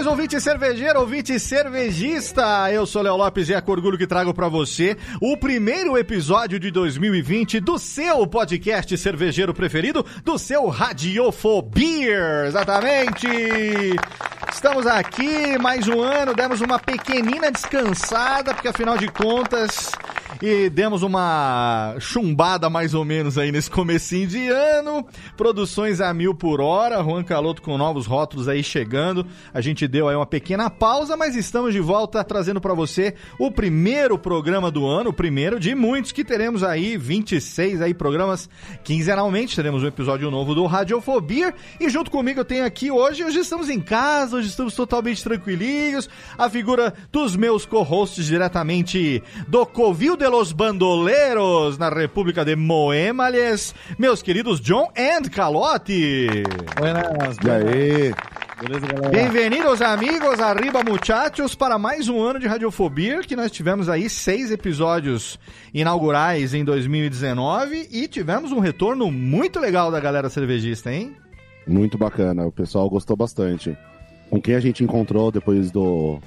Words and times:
Saudações, 0.00 0.06
ouvinte 0.06 0.40
cervejeiro, 0.40 1.00
ouvinte 1.00 1.38
cervejista. 1.38 2.70
Eu 2.72 2.86
sou 2.86 3.02
Léo 3.02 3.16
Lopes 3.16 3.48
e 3.48 3.54
é 3.54 3.60
com 3.60 3.72
orgulho 3.72 3.98
que 3.98 4.06
trago 4.06 4.32
para 4.32 4.48
você 4.48 4.96
o 5.20 5.36
primeiro 5.36 5.96
episódio 5.96 6.58
de 6.58 6.70
2020 6.70 7.60
do 7.60 7.78
seu 7.78 8.26
podcast 8.26 8.96
cervejeiro 8.96 9.52
preferido, 9.52 10.04
do 10.24 10.38
seu 10.38 10.68
Radiofobia. 10.68 12.46
Exatamente. 12.46 13.26
Estamos 14.52 14.86
aqui 14.86 15.58
mais 15.58 15.86
um 15.86 16.02
ano, 16.02 16.34
demos 16.34 16.60
uma 16.60 16.78
pequenina 16.78 17.50
descansada, 17.50 18.54
porque 18.54 18.68
afinal 18.68 18.96
de 18.96 19.08
contas 19.08 19.92
e 20.42 20.70
demos 20.70 21.02
uma 21.02 21.94
chumbada 21.98 22.70
mais 22.70 22.94
ou 22.94 23.04
menos 23.04 23.36
aí 23.36 23.52
nesse 23.52 23.70
comecinho 23.70 24.26
de 24.26 24.48
ano. 24.48 25.06
Produções 25.36 26.00
a 26.00 26.14
mil 26.14 26.34
por 26.34 26.60
hora, 26.60 27.02
Juan 27.02 27.22
Caloto 27.22 27.60
com 27.60 27.76
novos 27.76 28.06
rótulos 28.06 28.48
aí 28.48 28.62
chegando. 28.62 29.26
A 29.52 29.60
gente 29.60 29.86
deu 29.86 30.08
aí 30.08 30.16
uma 30.16 30.26
pequena 30.26 30.70
pausa, 30.70 31.16
mas 31.16 31.36
estamos 31.36 31.72
de 31.74 31.80
volta 31.80 32.24
trazendo 32.24 32.60
para 32.60 32.72
você 32.72 33.14
o 33.38 33.50
primeiro 33.50 34.18
programa 34.18 34.70
do 34.70 34.86
ano, 34.86 35.10
o 35.10 35.12
primeiro 35.12 35.60
de 35.60 35.74
muitos 35.74 36.12
que 36.12 36.24
teremos 36.24 36.62
aí 36.62 36.96
26 36.96 37.82
aí 37.82 37.92
programas 37.92 38.48
quinzenalmente. 38.82 39.56
Teremos 39.56 39.82
um 39.82 39.86
episódio 39.86 40.30
novo 40.30 40.54
do 40.54 40.64
Radiofobia 40.64 41.54
e 41.78 41.90
junto 41.90 42.10
comigo 42.10 42.40
eu 42.40 42.44
tenho 42.44 42.64
aqui 42.64 42.90
hoje, 42.90 43.24
hoje 43.24 43.40
estamos 43.40 43.68
em 43.68 43.80
casa, 43.80 44.36
hoje 44.36 44.48
estamos 44.48 44.74
totalmente 44.74 45.22
tranquilinhos. 45.22 46.08
A 46.38 46.48
figura 46.48 46.94
dos 47.12 47.36
meus 47.36 47.66
co-hosts 47.66 48.24
diretamente 48.24 49.22
do 49.46 49.66
Covil 49.66 50.16
de 50.16 50.29
los 50.30 50.52
Bandoleros 50.52 51.76
na 51.76 51.88
República 51.88 52.44
de 52.44 52.54
Moemales, 52.54 53.74
meus 53.98 54.22
queridos 54.22 54.60
John 54.60 54.88
and 54.96 55.28
Calote. 55.30 56.44
Buenas, 56.78 57.36
E 57.44 57.50
aí? 57.50 58.14
beleza, 58.62 58.86
galera? 58.86 59.08
Bem-vindos, 59.10 59.82
amigos, 59.82 60.38
arriba, 60.38 60.82
muchachos, 60.84 61.54
para 61.54 61.78
mais 61.78 62.08
um 62.08 62.22
ano 62.22 62.38
de 62.38 62.46
Radiofobia, 62.46 63.20
que 63.22 63.34
nós 63.34 63.50
tivemos 63.50 63.88
aí 63.88 64.08
seis 64.08 64.50
episódios 64.52 65.38
inaugurais 65.74 66.54
em 66.54 66.64
2019 66.64 67.88
e 67.90 68.06
tivemos 68.06 68.52
um 68.52 68.60
retorno 68.60 69.10
muito 69.10 69.58
legal 69.58 69.90
da 69.90 69.98
galera 69.98 70.30
cervejista, 70.30 70.92
hein? 70.92 71.16
Muito 71.66 71.98
bacana, 71.98 72.46
o 72.46 72.52
pessoal 72.52 72.88
gostou 72.88 73.16
bastante. 73.16 73.76
Com 74.30 74.40
quem 74.40 74.54
a 74.54 74.60
gente 74.60 74.84
encontrou 74.84 75.32
depois 75.32 75.72
do 75.72 76.20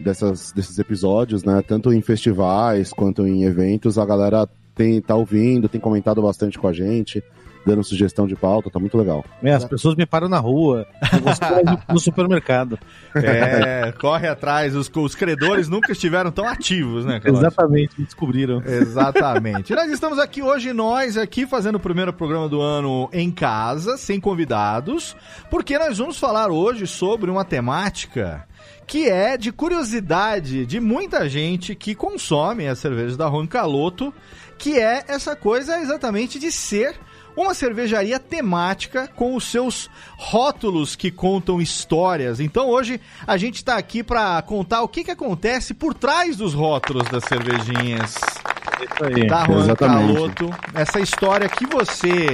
dessas, 0.00 0.52
desses 0.52 0.78
episódios, 0.78 1.44
né? 1.44 1.62
Tanto 1.66 1.92
em 1.92 2.00
festivais 2.00 2.92
quanto 2.92 3.26
em 3.26 3.44
eventos, 3.44 3.98
a 3.98 4.04
galera 4.06 4.48
tem, 4.74 5.00
tá 5.00 5.14
ouvindo, 5.14 5.68
tem 5.68 5.80
comentado 5.80 6.20
bastante 6.22 6.58
com 6.58 6.68
a 6.68 6.72
gente, 6.72 7.22
dando 7.64 7.82
sugestão 7.82 8.28
de 8.28 8.36
pauta, 8.36 8.70
tá 8.70 8.78
muito 8.78 8.96
legal. 8.96 9.24
É, 9.42 9.52
as 9.52 9.64
pessoas 9.64 9.96
me 9.96 10.06
param 10.06 10.28
na 10.28 10.38
rua, 10.38 10.86
eu 11.12 11.18
vou 11.20 11.32
no- 11.64 11.94
no 11.94 11.98
supermercado. 11.98 12.78
É, 13.14 13.90
corre 13.98 14.28
atrás, 14.28 14.76
os, 14.76 14.88
os 14.94 15.14
credores 15.16 15.68
nunca 15.68 15.90
estiveram 15.90 16.30
tão 16.30 16.46
ativos, 16.46 17.04
né, 17.04 17.18
Calote? 17.18 17.40
Exatamente, 17.44 17.98
me 17.98 18.04
descobriram. 18.04 18.62
Exatamente. 18.64 19.74
nós 19.74 19.90
estamos 19.90 20.18
aqui 20.18 20.42
hoje, 20.42 20.72
nós 20.72 21.16
aqui 21.16 21.44
fazendo 21.46 21.74
o 21.76 21.80
primeiro 21.80 22.12
programa 22.12 22.48
do 22.48 22.60
ano 22.60 23.08
em 23.12 23.30
casa, 23.32 23.96
sem 23.96 24.20
convidados, 24.20 25.16
porque 25.50 25.76
nós 25.78 25.98
vamos 25.98 26.18
falar 26.18 26.50
hoje 26.52 26.86
sobre 26.86 27.30
uma 27.30 27.44
temática 27.44 28.44
que 28.86 29.08
é 29.08 29.36
de 29.36 29.50
curiosidade 29.50 30.64
de 30.64 30.78
muita 30.78 31.28
gente 31.28 31.74
que 31.74 31.94
consome 31.94 32.68
a 32.68 32.76
cerveja 32.76 33.16
da 33.16 33.28
Juan 33.28 33.46
Caloto, 33.46 34.14
que 34.56 34.78
é 34.78 35.04
essa 35.08 35.34
coisa 35.34 35.80
exatamente 35.80 36.38
de 36.38 36.52
ser 36.52 36.94
uma 37.36 37.52
cervejaria 37.52 38.18
temática 38.18 39.06
com 39.08 39.34
os 39.34 39.44
seus 39.44 39.90
rótulos 40.16 40.96
que 40.96 41.10
contam 41.10 41.60
histórias. 41.60 42.40
Então 42.40 42.68
hoje 42.70 43.00
a 43.26 43.36
gente 43.36 43.56
está 43.56 43.76
aqui 43.76 44.02
para 44.02 44.40
contar 44.42 44.82
o 44.82 44.88
que, 44.88 45.04
que 45.04 45.10
acontece 45.10 45.74
por 45.74 45.92
trás 45.94 46.36
dos 46.36 46.54
rótulos 46.54 47.06
das 47.08 47.24
cervejinhas 47.24 48.14
Isso 48.14 49.04
aí. 49.04 49.26
da 49.26 49.44
Juan 49.44 49.60
Exatamente. 49.60 50.14
Caloto. 50.14 50.50
Essa 50.74 51.00
história 51.00 51.48
que 51.48 51.66
você 51.66 52.26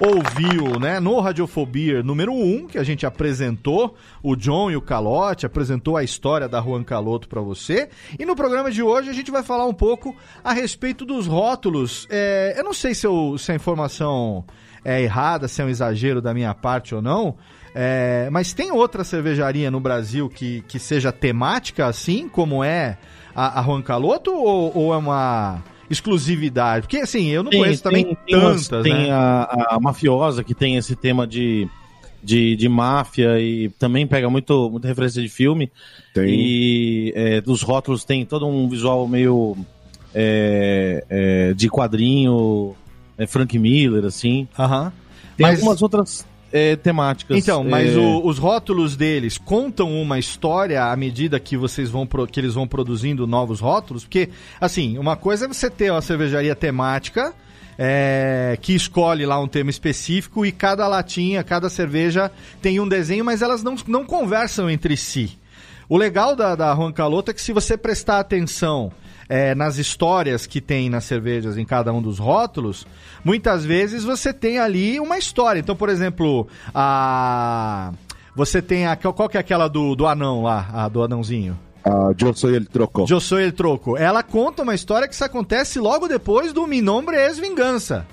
ouviu, 0.00 0.78
né, 0.80 0.98
no 0.98 1.20
Radiofobia 1.20 2.02
número 2.02 2.32
1, 2.32 2.68
que 2.68 2.78
a 2.78 2.82
gente 2.84 3.04
apresentou, 3.04 3.94
o 4.22 4.34
John 4.34 4.70
e 4.70 4.76
o 4.76 4.80
Calote 4.80 5.44
apresentou 5.44 5.96
a 5.96 6.02
história 6.02 6.48
da 6.48 6.60
Juan 6.62 6.82
Caloto 6.82 7.28
para 7.28 7.40
você. 7.42 7.90
E 8.18 8.24
no 8.24 8.34
programa 8.34 8.70
de 8.70 8.82
hoje 8.82 9.10
a 9.10 9.12
gente 9.12 9.30
vai 9.30 9.42
falar 9.42 9.66
um 9.66 9.74
pouco 9.74 10.16
a 10.42 10.52
respeito 10.52 11.04
dos 11.04 11.26
rótulos. 11.26 12.06
É, 12.10 12.54
eu 12.56 12.64
não 12.64 12.72
sei 12.72 12.94
se, 12.94 13.06
eu- 13.06 13.36
se 13.38 13.52
a 13.52 13.54
informação 13.54 14.44
é 14.84 15.02
errada, 15.02 15.46
se 15.48 15.60
é 15.60 15.64
um 15.64 15.68
exagero 15.68 16.20
da 16.20 16.32
minha 16.34 16.54
parte 16.54 16.94
ou 16.94 17.02
não. 17.02 17.34
é, 17.74 18.28
mas 18.32 18.52
tem 18.52 18.72
outra 18.72 19.04
cervejaria 19.04 19.70
no 19.70 19.78
Brasil 19.80 20.28
que, 20.28 20.62
que 20.66 20.78
seja 20.78 21.12
temática 21.12 21.86
assim, 21.86 22.28
como 22.28 22.64
é 22.64 22.98
a, 23.34 23.60
a 23.60 23.62
Juan 23.62 23.82
Caloto, 23.82 24.32
ou, 24.32 24.72
ou 24.76 24.94
é 24.94 24.96
uma 24.96 25.62
exclusividade? 25.88 26.82
Porque 26.86 26.98
assim, 26.98 27.28
eu 27.28 27.42
não 27.42 27.50
conheço 27.50 27.82
também 27.82 28.16
umas- 28.28 28.68
tantas, 28.68 28.82
tem 28.82 28.94
né? 28.94 29.10
a, 29.10 29.68
a 29.70 29.80
mafiosa 29.80 30.42
que 30.42 30.54
tem 30.54 30.76
esse 30.76 30.96
tema 30.96 31.26
de, 31.26 31.68
de, 32.22 32.56
de 32.56 32.68
máfia 32.68 33.38
e 33.40 33.68
também 33.70 34.06
pega 34.06 34.28
muito, 34.30 34.70
muita 34.70 34.88
referência 34.88 35.22
de 35.22 35.28
filme. 35.28 35.70
Tem. 36.14 36.28
E 36.28 37.12
é, 37.14 37.40
dos 37.40 37.62
rótulos 37.62 38.04
tem 38.04 38.24
todo 38.24 38.46
um 38.46 38.68
visual 38.68 39.06
meio 39.06 39.56
é, 40.14 41.04
é, 41.08 41.54
de 41.54 41.68
quadrinho, 41.68 42.74
é, 43.22 43.26
Frank 43.26 43.58
Miller, 43.58 44.04
assim. 44.04 44.48
Aham. 44.58 44.92
Tem 45.36 45.46
Mas- 45.46 45.58
algumas 45.58 45.82
outras 45.82 46.26
é, 46.52 46.74
temáticas. 46.76 47.36
Então, 47.38 47.62
mas 47.62 47.94
é, 47.94 47.96
o- 47.96 48.26
os 48.26 48.36
rótulos 48.38 48.96
deles 48.96 49.38
contam 49.38 49.92
uma 50.02 50.18
história 50.18 50.84
à 50.84 50.96
medida 50.96 51.38
que 51.38 51.56
vocês 51.56 51.88
vão 51.88 52.04
pro- 52.06 52.26
que 52.26 52.40
eles 52.40 52.54
vão 52.54 52.66
produzindo 52.66 53.26
novos 53.26 53.60
rótulos, 53.60 54.02
porque 54.04 54.30
assim, 54.60 54.98
uma 54.98 55.14
coisa 55.16 55.44
é 55.44 55.48
você 55.48 55.70
ter 55.70 55.90
uma 55.92 56.02
cervejaria 56.02 56.54
temática 56.56 57.32
é, 57.78 58.58
que 58.60 58.74
escolhe 58.74 59.24
lá 59.24 59.40
um 59.40 59.48
tema 59.48 59.70
específico 59.70 60.44
e 60.44 60.52
cada 60.52 60.86
latinha, 60.88 61.42
cada 61.42 61.70
cerveja 61.70 62.30
tem 62.60 62.78
um 62.80 62.86
desenho, 62.88 63.24
mas 63.24 63.40
elas 63.42 63.62
não, 63.62 63.74
não 63.86 64.04
conversam 64.04 64.68
entre 64.68 64.96
si. 64.96 65.38
O 65.88 65.96
legal 65.96 66.36
da, 66.36 66.54
da 66.54 66.74
Juan 66.74 66.92
Caloto 66.92 67.30
é 67.30 67.34
que 67.34 67.40
se 67.40 67.52
você 67.52 67.76
prestar 67.78 68.18
atenção 68.20 68.92
é, 69.30 69.54
nas 69.54 69.78
histórias 69.78 70.44
que 70.44 70.60
tem 70.60 70.90
nas 70.90 71.04
cervejas 71.04 71.56
em 71.56 71.64
cada 71.64 71.92
um 71.92 72.02
dos 72.02 72.18
rótulos, 72.18 72.84
muitas 73.24 73.64
vezes 73.64 74.02
você 74.02 74.32
tem 74.32 74.58
ali 74.58 74.98
uma 74.98 75.16
história. 75.16 75.60
Então, 75.60 75.76
por 75.76 75.88
exemplo, 75.88 76.48
a. 76.74 77.92
Você 78.34 78.60
tem 78.60 78.88
a. 78.88 78.96
Qual 78.96 79.28
que 79.28 79.36
é 79.36 79.40
aquela 79.40 79.68
do, 79.68 79.94
do 79.94 80.08
anão 80.08 80.42
lá, 80.42 80.68
a 80.72 80.88
do 80.88 81.00
anãozinho? 81.00 81.56
A 81.84 82.12
Yo 82.20 82.34
Soy 82.34 82.56
El 82.56 82.66
Troco. 82.66 83.06
Eu 83.08 83.20
sou 83.20 83.38
el 83.38 83.52
troco. 83.52 83.96
Ela 83.96 84.22
conta 84.22 84.64
uma 84.64 84.74
história 84.74 85.06
que 85.06 85.14
se 85.14 85.24
acontece 85.24 85.78
logo 85.78 86.08
depois 86.08 86.52
do 86.52 86.66
Mi 86.66 86.82
Nombre 86.82 87.16
es 87.16 87.38
Vingança. 87.38 88.06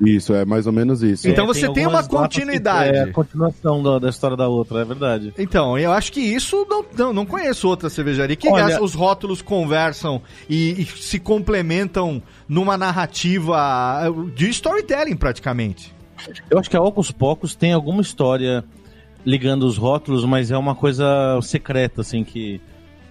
Isso, 0.00 0.34
é 0.34 0.44
mais 0.44 0.66
ou 0.66 0.72
menos 0.72 1.02
isso. 1.02 1.28
Então 1.28 1.46
você 1.46 1.68
tem 1.72 1.84
uma 1.86 1.94
latas 1.94 2.08
que 2.08 2.16
continuidade. 2.16 2.96
É 2.96 3.02
a 3.02 3.12
continuação 3.12 3.82
da, 3.82 3.98
da 3.98 4.08
história 4.10 4.36
da 4.36 4.48
outra, 4.48 4.80
é 4.80 4.84
verdade. 4.84 5.32
Então, 5.38 5.78
eu 5.78 5.92
acho 5.92 6.12
que 6.12 6.20
isso 6.20 6.66
não, 6.68 6.84
não, 6.96 7.12
não 7.12 7.26
conheço 7.26 7.68
outra 7.68 7.88
cervejaria 7.88 8.34
que 8.36 8.48
Olha- 8.48 8.82
os 8.82 8.94
rótulos 8.94 9.40
conversam 9.40 10.20
e, 10.48 10.82
e 10.82 10.84
se 10.84 11.18
complementam 11.18 12.22
numa 12.48 12.76
narrativa 12.76 14.02
de 14.34 14.48
storytelling, 14.48 15.16
praticamente. 15.16 15.94
Eu 16.50 16.58
acho 16.58 16.70
que 16.70 16.76
a 16.76 16.82
Ocus 16.82 17.10
Pocos 17.10 17.54
tem 17.54 17.72
alguma 17.72 18.02
história 18.02 18.64
ligando 19.24 19.64
os 19.64 19.76
rótulos, 19.76 20.24
mas 20.24 20.50
é 20.50 20.56
uma 20.56 20.74
coisa 20.74 21.38
secreta, 21.42 22.00
assim, 22.00 22.24
que, 22.24 22.60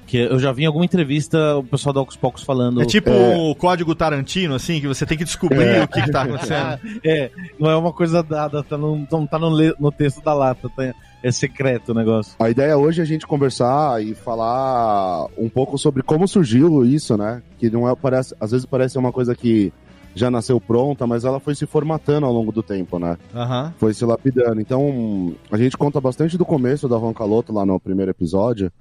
que 0.06 0.18
eu 0.18 0.38
já 0.40 0.52
vi 0.52 0.64
em 0.64 0.66
alguma 0.66 0.86
entrevista 0.86 1.58
o 1.58 1.64
pessoal 1.64 1.94
da 1.94 2.02
Ocus 2.02 2.16
Pocos 2.16 2.44
falando. 2.44 2.82
É 2.82 2.86
tipo 2.86 3.10
É. 3.10 3.36
o 3.38 3.56
código 3.56 3.96
Tarantino, 3.96 4.56
assim, 4.56 4.80
que 4.82 4.88
você 4.88 5.06
tem 5.06 5.18
que 5.18 5.24
descobrir 5.24 5.84
o 5.84 5.88
que, 5.88 6.02
que 6.02 6.12
tá 6.12 6.24
acontecendo. 6.24 6.80
É, 7.06 7.30
não 7.60 7.70
é 7.70 7.76
uma 7.76 7.92
coisa 7.94 8.22
dada, 8.24 8.64
tá 8.64 8.78
no, 8.78 9.08
não 9.12 9.26
tá 9.28 9.38
no, 9.40 9.50
no 9.80 9.92
texto 9.92 10.22
da 10.24 10.34
lata, 10.34 10.70
tá- 10.76 10.94
é 11.24 11.32
secreto 11.32 11.94
o 11.94 11.96
negócio. 11.96 12.34
A 12.38 12.50
ideia 12.50 12.78
hoje 12.78 13.00
é 13.00 13.04
a 13.04 13.08
gente 13.08 13.26
conversar 13.26 14.04
e 14.04 14.14
falar 14.14 15.26
um 15.38 15.48
pouco 15.50 15.78
sobre 15.78 16.04
como 16.04 16.28
surgiu 16.28 16.86
isso, 16.86 17.16
né? 17.18 17.42
Que 17.58 17.70
não 17.70 17.90
é, 17.90 17.96
parece, 17.96 18.36
às 18.40 18.52
vezes 18.52 18.66
parece 18.66 18.98
uma 18.98 19.12
coisa 19.12 19.34
que 19.36 19.72
já 20.16 20.30
nasceu 20.30 20.60
pronta, 20.62 21.08
mas 21.08 21.24
ela 21.26 21.40
foi 21.40 21.56
se 21.56 21.66
formatando 21.66 22.26
ao 22.26 22.32
longo 22.34 22.52
do 22.52 22.62
tempo, 22.62 23.00
né? 23.00 23.18
Aham. 23.34 23.74
Foi 23.80 23.94
se 23.94 24.06
lapidando. 24.06 24.60
Então, 24.62 25.34
a 25.52 25.58
gente 25.58 25.76
conta 25.78 26.00
bastante 26.02 26.38
do 26.38 26.46
começo 26.46 26.88
da 26.90 26.98
Roncaloto 26.98 27.52
lá 27.54 27.66
no 27.66 27.80
primeiro 27.80 28.12
episódio. 28.12 28.72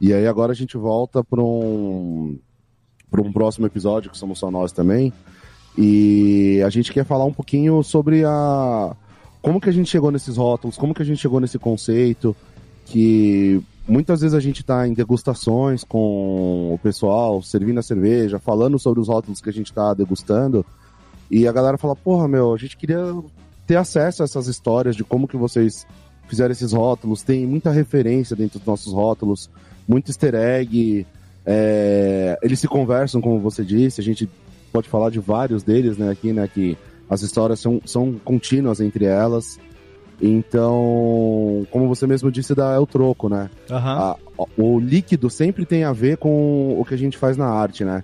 E 0.00 0.12
aí 0.12 0.26
agora 0.26 0.52
a 0.52 0.54
gente 0.54 0.76
volta 0.76 1.24
para 1.24 1.42
um 1.42 2.38
para 3.10 3.22
um 3.22 3.32
próximo 3.32 3.66
episódio, 3.66 4.10
que 4.10 4.18
somos 4.18 4.38
só 4.38 4.50
nós 4.50 4.72
também. 4.72 5.12
E 5.78 6.60
a 6.64 6.70
gente 6.70 6.92
quer 6.92 7.04
falar 7.04 7.24
um 7.24 7.32
pouquinho 7.32 7.82
sobre 7.82 8.24
a 8.24 8.96
como 9.40 9.60
que 9.60 9.68
a 9.68 9.72
gente 9.72 9.88
chegou 9.88 10.10
nesses 10.10 10.36
rótulos, 10.36 10.76
como 10.76 10.92
que 10.92 11.02
a 11.02 11.04
gente 11.04 11.20
chegou 11.20 11.38
nesse 11.38 11.58
conceito, 11.58 12.34
que 12.84 13.62
muitas 13.86 14.20
vezes 14.20 14.34
a 14.34 14.40
gente 14.40 14.60
está 14.60 14.88
em 14.88 14.92
degustações 14.92 15.84
com 15.84 16.74
o 16.74 16.78
pessoal, 16.82 17.40
servindo 17.42 17.78
a 17.78 17.82
cerveja, 17.82 18.40
falando 18.40 18.78
sobre 18.78 19.00
os 19.00 19.08
rótulos 19.08 19.40
que 19.40 19.48
a 19.48 19.52
gente 19.52 19.66
está 19.66 19.94
degustando, 19.94 20.66
e 21.30 21.46
a 21.46 21.52
galera 21.52 21.78
fala, 21.78 21.94
porra, 21.94 22.26
meu, 22.26 22.52
a 22.52 22.56
gente 22.56 22.76
queria 22.76 23.14
ter 23.66 23.76
acesso 23.76 24.22
a 24.22 24.24
essas 24.24 24.48
histórias 24.48 24.96
de 24.96 25.04
como 25.04 25.28
que 25.28 25.36
vocês 25.36 25.86
fizeram 26.26 26.50
esses 26.50 26.72
rótulos, 26.72 27.22
tem 27.22 27.46
muita 27.46 27.70
referência 27.70 28.34
dentro 28.34 28.58
dos 28.58 28.66
nossos 28.66 28.92
rótulos, 28.92 29.48
muito 29.88 30.10
easter 30.10 30.34
egg, 30.34 31.06
é, 31.44 32.38
eles 32.42 32.58
se 32.60 32.66
conversam, 32.68 33.20
como 33.20 33.38
você 33.40 33.64
disse, 33.64 34.00
a 34.00 34.04
gente 34.04 34.28
pode 34.72 34.88
falar 34.88 35.10
de 35.10 35.18
vários 35.20 35.62
deles, 35.62 35.96
né, 35.96 36.10
aqui, 36.10 36.32
né, 36.32 36.48
que 36.52 36.76
as 37.08 37.22
histórias 37.22 37.60
são, 37.60 37.80
são 37.84 38.14
contínuas 38.24 38.80
entre 38.80 39.04
elas. 39.04 39.58
Então, 40.20 41.66
como 41.70 41.88
você 41.88 42.06
mesmo 42.06 42.30
disse, 42.30 42.54
dá 42.54 42.72
é 42.72 42.78
o 42.78 42.86
troco, 42.86 43.28
né? 43.28 43.50
Aham. 43.70 43.98
A- 43.98 44.16
o 44.56 44.78
líquido 44.78 45.30
sempre 45.30 45.64
tem 45.64 45.84
a 45.84 45.92
ver 45.92 46.16
com 46.18 46.78
o 46.78 46.84
que 46.84 46.94
a 46.94 46.98
gente 46.98 47.16
faz 47.16 47.36
na 47.36 47.46
arte, 47.46 47.84
né? 47.84 48.02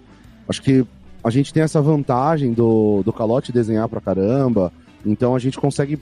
Acho 0.48 0.62
que 0.62 0.84
a 1.22 1.30
gente 1.30 1.52
tem 1.52 1.62
essa 1.62 1.80
vantagem 1.80 2.52
do, 2.52 3.02
do 3.02 3.12
calote 3.12 3.52
desenhar 3.52 3.88
pra 3.88 4.00
caramba, 4.00 4.72
então 5.04 5.34
a 5.34 5.38
gente 5.38 5.58
consegue 5.58 5.98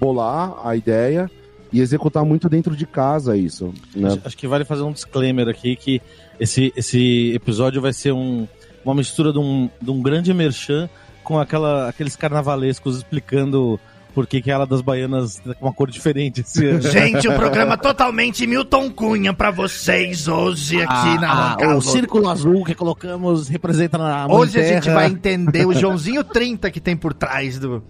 bolar 0.00 0.54
a 0.64 0.74
ideia 0.76 1.30
e 1.72 1.80
executar 1.80 2.24
muito 2.24 2.48
dentro 2.48 2.74
de 2.74 2.86
casa 2.86 3.36
isso, 3.36 3.72
né? 3.94 4.08
Acho, 4.08 4.20
acho 4.24 4.36
que 4.36 4.46
vale 4.46 4.64
fazer 4.64 4.82
um 4.82 4.92
disclaimer 4.92 5.48
aqui 5.48 5.76
que 5.76 6.02
esse, 6.38 6.72
esse 6.76 7.32
episódio 7.34 7.80
vai 7.80 7.92
ser 7.92 8.12
um, 8.12 8.46
uma 8.84 8.94
mistura 8.94 9.32
de 9.32 9.38
um, 9.38 9.68
de 9.80 9.90
um 9.90 10.02
grande 10.02 10.32
merchan 10.32 10.88
com 11.22 11.38
aquela, 11.38 11.88
aqueles 11.88 12.16
carnavalescos 12.16 12.96
explicando 12.96 13.78
por 14.14 14.26
que, 14.26 14.42
que 14.42 14.50
a 14.50 14.56
ala 14.56 14.66
das 14.66 14.80
baianas 14.80 15.36
tá 15.36 15.54
com 15.54 15.66
uma 15.66 15.72
cor 15.72 15.90
diferente 15.90 16.40
esse 16.40 16.66
ano. 16.66 16.82
Gente, 16.90 17.28
o 17.28 17.34
programa 17.34 17.76
totalmente 17.76 18.46
Milton 18.46 18.90
Cunha 18.90 19.32
pra 19.32 19.50
vocês 19.50 20.26
hoje 20.26 20.82
aqui 20.82 21.20
na 21.20 21.56
Ah, 21.60 21.76
o 21.76 21.80
círculo 21.80 22.28
azul 22.28 22.64
que 22.64 22.74
colocamos 22.74 23.48
representa 23.48 23.96
na 23.98 24.26
mãe 24.26 24.36
Hoje 24.36 24.58
a 24.58 24.66
gente 24.66 24.90
vai 24.90 25.06
entender 25.06 25.66
o 25.66 25.72
Joãozinho 25.78 26.24
30 26.24 26.70
que 26.70 26.80
tem 26.80 26.96
por 26.96 27.14
trás 27.14 27.58
do, 27.58 27.82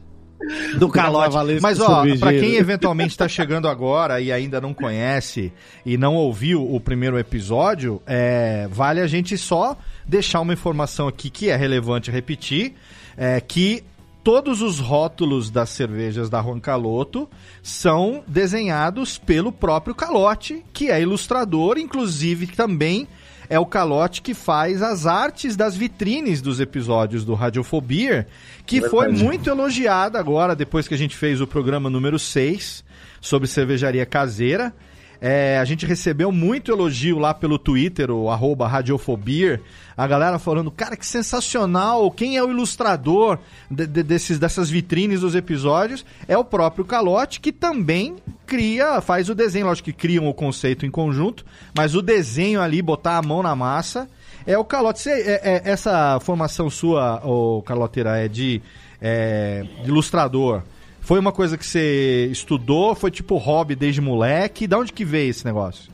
do 0.78 0.88
calote. 0.88 1.36
Mas, 1.60 1.80
ó, 1.80 2.04
pra 2.18 2.32
quem 2.32 2.56
eventualmente 2.56 3.16
tá 3.16 3.28
chegando 3.28 3.68
agora 3.68 4.20
e 4.20 4.32
ainda 4.32 4.60
não 4.60 4.72
conhece 4.72 5.52
e 5.84 5.96
não 5.96 6.14
ouviu 6.14 6.62
o 6.62 6.80
primeiro 6.80 7.18
episódio, 7.18 8.00
é, 8.06 8.68
vale 8.70 9.00
a 9.00 9.06
gente 9.06 9.36
só 9.36 9.76
deixar 10.06 10.40
uma 10.40 10.52
informação 10.52 11.08
aqui 11.08 11.30
que 11.30 11.50
é 11.50 11.56
relevante 11.56 12.10
repetir, 12.10 12.74
é 13.16 13.40
que 13.40 13.84
todos 14.22 14.60
os 14.60 14.78
rótulos 14.78 15.50
das 15.50 15.70
cervejas 15.70 16.28
da 16.28 16.42
Juan 16.42 16.60
Caloto 16.60 17.28
são 17.62 18.22
desenhados 18.26 19.18
pelo 19.18 19.50
próprio 19.50 19.94
Calote, 19.94 20.62
que 20.72 20.90
é 20.90 21.00
ilustrador, 21.00 21.78
inclusive 21.78 22.46
também 22.46 23.08
é 23.50 23.58
o 23.58 23.66
Calote 23.66 24.22
que 24.22 24.32
faz 24.32 24.80
as 24.80 25.06
artes 25.06 25.56
das 25.56 25.76
vitrines 25.76 26.40
dos 26.40 26.60
episódios 26.60 27.24
do 27.24 27.34
Radiofobia, 27.34 28.28
que 28.64 28.80
foi 28.88 29.08
muito 29.08 29.50
elogiada 29.50 30.20
agora, 30.20 30.54
depois 30.54 30.86
que 30.86 30.94
a 30.94 30.96
gente 30.96 31.16
fez 31.16 31.40
o 31.40 31.48
programa 31.48 31.90
número 31.90 32.16
6 32.16 32.84
sobre 33.20 33.48
cervejaria 33.48 34.06
caseira. 34.06 34.72
É, 35.20 35.58
a 35.58 35.64
gente 35.66 35.84
recebeu 35.84 36.32
muito 36.32 36.72
elogio 36.72 37.18
lá 37.18 37.34
pelo 37.34 37.58
Twitter, 37.58 38.10
o 38.10 38.30
arroba 38.30 38.66
Radiofobia. 38.66 39.60
A 39.94 40.06
galera 40.06 40.38
falando, 40.38 40.70
cara, 40.70 40.96
que 40.96 41.04
sensacional! 41.06 42.10
Quem 42.10 42.38
é 42.38 42.42
o 42.42 42.50
ilustrador 42.50 43.38
de- 43.70 43.86
de- 43.86 44.02
desses, 44.02 44.38
dessas 44.38 44.70
vitrines 44.70 45.20
dos 45.20 45.34
episódios? 45.34 46.06
É 46.26 46.38
o 46.38 46.44
próprio 46.44 46.86
Calote, 46.86 47.38
que 47.38 47.52
também 47.52 48.16
cria, 48.46 49.00
faz 49.02 49.28
o 49.28 49.34
desenho. 49.34 49.66
Lógico 49.66 49.86
que 49.86 49.92
criam 49.92 50.26
o 50.26 50.32
conceito 50.32 50.86
em 50.86 50.90
conjunto, 50.90 51.44
mas 51.76 51.94
o 51.94 52.00
desenho 52.00 52.62
ali, 52.62 52.80
botar 52.80 53.18
a 53.18 53.22
mão 53.22 53.42
na 53.42 53.54
massa, 53.54 54.08
é 54.46 54.56
o 54.56 54.64
Calote. 54.64 55.00
Você- 55.00 55.10
é- 55.10 55.40
é- 55.66 55.70
essa 55.70 56.18
formação 56.20 56.70
sua, 56.70 57.20
ô 57.26 57.60
Caloteira, 57.60 58.16
é 58.16 58.26
de, 58.26 58.62
é, 59.02 59.66
de 59.82 59.88
ilustrador. 59.90 60.62
Foi 61.10 61.18
uma 61.18 61.32
coisa 61.32 61.58
que 61.58 61.66
você 61.66 62.28
estudou? 62.30 62.94
Foi 62.94 63.10
tipo 63.10 63.36
hobby 63.36 63.74
desde 63.74 64.00
moleque? 64.00 64.68
Da 64.68 64.78
onde 64.78 64.92
que 64.92 65.04
veio 65.04 65.30
esse 65.30 65.44
negócio? 65.44 65.90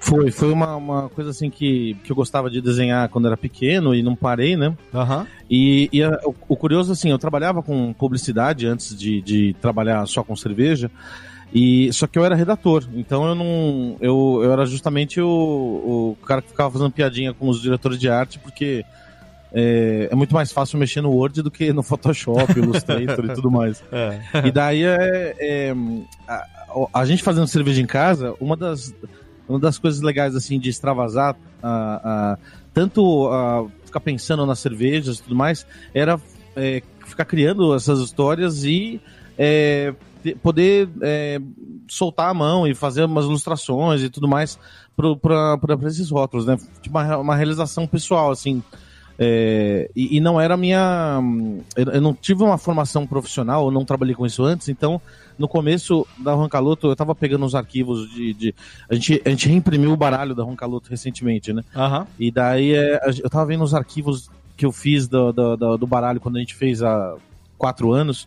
Foi, 0.00 0.32
foi 0.32 0.52
uma, 0.52 0.74
uma 0.74 1.08
coisa 1.10 1.30
assim 1.30 1.48
que, 1.48 1.96
que 2.02 2.10
eu 2.10 2.16
gostava 2.16 2.50
de 2.50 2.60
desenhar 2.60 3.08
quando 3.08 3.28
era 3.28 3.36
pequeno 3.36 3.94
e 3.94 4.02
não 4.02 4.16
parei, 4.16 4.56
né? 4.56 4.76
Aham. 4.92 5.28
E, 5.48 5.88
e 5.92 6.02
a- 6.02 6.18
o, 6.24 6.34
o 6.48 6.56
curioso, 6.56 6.90
assim, 6.90 7.10
eu 7.10 7.20
trabalhava 7.20 7.62
com 7.62 7.92
publicidade 7.92 8.66
antes 8.66 8.98
de, 8.98 9.22
de 9.22 9.54
trabalhar 9.60 10.04
só 10.08 10.24
com 10.24 10.34
cerveja, 10.34 10.90
e 11.54 11.92
só 11.92 12.08
que 12.08 12.18
eu 12.18 12.24
era 12.24 12.34
redator, 12.34 12.82
então 12.96 13.24
eu 13.24 13.36
não. 13.36 13.96
Eu, 14.00 14.40
eu 14.42 14.52
era 14.52 14.66
justamente 14.66 15.20
o, 15.20 16.16
o 16.20 16.26
cara 16.26 16.42
que 16.42 16.48
ficava 16.48 16.68
fazendo 16.68 16.90
piadinha 16.90 17.32
com 17.32 17.48
os 17.48 17.62
diretores 17.62 17.96
de 17.96 18.08
arte, 18.08 18.40
porque 18.40 18.84
é, 19.54 20.08
é 20.10 20.14
muito 20.14 20.34
mais 20.34 20.50
fácil 20.52 20.78
mexer 20.78 21.00
no 21.00 21.10
Word 21.10 21.42
do 21.42 21.50
que 21.50 21.72
no 21.72 21.82
Photoshop, 21.82 22.52
Illustrator 22.58 23.24
e 23.24 23.34
tudo 23.34 23.50
mais. 23.50 23.82
E 24.44 24.50
daí 24.50 24.82
é, 24.84 25.34
é, 25.38 25.74
a, 26.26 26.46
a 26.94 27.04
gente 27.04 27.22
fazendo 27.22 27.46
cerveja 27.46 27.80
em 27.80 27.86
casa, 27.86 28.34
uma 28.40 28.56
das, 28.56 28.94
uma 29.48 29.58
das 29.58 29.78
coisas 29.78 30.00
legais 30.00 30.34
assim 30.34 30.58
de 30.58 30.70
extravasar, 30.70 31.36
a, 31.62 32.32
a- 32.32 32.38
tanto 32.74 33.28
a, 33.28 33.66
ficar 33.84 34.00
pensando 34.00 34.46
nas 34.46 34.58
cervejas 34.58 35.18
e 35.18 35.22
tudo 35.22 35.34
mais, 35.36 35.66
era 35.92 36.18
é, 36.56 36.82
ficar 37.06 37.26
criando 37.26 37.74
essas 37.74 37.98
histórias 38.00 38.64
e 38.64 39.00
é, 39.36 39.92
poder 40.42 40.88
é, 41.02 41.38
soltar 41.88 42.30
a 42.30 42.34
mão 42.34 42.66
e 42.66 42.74
fazer 42.74 43.04
umas 43.04 43.26
ilustrações 43.26 44.00
e 44.02 44.08
tudo 44.08 44.26
mais 44.26 44.58
para 44.96 45.58
esses 45.88 46.10
rótulos, 46.10 46.46
né? 46.46 46.56
Tipo 46.80 46.98
uma, 46.98 47.16
uma 47.18 47.36
realização 47.36 47.86
pessoal, 47.86 48.30
assim. 48.30 48.62
É, 49.18 49.90
e, 49.94 50.16
e 50.16 50.20
não 50.20 50.40
era 50.40 50.56
minha. 50.56 51.20
Eu, 51.76 51.84
eu 51.92 52.00
não 52.00 52.14
tive 52.14 52.42
uma 52.42 52.58
formação 52.58 53.06
profissional, 53.06 53.66
eu 53.66 53.70
não 53.70 53.84
trabalhei 53.84 54.14
com 54.14 54.26
isso 54.26 54.42
antes, 54.44 54.68
então 54.68 55.00
no 55.38 55.48
começo 55.48 56.06
da 56.18 56.32
Roncaloto 56.34 56.88
eu 56.88 56.96
tava 56.96 57.14
pegando 57.14 57.44
os 57.44 57.54
arquivos 57.54 58.10
de. 58.10 58.32
de- 58.34 58.54
a, 58.88 58.94
gente, 58.94 59.22
a 59.24 59.28
gente 59.30 59.48
reimprimiu 59.48 59.92
o 59.92 59.96
baralho 59.96 60.34
da 60.34 60.42
Roncaloto 60.42 60.88
recentemente, 60.90 61.52
né? 61.52 61.62
Aham. 61.74 62.06
E 62.18 62.30
daí 62.30 62.74
é, 62.74 63.00
eu 63.22 63.30
tava 63.30 63.46
vendo 63.46 63.64
os 63.64 63.74
arquivos 63.74 64.30
que 64.56 64.64
eu 64.66 64.72
fiz 64.72 65.06
do, 65.08 65.32
do, 65.32 65.56
do- 65.56 65.76
do 65.78 65.86
baralho 65.86 66.20
quando 66.20 66.36
a 66.36 66.40
gente 66.40 66.54
fez 66.54 66.82
há 66.82 67.14
quatro 67.58 67.92
anos. 67.92 68.26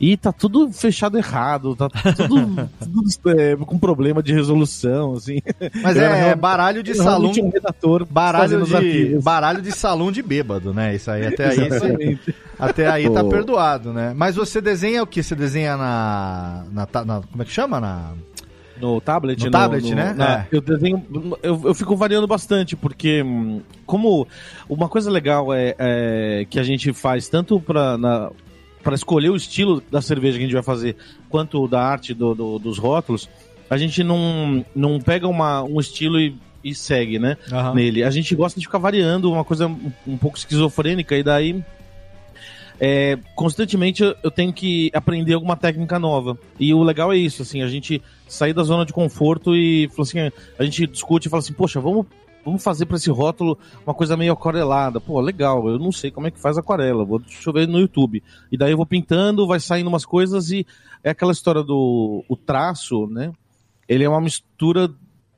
E 0.00 0.16
tá 0.16 0.30
tudo 0.32 0.70
fechado 0.72 1.18
errado, 1.18 1.74
tá 1.74 1.88
tudo, 1.88 2.68
tudo, 2.78 3.40
é, 3.40 3.56
com 3.56 3.76
problema 3.78 4.22
de 4.22 4.32
resolução, 4.32 5.14
assim. 5.14 5.40
Mas 5.82 5.96
Eu 5.96 6.02
é 6.04 6.14
realmente- 6.14 6.38
baralho 6.40 6.82
de 6.84 6.94
salão. 6.94 7.32
um 7.32 7.50
redator 7.50 8.06
Baralho 8.08 8.64
de, 8.64 8.76
arquivos. 8.76 9.24
baralho 9.24 9.60
de 9.60 9.72
salão 9.72 10.12
de 10.12 10.22
bêbado, 10.22 10.72
né? 10.72 10.94
Isso 10.94 11.10
aí, 11.10 11.26
até 11.26 11.48
aí, 11.50 11.66
Exatamente. 11.66 12.34
até 12.58 12.86
aí 12.88 13.10
tá 13.10 13.24
perdoado, 13.26 13.92
né? 13.92 14.12
Mas 14.16 14.36
você 14.36 14.60
desenha 14.60 15.02
o 15.02 15.06
que? 15.06 15.20
Você 15.22 15.34
desenha 15.34 15.76
na, 15.76 16.64
na, 16.72 17.04
na- 17.04 17.20
Como 17.30 17.42
é 17.42 17.44
que 17.44 17.52
chama? 17.52 17.80
Na... 17.80 18.12
No 18.80 19.00
tablet, 19.00 19.44
No 19.44 19.50
tablet, 19.50 19.92
né? 19.92 20.14
na- 20.16 20.34
É. 20.42 20.46
Eu 20.52 20.60
desenho. 20.60 21.04
Eu, 21.42 21.60
eu 21.64 21.74
fico 21.74 21.96
variando 21.96 22.28
bastante, 22.28 22.76
porque 22.76 23.20
hum, 23.24 23.60
como 23.84 24.28
uma 24.68 24.88
coisa 24.88 25.10
legal 25.10 25.52
é, 25.52 25.74
é 25.76 26.46
que 26.48 26.60
a 26.60 26.62
gente 26.62 26.92
faz 26.92 27.26
tanto 27.28 27.58
pra, 27.60 27.98
na, 27.98 28.30
para 28.88 28.94
escolher 28.94 29.28
o 29.28 29.36
estilo 29.36 29.82
da 29.90 30.00
cerveja 30.00 30.38
que 30.38 30.44
a 30.44 30.46
gente 30.46 30.54
vai 30.54 30.62
fazer, 30.62 30.96
quanto 31.28 31.68
da 31.68 31.78
arte 31.78 32.14
do, 32.14 32.34
do, 32.34 32.58
dos 32.58 32.78
rótulos, 32.78 33.28
a 33.68 33.76
gente 33.76 34.02
não, 34.02 34.64
não 34.74 34.98
pega 34.98 35.28
uma, 35.28 35.62
um 35.62 35.78
estilo 35.78 36.18
e, 36.18 36.34
e 36.64 36.74
segue, 36.74 37.18
né? 37.18 37.36
Aham. 37.52 37.74
Nele. 37.74 38.02
A 38.02 38.08
gente 38.08 38.34
gosta 38.34 38.58
de 38.58 38.64
ficar 38.64 38.78
variando, 38.78 39.30
uma 39.30 39.44
coisa 39.44 39.66
um, 39.66 39.92
um 40.06 40.16
pouco 40.16 40.38
esquizofrênica, 40.38 41.14
e 41.14 41.22
daí. 41.22 41.62
é, 42.80 43.18
constantemente 43.34 44.02
eu, 44.02 44.30
tenho 44.30 44.54
que 44.54 44.90
aprender 44.94 45.34
alguma 45.34 45.54
técnica 45.54 45.98
nova. 45.98 46.38
E 46.58 46.72
o 46.72 46.82
legal 46.82 47.12
é 47.12 47.16
isso, 47.18 47.42
assim, 47.42 47.60
a 47.60 47.68
gente 47.68 48.00
sair 48.26 48.54
da 48.54 48.62
zona 48.62 48.86
de 48.86 48.94
conforto 48.94 49.54
e 49.54 49.88
falou 49.88 50.04
assim, 50.04 50.32
a 50.58 50.64
gente 50.64 50.86
discute 50.86 51.28
e 51.28 51.30
fala 51.30 51.40
assim, 51.40 51.52
poxa, 51.52 51.78
vamos, 51.78 52.06
vamos 52.44 52.62
fazer 52.62 52.86
para 52.86 52.96
esse 52.96 53.10
rótulo 53.10 53.58
uma 53.86 53.94
coisa 53.94 54.16
meio 54.16 54.32
aquarelada. 54.32 55.00
Pô, 55.00 55.20
legal, 55.20 55.68
eu 55.68 55.78
não 55.78 55.92
sei 55.92 56.10
como 56.10 56.26
é 56.26 56.30
que 56.30 56.40
faz 56.40 56.56
aquarela, 56.56 57.04
vou, 57.04 57.18
deixa 57.18 57.48
eu 57.48 57.52
ver 57.52 57.68
no 57.68 57.78
YouTube. 57.78 58.22
E 58.50 58.56
daí 58.56 58.72
eu 58.72 58.76
vou 58.76 58.86
pintando, 58.86 59.46
vai 59.46 59.60
saindo 59.60 59.88
umas 59.88 60.04
coisas 60.04 60.50
e 60.50 60.66
é 61.02 61.10
aquela 61.10 61.32
história 61.32 61.62
do 61.62 62.24
o 62.28 62.36
traço, 62.36 63.06
né? 63.06 63.32
Ele 63.88 64.04
é 64.04 64.08
uma 64.08 64.20
mistura 64.20 64.90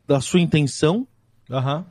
da 0.06 0.20
sua 0.20 0.40
intenção 0.40 1.06
Aham. 1.50 1.84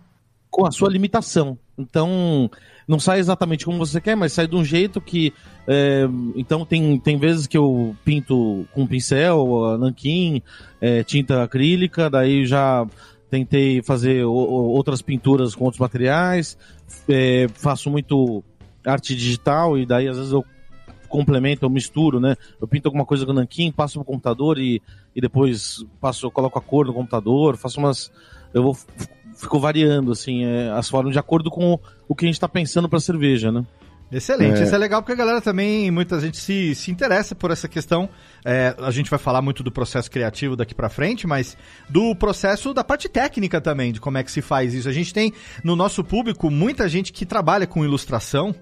com 0.49 0.65
a 0.65 0.71
sua 0.71 0.89
limitação. 0.89 1.57
Então, 1.77 2.51
não 2.85 2.99
sai 2.99 3.19
exatamente 3.19 3.63
como 3.63 3.77
você 3.77 4.01
quer, 4.01 4.15
mas 4.15 4.33
sai 4.33 4.45
de 4.47 4.55
um 4.55 4.65
jeito 4.65 4.99
que. 4.99 5.33
é, 5.65 6.05
então, 6.35 6.65
tem, 6.65 6.99
tem 6.99 7.17
vezes 7.17 7.47
que 7.47 7.57
eu 7.57 7.95
pinto 8.03 8.67
com 8.73 8.85
pincel, 8.85 9.77
nanquim, 9.77 10.41
é, 10.81 11.03
tinta 11.03 11.43
acrílica, 11.43 12.09
daí 12.09 12.45
já 12.45 12.85
tentei 13.29 13.81
fazer 13.81 14.23
outras 14.23 15.01
pinturas 15.01 15.53
com 15.55 15.65
outros 15.65 15.79
materiais, 15.79 16.57
é, 17.07 17.47
faço 17.53 17.89
muito 17.89 18.43
arte 18.85 19.15
digital 19.15 19.77
e 19.77 19.85
daí 19.85 20.07
às 20.07 20.17
vezes 20.17 20.31
eu 20.31 20.43
complemento, 21.07 21.65
eu 21.65 21.69
misturo, 21.69 22.19
né? 22.19 22.35
Eu 22.61 22.67
pinto 22.67 22.87
alguma 22.87 23.05
coisa 23.05 23.25
com 23.25 23.33
nanquim, 23.33 23.71
passo 23.71 23.99
pro 23.99 24.05
computador 24.05 24.59
e, 24.59 24.81
e 25.15 25.19
depois 25.19 25.83
passo, 25.99 26.27
eu 26.27 26.31
coloco 26.31 26.57
a 26.57 26.61
cor 26.61 26.85
no 26.85 26.93
computador, 26.93 27.57
faço 27.57 27.79
umas. 27.79 28.11
Eu 28.53 28.63
vou 28.63 28.77
fico 29.35 29.59
variando 29.59 30.11
assim 30.11 30.43
é, 30.43 30.69
as 30.69 30.89
formas 30.89 31.13
de 31.13 31.19
acordo 31.19 31.49
com 31.49 31.79
o, 32.07 32.15
que 32.15 32.25
a 32.25 32.27
gente 32.27 32.39
tá 32.39 32.47
pensando 32.47 32.89
pra 32.89 32.99
cerveja, 32.99 33.51
né? 33.51 33.65
Excelente, 34.11 34.59
É. 34.59 34.63
isso 34.63 34.73
é 34.73 34.77
legal 34.77 35.01
porque 35.01 35.13
a 35.13 35.15
galera 35.15 35.39
também, 35.39 35.91
muita 35.91 36.19
gente 36.19 36.37
se, 36.37 36.73
se 36.73 36.89
interessa 36.89 37.35
por 37.35 37.51
essa 37.51 37.67
questão. 37.67 38.09
É, 38.43 38.75
a 38.79 38.89
gente 38.89 39.09
vai 39.09 39.19
falar 39.19 39.41
muito 39.41 39.61
do 39.61 39.71
processo 39.71 40.09
criativo 40.09 40.55
daqui 40.55 40.73
pra 40.73 40.89
frente, 40.89 41.27
mas 41.27 41.55
do 41.87 42.15
processo 42.15 42.73
da 42.73 42.83
parte 42.83 43.07
técnica 43.07 43.61
também, 43.61 43.91
de 43.91 43.99
como 43.99 44.17
é 44.17 44.23
que 44.23 44.31
se 44.31 44.41
faz 44.41 44.73
isso. 44.73 44.89
A 44.89 44.93
gente 44.93 45.13
tem 45.13 45.31
no 45.63 45.75
nosso 45.75 46.03
público 46.03 46.49
muita 46.49 46.89
gente 46.89 47.13
que 47.13 47.25
trabalha 47.25 47.67
com 47.67 47.85
ilustração. 47.85 48.55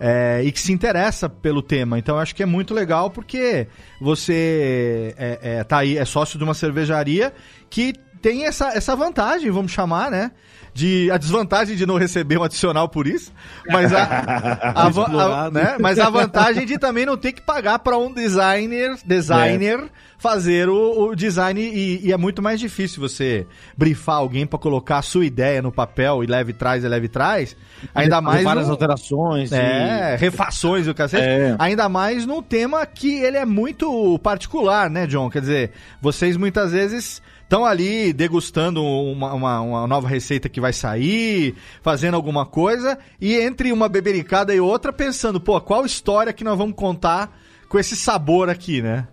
é, 0.00 0.42
e 0.44 0.52
que 0.52 0.60
se 0.60 0.72
interessa 0.72 1.28
pelo 1.28 1.60
tema. 1.60 1.98
Então 1.98 2.14
eu 2.14 2.20
acho 2.22 2.32
que 2.32 2.40
é 2.40 2.46
muito 2.46 2.72
legal 2.72 3.10
porque 3.10 3.66
você 4.00 5.12
é, 5.18 5.38
é, 5.42 5.64
tá 5.64 5.78
aí, 5.78 5.98
é 5.98 6.04
sócio 6.04 6.38
de 6.38 6.44
uma 6.44 6.54
cervejaria 6.54 7.32
que 7.68 7.92
tem 8.20 8.44
essa, 8.44 8.68
essa 8.68 8.94
vantagem, 8.96 9.50
vamos 9.50 9.72
chamar, 9.72 10.10
né? 10.10 10.30
De, 10.74 11.10
a 11.10 11.16
desvantagem 11.16 11.74
de 11.76 11.84
não 11.86 11.96
receber 11.96 12.38
um 12.38 12.42
adicional 12.44 12.88
por 12.88 13.06
isso, 13.08 13.32
mas 13.68 13.92
a, 13.92 14.02
a 14.74 14.86
a- 14.86 14.88
Explorado. 14.90 15.50
né? 15.54 15.76
mas 15.80 15.98
a 15.98 16.08
vantagem 16.08 16.66
de 16.66 16.78
também 16.78 17.04
não 17.04 17.16
ter 17.16 17.32
que 17.32 17.42
pagar 17.42 17.80
para 17.80 17.96
um 17.98 18.12
designer 18.12 18.96
designer 19.04 19.88
fazer 20.18 20.68
o, 20.68 21.08
o 21.08 21.14
design 21.16 21.60
e, 21.60 22.06
e 22.06 22.12
é 22.12 22.16
muito 22.16 22.42
mais 22.42 22.60
difícil 22.60 23.00
você 23.00 23.46
brifar 23.76 24.16
alguém 24.16 24.46
para 24.46 24.58
colocar 24.58 24.98
a 24.98 25.02
sua 25.02 25.24
ideia 25.24 25.62
no 25.62 25.72
papel 25.72 26.22
e 26.22 26.26
leve 26.26 26.52
trás 26.52 26.84
e 26.84 26.88
leve 26.88 27.08
trás, 27.08 27.56
ainda 27.94 28.20
mais 28.20 28.44
várias 28.44 28.68
alterações. 28.68 29.50
é, 29.52 30.16
refações 30.16 30.86
do 30.86 30.94
cacete. 30.94 31.22
É. 31.24 31.56
Ainda 31.58 31.88
mais 31.88 32.26
num 32.26 32.42
tema 32.42 32.84
que 32.86 33.20
ele 33.20 33.36
é 33.36 33.44
muito 33.44 34.18
particular, 34.20 34.90
né, 34.90 35.06
John? 35.06 35.30
Quer 35.30 35.40
dizer, 35.40 35.70
vocês 36.00 36.36
muitas 36.36 36.72
vezes 36.72 37.22
estão 37.48 37.64
ali 37.64 38.12
degustando 38.12 38.84
uma, 38.84 39.32
uma, 39.32 39.60
uma 39.62 39.86
nova 39.86 40.06
receita 40.06 40.50
que 40.50 40.60
vai 40.60 40.74
sair, 40.74 41.54
fazendo 41.80 42.14
alguma 42.14 42.44
coisa, 42.44 42.98
e 43.18 43.34
entre 43.34 43.72
uma 43.72 43.88
bebericada 43.88 44.54
e 44.54 44.60
outra, 44.60 44.92
pensando, 44.92 45.40
pô, 45.40 45.58
qual 45.58 45.86
história 45.86 46.32
que 46.34 46.44
nós 46.44 46.58
vamos 46.58 46.76
contar 46.76 47.34
com 47.66 47.78
esse 47.78 47.96
sabor 47.96 48.50
aqui, 48.50 48.82
né? 48.82 49.08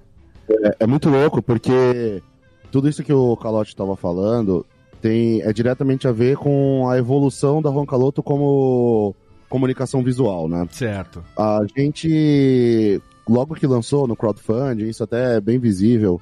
É, 0.50 0.75
é 0.82 0.88
muito 0.88 1.10
louco, 1.10 1.42
porque 1.42 2.22
tudo 2.70 2.89
isso 2.89 3.06
que 3.06 3.13
o 3.13 3.38
Calote 3.38 3.70
estava 3.70 3.96
falando 3.96 4.65
tem, 5.01 5.42
é 5.42 5.54
diretamente 5.54 6.06
a 6.06 6.12
ver 6.12 6.36
com 6.36 6.89
a 6.89 6.98
evolução 6.98 7.62
da 7.62 7.70
Roncaloto 7.70 8.22
como 8.22 9.15
comunicação 9.48 10.04
visual, 10.04 10.50
né? 10.50 10.68
Certo. 10.72 11.24
A 11.38 11.62
gente, 11.77 13.01
logo 13.30 13.56
que 13.56 13.65
lançou 13.65 14.06
no 14.08 14.15
crowdfunding, 14.15 14.89
isso 14.89 15.06
até 15.06 15.38
é 15.38 15.42
bem 15.42 15.58
visível, 15.58 16.20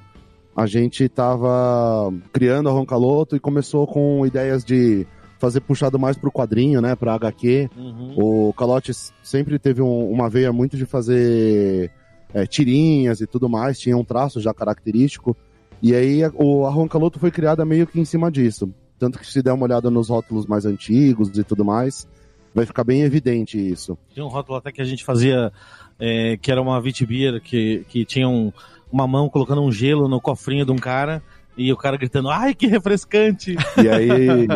a 0.55 0.65
gente 0.65 1.07
tava 1.10 2.13
criando 2.31 2.69
a 2.69 2.72
Roncaloto 2.72 3.36
e 3.36 3.39
começou 3.39 3.86
com 3.88 4.25
ideias 4.25 4.63
de 4.63 5.05
fazer 5.39 5.60
puxado 5.62 6.00
mais 6.00 6.15
pro 6.17 6.31
quadrinho, 6.31 6.79
né, 6.79 6.95
pra 6.95 7.15
HQ. 7.15 7.69
Uhum. 7.75 8.13
O 8.50 8.53
Calote 8.53 8.91
sempre 9.22 9.60
teve 9.60 9.81
um- 9.81 10.10
uma 10.10 10.29
veia 10.29 10.53
muito 10.53 10.77
de 10.77 10.86
fazer 10.86 11.91
é, 12.33 12.48
tirinhas 12.48 13.22
e 13.22 13.27
tudo 13.27 13.48
mais, 13.48 13.77
tinha 13.79 13.95
um 13.95 14.03
traço 14.03 14.41
já 14.41 14.51
característico. 14.53 15.36
E 15.81 15.93
aí 15.93 16.24
a, 16.24 16.31
o, 16.33 16.65
a 16.65 16.69
Roncaloto 16.72 17.19
foi 17.19 17.29
criada 17.29 17.63
meio 17.65 17.86
que 17.86 18.00
em 18.00 18.05
cima 18.05 18.31
disso. 18.31 18.74
Tanto 18.98 19.19
que 19.19 19.27
se 19.27 19.41
der 19.43 19.51
uma 19.53 19.65
olhada 19.65 19.91
nos 19.91 20.10
rótulos 20.10 20.45
mais 20.48 20.65
antigos 20.65 21.29
e 21.38 21.43
tudo 21.43 21.63
mais, 21.65 22.07
vai 22.55 22.65
ficar 22.65 22.83
bem 22.83 23.01
evidente 23.01 23.57
isso. 23.60 23.95
Tinha 24.13 24.25
um 24.25 24.29
rótulo 24.29 24.57
até 24.57 24.72
que 24.72 24.81
a 24.81 24.86
gente 24.86 25.03
fazia, 25.03 25.51
é, 26.00 26.38
que 26.41 26.51
era 26.51 26.60
uma 26.62 26.79
Vitibir, 26.81 27.39
que, 27.41 27.86
que 27.89 28.03
tinha 28.05 28.27
um- 28.27 28.51
uma 28.93 29.07
mão 29.07 29.27
colocando 29.27 29.63
um 29.63 29.71
gelo 29.71 30.07
no 30.07 30.21
cofrinho 30.21 30.63
de 30.63 30.71
um 30.71 30.75
cara, 30.75 31.23
e 31.57 31.73
o 31.73 31.77
cara 31.77 31.97
gritando, 31.97 32.29
ai, 32.29 32.53
que 32.53 32.67
refrescante! 32.67 33.55
E 33.77 33.89
aí 33.89 34.47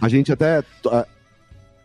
a 0.00 0.08
gente 0.08 0.32
até. 0.32 0.62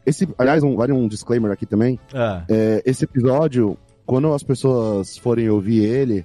Esse, 0.05 0.27
aliás, 0.37 0.61
um, 0.63 0.75
vale 0.75 0.91
um 0.91 1.07
disclaimer 1.07 1.51
aqui 1.51 1.65
também. 1.65 1.99
Ah, 2.13 2.43
É, 2.47 2.83
esse 2.85 3.05
episódio, 3.05 3.75
quando 4.05 4.31
as 4.31 4.43
pessoas 4.43 5.17
forem 5.17 5.49
ouvir 5.49 5.83
ele, 5.83 6.23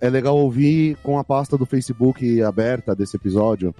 é 0.00 0.10
legal 0.10 0.36
ouvir 0.36 0.96
com 1.02 1.18
a 1.18 1.22
pasta 1.24 1.56
do 1.56 1.66
Facebook 1.66 2.42
aberta 2.42 2.94
desse 2.94 3.16
episódio, 3.16 3.72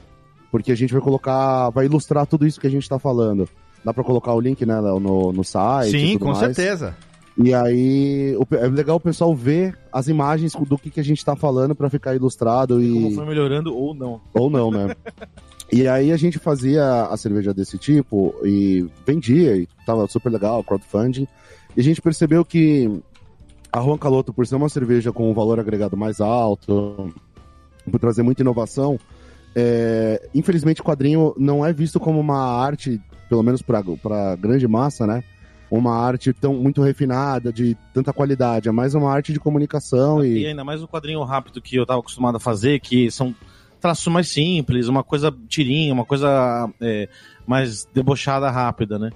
porque 0.53 0.71
a 0.71 0.77
gente 0.77 0.93
vai 0.93 1.03
colocar, 1.03 1.71
vai 1.71 1.87
ilustrar 1.87 2.27
tudo 2.27 2.47
isso 2.47 2.61
que 2.61 2.67
a 2.67 2.71
gente 2.71 2.89
tá 2.89 2.99
falando. 2.99 3.49
Dá 3.85 3.93
pra 3.93 4.05
colocar 4.05 4.35
o 4.35 4.41
link 4.41 4.65
né, 4.67 4.81
no, 4.81 5.33
no 5.33 5.45
site. 5.45 5.93
sim, 5.93 6.19
com 6.19 6.27
mais. 6.27 6.39
certeza. 6.39 6.97
E 7.41 7.55
aí 7.55 8.37
o 8.37 8.47
é 8.57 8.67
legal 8.67 8.97
o 8.97 9.01
pessoal 9.01 9.35
ver 9.35 9.79
as 9.93 10.09
imagens 10.09 10.55
do 10.55 10.77
que, 10.77 10.91
que 10.91 10.99
a 10.99 11.05
gente 11.05 11.25
tá 11.25 11.37
falando 11.37 11.75
pra 11.75 11.89
ficar 11.89 12.15
ilustrado 12.17 12.83
e 12.83 12.93
Como 12.93 13.15
foi 13.15 13.27
melhorando 13.27 13.75
ou 13.77 13.95
não. 13.95 14.21
ou 14.35 14.51
não, 14.51 14.71
né? 14.71 14.95
E 15.71 15.87
aí 15.87 16.11
a 16.13 16.17
gente 16.17 16.39
fazia 16.39 17.05
a 17.05 17.17
cerveja 17.19 17.53
desse 17.53 17.77
tipo 17.77 18.35
e 18.43 18.87
vendia, 19.07 19.55
e 19.55 19.69
tava 19.85 20.07
super 20.07 20.33
legal, 20.33 20.65
crowdfunding. 20.65 21.29
E 21.77 21.81
a 21.81 21.85
gente 21.85 22.01
percebeu 22.01 22.43
que 22.43 22.91
a 23.71 23.83
Juan 23.83 23.99
Caloto, 23.99 24.33
por 24.33 24.47
ser 24.47 24.57
uma 24.57 24.71
cerveja 24.71 25.13
com 25.13 25.31
um 25.31 25.35
valor 25.35 25.61
agregado 25.61 25.95
mais 25.95 26.23
alto, 26.23 27.13
por 27.91 28.01
trazer 28.01 28.23
muita 28.23 28.41
inovação, 28.41 28.99
é, 29.55 30.27
infelizmente 30.35 30.81
o 30.81 30.85
quadrinho 30.85 31.35
não 31.37 31.65
é 31.65 31.71
visto 31.71 32.01
como 32.01 32.19
uma 32.19 32.39
arte, 32.39 32.99
pelo 33.29 33.43
menos 33.43 33.61
para 33.61 34.37
grande 34.37 34.67
massa, 34.67 35.07
né? 35.07 35.23
Uma 35.71 35.95
arte 35.95 36.33
tão 36.33 36.55
muito 36.55 36.83
refinada, 36.83 37.53
de 37.53 37.77
tanta 37.93 38.13
qualidade. 38.13 38.69
É 38.69 38.73
mais 38.73 38.95
uma 38.95 39.13
arte 39.13 39.33
de 39.33 39.41
comunicação 39.41 40.25
E 40.25 40.43
e. 40.43 40.47
ainda 40.47 40.65
mais 40.65 40.83
o 40.83 40.89
quadrinho 40.89 41.23
rápido 41.23 41.61
que 41.61 41.77
eu 41.77 41.85
tava 41.85 42.01
acostumado 42.01 42.37
a 42.37 42.41
fazer, 42.41 42.81
que 42.81 43.11
são 43.11 43.35
traços 43.81 44.13
mais 44.13 44.29
simples, 44.29 44.89
uma 44.89 45.05
coisa 45.05 45.35
tirinha, 45.49 45.93
uma 45.93 46.05
coisa 46.05 46.71
é, 46.81 47.09
mais 47.47 47.85
debochada, 47.93 48.51
rápida, 48.51 48.99
né? 48.99 49.11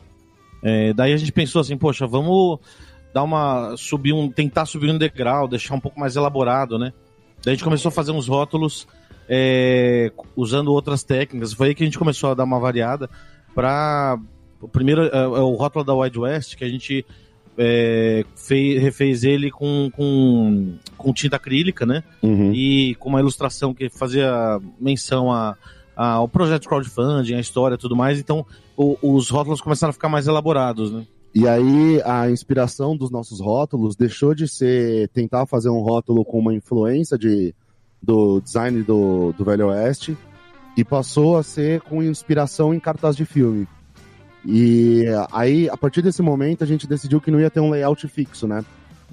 É, 0.62 0.92
daí 0.92 1.12
a 1.12 1.16
gente 1.16 1.32
pensou 1.32 1.60
assim, 1.60 1.76
poxa, 1.76 2.06
vamos 2.06 2.58
dar 3.12 3.22
uma. 3.22 3.76
subir 3.76 4.12
um. 4.12 4.30
tentar 4.30 4.66
subir 4.66 4.90
um 4.90 4.98
degrau, 4.98 5.48
deixar 5.48 5.74
um 5.74 5.80
pouco 5.80 5.98
mais 5.98 6.16
elaborado, 6.16 6.78
né? 6.78 6.92
Daí 7.44 7.52
a 7.52 7.54
gente 7.54 7.64
começou 7.64 7.88
a 7.88 7.92
fazer 7.92 8.12
uns 8.12 8.28
rótulos 8.28 8.86
é, 9.28 10.12
usando 10.36 10.72
outras 10.72 11.02
técnicas. 11.02 11.52
Foi 11.52 11.68
aí 11.68 11.74
que 11.74 11.82
a 11.82 11.86
gente 11.86 11.98
começou 11.98 12.30
a 12.30 12.34
dar 12.34 12.44
uma 12.44 12.60
variada 12.60 13.10
para 13.54 14.18
o 14.62 14.68
primeiro 14.68 15.02
é, 15.04 15.08
é 15.16 15.26
o 15.26 15.54
rótulo 15.54 15.84
da 15.84 15.94
Wide 15.94 16.18
West 16.18 16.56
que 16.56 16.64
a 16.64 16.68
gente 16.68 17.04
é, 17.58 18.24
fez, 18.34 18.80
refez 18.80 19.24
ele 19.24 19.50
com, 19.50 19.90
com, 19.94 20.74
com 20.96 21.12
tinta 21.12 21.36
acrílica, 21.36 21.84
né? 21.84 22.02
Uhum. 22.22 22.52
E 22.54 22.94
com 22.94 23.10
uma 23.10 23.20
ilustração 23.20 23.74
que 23.74 23.90
fazia 23.90 24.58
menção 24.80 25.30
a, 25.30 25.56
a- 25.94 26.12
ao 26.12 26.28
projeto 26.28 26.62
de 26.62 26.68
crowdfunding, 26.68 27.34
a 27.34 27.40
história 27.40 27.74
e 27.74 27.78
tudo 27.78 27.94
mais. 27.94 28.18
Então 28.18 28.46
o- 28.76 28.96
os 29.02 29.28
rótulos 29.28 29.60
começaram 29.60 29.90
a 29.90 29.92
ficar 29.92 30.08
mais 30.08 30.26
elaborados, 30.26 30.90
né? 30.90 31.04
E 31.34 31.46
aí 31.48 32.00
a 32.04 32.30
inspiração 32.30 32.94
dos 32.96 33.10
nossos 33.10 33.40
rótulos 33.40 33.96
deixou 33.96 34.34
de 34.34 34.46
ser 34.46 35.08
tentar 35.08 35.46
fazer 35.46 35.70
um 35.70 35.80
rótulo 35.80 36.24
com 36.24 36.38
uma 36.38 36.54
influência 36.54 37.16
de, 37.18 37.54
do 38.02 38.40
design 38.40 38.82
do, 38.82 39.32
do 39.32 39.44
Velho 39.44 39.68
Oeste 39.68 40.16
e 40.76 40.84
passou 40.84 41.36
a 41.38 41.42
ser 41.42 41.80
com 41.82 42.02
inspiração 42.02 42.72
em 42.74 42.80
cartaz 42.80 43.14
de 43.16 43.24
filme. 43.24 43.66
E 44.44 45.04
aí, 45.30 45.68
a 45.68 45.76
partir 45.76 46.02
desse 46.02 46.22
momento, 46.22 46.64
a 46.64 46.66
gente 46.66 46.86
decidiu 46.86 47.20
que 47.20 47.30
não 47.30 47.40
ia 47.40 47.50
ter 47.50 47.60
um 47.60 47.70
layout 47.70 48.06
fixo, 48.08 48.46
né? 48.46 48.64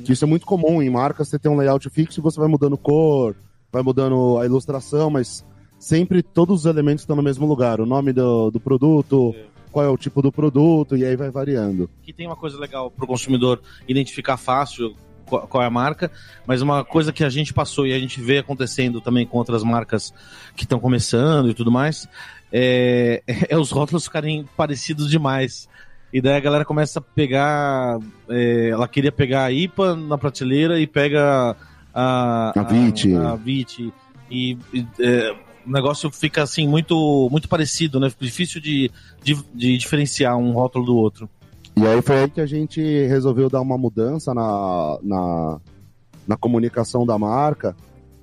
Que 0.03 0.13
isso 0.13 0.23
é 0.23 0.27
muito 0.27 0.45
comum 0.45 0.81
em 0.81 0.89
marcas, 0.89 1.27
você 1.27 1.37
tem 1.37 1.51
um 1.51 1.57
layout 1.57 1.89
fixo 1.89 2.19
e 2.19 2.23
você 2.23 2.39
vai 2.39 2.47
mudando 2.47 2.77
cor, 2.77 3.35
vai 3.71 3.83
mudando 3.83 4.37
a 4.39 4.45
ilustração, 4.45 5.09
mas 5.09 5.45
sempre 5.77 6.23
todos 6.23 6.61
os 6.61 6.65
elementos 6.65 7.03
estão 7.03 7.15
no 7.15 7.21
mesmo 7.21 7.45
lugar. 7.45 7.79
O 7.79 7.85
nome 7.85 8.11
do, 8.13 8.49
do 8.49 8.59
produto, 8.59 9.35
qual 9.71 9.85
é 9.85 9.89
o 9.89 9.97
tipo 9.97 10.21
do 10.21 10.31
produto, 10.31 10.97
e 10.97 11.05
aí 11.05 11.15
vai 11.15 11.29
variando. 11.29 11.89
que 12.01 12.13
tem 12.13 12.25
uma 12.25 12.35
coisa 12.35 12.57
legal 12.59 12.89
para 12.89 13.05
o 13.05 13.07
consumidor 13.07 13.61
identificar 13.87 14.37
fácil 14.37 14.95
qual, 15.25 15.47
qual 15.47 15.63
é 15.63 15.67
a 15.67 15.69
marca, 15.69 16.11
mas 16.45 16.61
uma 16.61 16.83
coisa 16.83 17.13
que 17.13 17.23
a 17.23 17.29
gente 17.29 17.53
passou 17.53 17.85
e 17.85 17.93
a 17.93 17.99
gente 17.99 18.19
vê 18.19 18.39
acontecendo 18.39 18.99
também 18.99 19.25
com 19.25 19.37
outras 19.37 19.63
marcas 19.63 20.13
que 20.55 20.63
estão 20.63 20.79
começando 20.79 21.49
e 21.49 21.53
tudo 21.53 21.71
mais, 21.71 22.07
é, 22.51 23.23
é 23.49 23.57
os 23.57 23.71
rótulos 23.71 24.05
ficarem 24.05 24.45
parecidos 24.55 25.09
demais. 25.09 25.67
E 26.11 26.21
daí 26.21 26.35
a 26.35 26.39
galera 26.39 26.65
começa 26.65 26.99
a 26.99 27.01
pegar. 27.01 27.99
é, 28.27 28.69
ela 28.69 28.87
queria 28.87 29.11
pegar 29.11 29.45
a 29.45 29.51
IPA 29.51 29.95
na 29.95 30.17
prateleira 30.17 30.79
e 30.79 30.87
pega 30.87 31.55
a. 31.93 32.59
A 32.59 32.63
VIT. 32.63 33.15
A, 33.15 33.31
a 33.31 33.35
VIT. 33.35 33.93
E, 34.31 34.57
e, 34.73 34.87
é, 34.99 35.35
o 35.65 35.71
negócio 35.71 36.09
fica 36.09 36.41
assim 36.41 36.67
muito, 36.67 37.27
muito 37.31 37.47
parecido, 37.47 37.99
né? 37.99 38.11
Difícil 38.19 38.59
de, 38.59 38.91
de, 39.23 39.37
de 39.53 39.77
diferenciar 39.77 40.35
um 40.35 40.51
rótulo 40.51 40.85
do 40.85 40.95
outro. 40.95 41.29
E 41.75 41.85
aí 41.85 42.01
foi 42.01 42.23
aí 42.23 42.29
que 42.29 42.41
a 42.41 42.45
gente 42.45 42.81
resolveu 43.07 43.49
dar 43.49 43.61
uma 43.61 43.77
mudança 43.77 44.33
na, 44.33 44.97
na, 45.03 45.59
na 46.27 46.37
comunicação 46.37 47.05
da 47.05 47.17
marca. 47.17 47.75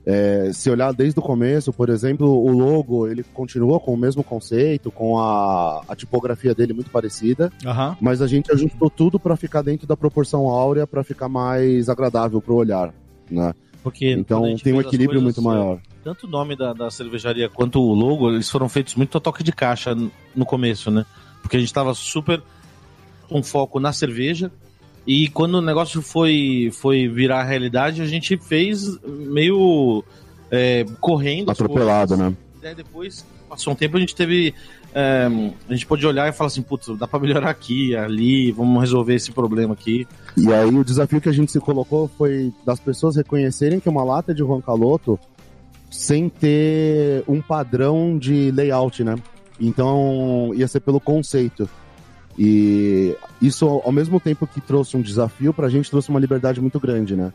É, 0.08 0.52
se 0.52 0.70
olhar 0.70 0.92
desde 0.92 1.18
o 1.18 1.22
começo, 1.22 1.72
por 1.72 1.88
exemplo, 1.88 2.28
o 2.28 2.48
logo 2.56 3.08
ele 3.08 3.25
continua 3.34 3.80
com 3.80 3.92
o 3.92 3.96
mesmo 3.96 4.22
conceito, 4.22 4.88
com 4.88 5.18
a, 5.18 5.82
a 5.88 5.96
tipografia 5.96 6.54
dele 6.54 6.72
muito 6.72 6.92
parecida, 6.92 7.52
Aham. 7.66 7.96
mas 8.00 8.22
a 8.22 8.28
gente 8.28 8.52
ajustou 8.52 8.88
tudo 8.88 9.18
para 9.18 9.34
ficar 9.34 9.62
dentro 9.62 9.84
da 9.84 9.96
proporção 9.96 10.48
áurea, 10.48 10.86
para 10.86 11.02
ficar 11.02 11.28
mais 11.28 11.88
agradável 11.88 12.40
para 12.40 12.52
o 12.52 12.56
olhar, 12.56 12.94
né? 13.28 13.52
Porque 13.82 14.12
Então 14.12 14.54
tem 14.56 14.72
um 14.72 14.80
equilíbrio 14.80 15.20
coisas, 15.20 15.22
muito 15.22 15.42
maior. 15.42 15.80
Tanto 16.04 16.28
o 16.28 16.30
nome 16.30 16.54
da, 16.54 16.72
da 16.72 16.88
cervejaria 16.88 17.48
quanto 17.48 17.80
o 17.80 17.92
logo, 17.92 18.30
eles 18.30 18.48
foram 18.48 18.68
feitos 18.68 18.94
muito 18.94 19.18
a 19.18 19.20
toque 19.20 19.42
de 19.42 19.52
caixa 19.52 19.96
no 20.36 20.46
começo, 20.46 20.88
né? 20.88 21.04
Porque 21.42 21.56
a 21.56 21.60
gente 21.60 21.72
tava 21.72 21.94
super 21.94 22.40
com 23.28 23.42
foco 23.42 23.80
na 23.80 23.92
cerveja. 23.92 24.52
E 25.06 25.28
quando 25.28 25.54
o 25.54 25.62
negócio 25.62 26.02
foi, 26.02 26.70
foi 26.72 27.06
virar 27.06 27.44
realidade, 27.44 28.02
a 28.02 28.06
gente 28.06 28.36
fez 28.36 28.98
meio 29.06 30.02
é, 30.50 30.84
correndo. 31.00 31.50
Atropelado, 31.50 32.16
né? 32.16 32.34
E 32.58 32.62
daí 32.62 32.75
depois, 32.75 33.25
passou 33.48 33.72
um 33.72 33.76
tempo, 33.76 33.96
a 33.96 34.00
gente 34.00 34.16
teve. 34.16 34.52
é, 34.92 35.28
a 35.68 35.72
gente 35.72 35.86
pôde 35.86 36.04
olhar 36.06 36.28
e 36.28 36.32
falar 36.32 36.48
assim, 36.48 36.62
putz, 36.62 36.88
dá 36.98 37.06
pra 37.06 37.20
melhorar 37.20 37.50
aqui, 37.50 37.94
ali, 37.94 38.50
vamos 38.50 38.80
resolver 38.80 39.14
esse 39.14 39.30
problema 39.30 39.75
aqui. 39.75 40.08
E 40.36 40.52
aí 40.52 40.75
o 40.75 40.84
desafio 40.84 41.20
que 41.20 41.28
a 41.28 41.32
gente 41.32 41.52
se 41.52 41.60
colocou 41.60 42.08
foi 42.18 42.52
das 42.64 42.80
pessoas 42.80 43.14
reconhecerem 43.16 43.78
que 43.78 43.88
uma 43.88 44.02
lata 44.02 44.34
de 44.34 44.40
Juan 44.40 44.60
Caloto 44.60 45.18
sem 45.88 46.28
ter 46.28 47.22
um 47.28 47.40
padrão 47.40 48.18
de 48.18 48.50
layout, 48.50 49.04
né? 49.04 49.14
Então 49.60 50.50
ia 50.54 50.66
ser 50.66 50.80
pelo 50.80 51.00
conceito. 51.00 51.68
E 52.38 53.16
isso, 53.40 53.66
ao 53.66 53.93
mesmo 53.93 54.21
tempo 54.21 54.47
que 54.47 54.61
trouxe 54.61 54.97
um 54.97 55.00
desafio, 55.02 55.55
pra 55.55 55.69
gente 55.69 55.90
trouxe 55.90 56.11
uma 56.11 56.21
liberdade 56.21 56.61
muito 56.61 56.78
grande, 56.78 57.16
né? 57.16 57.33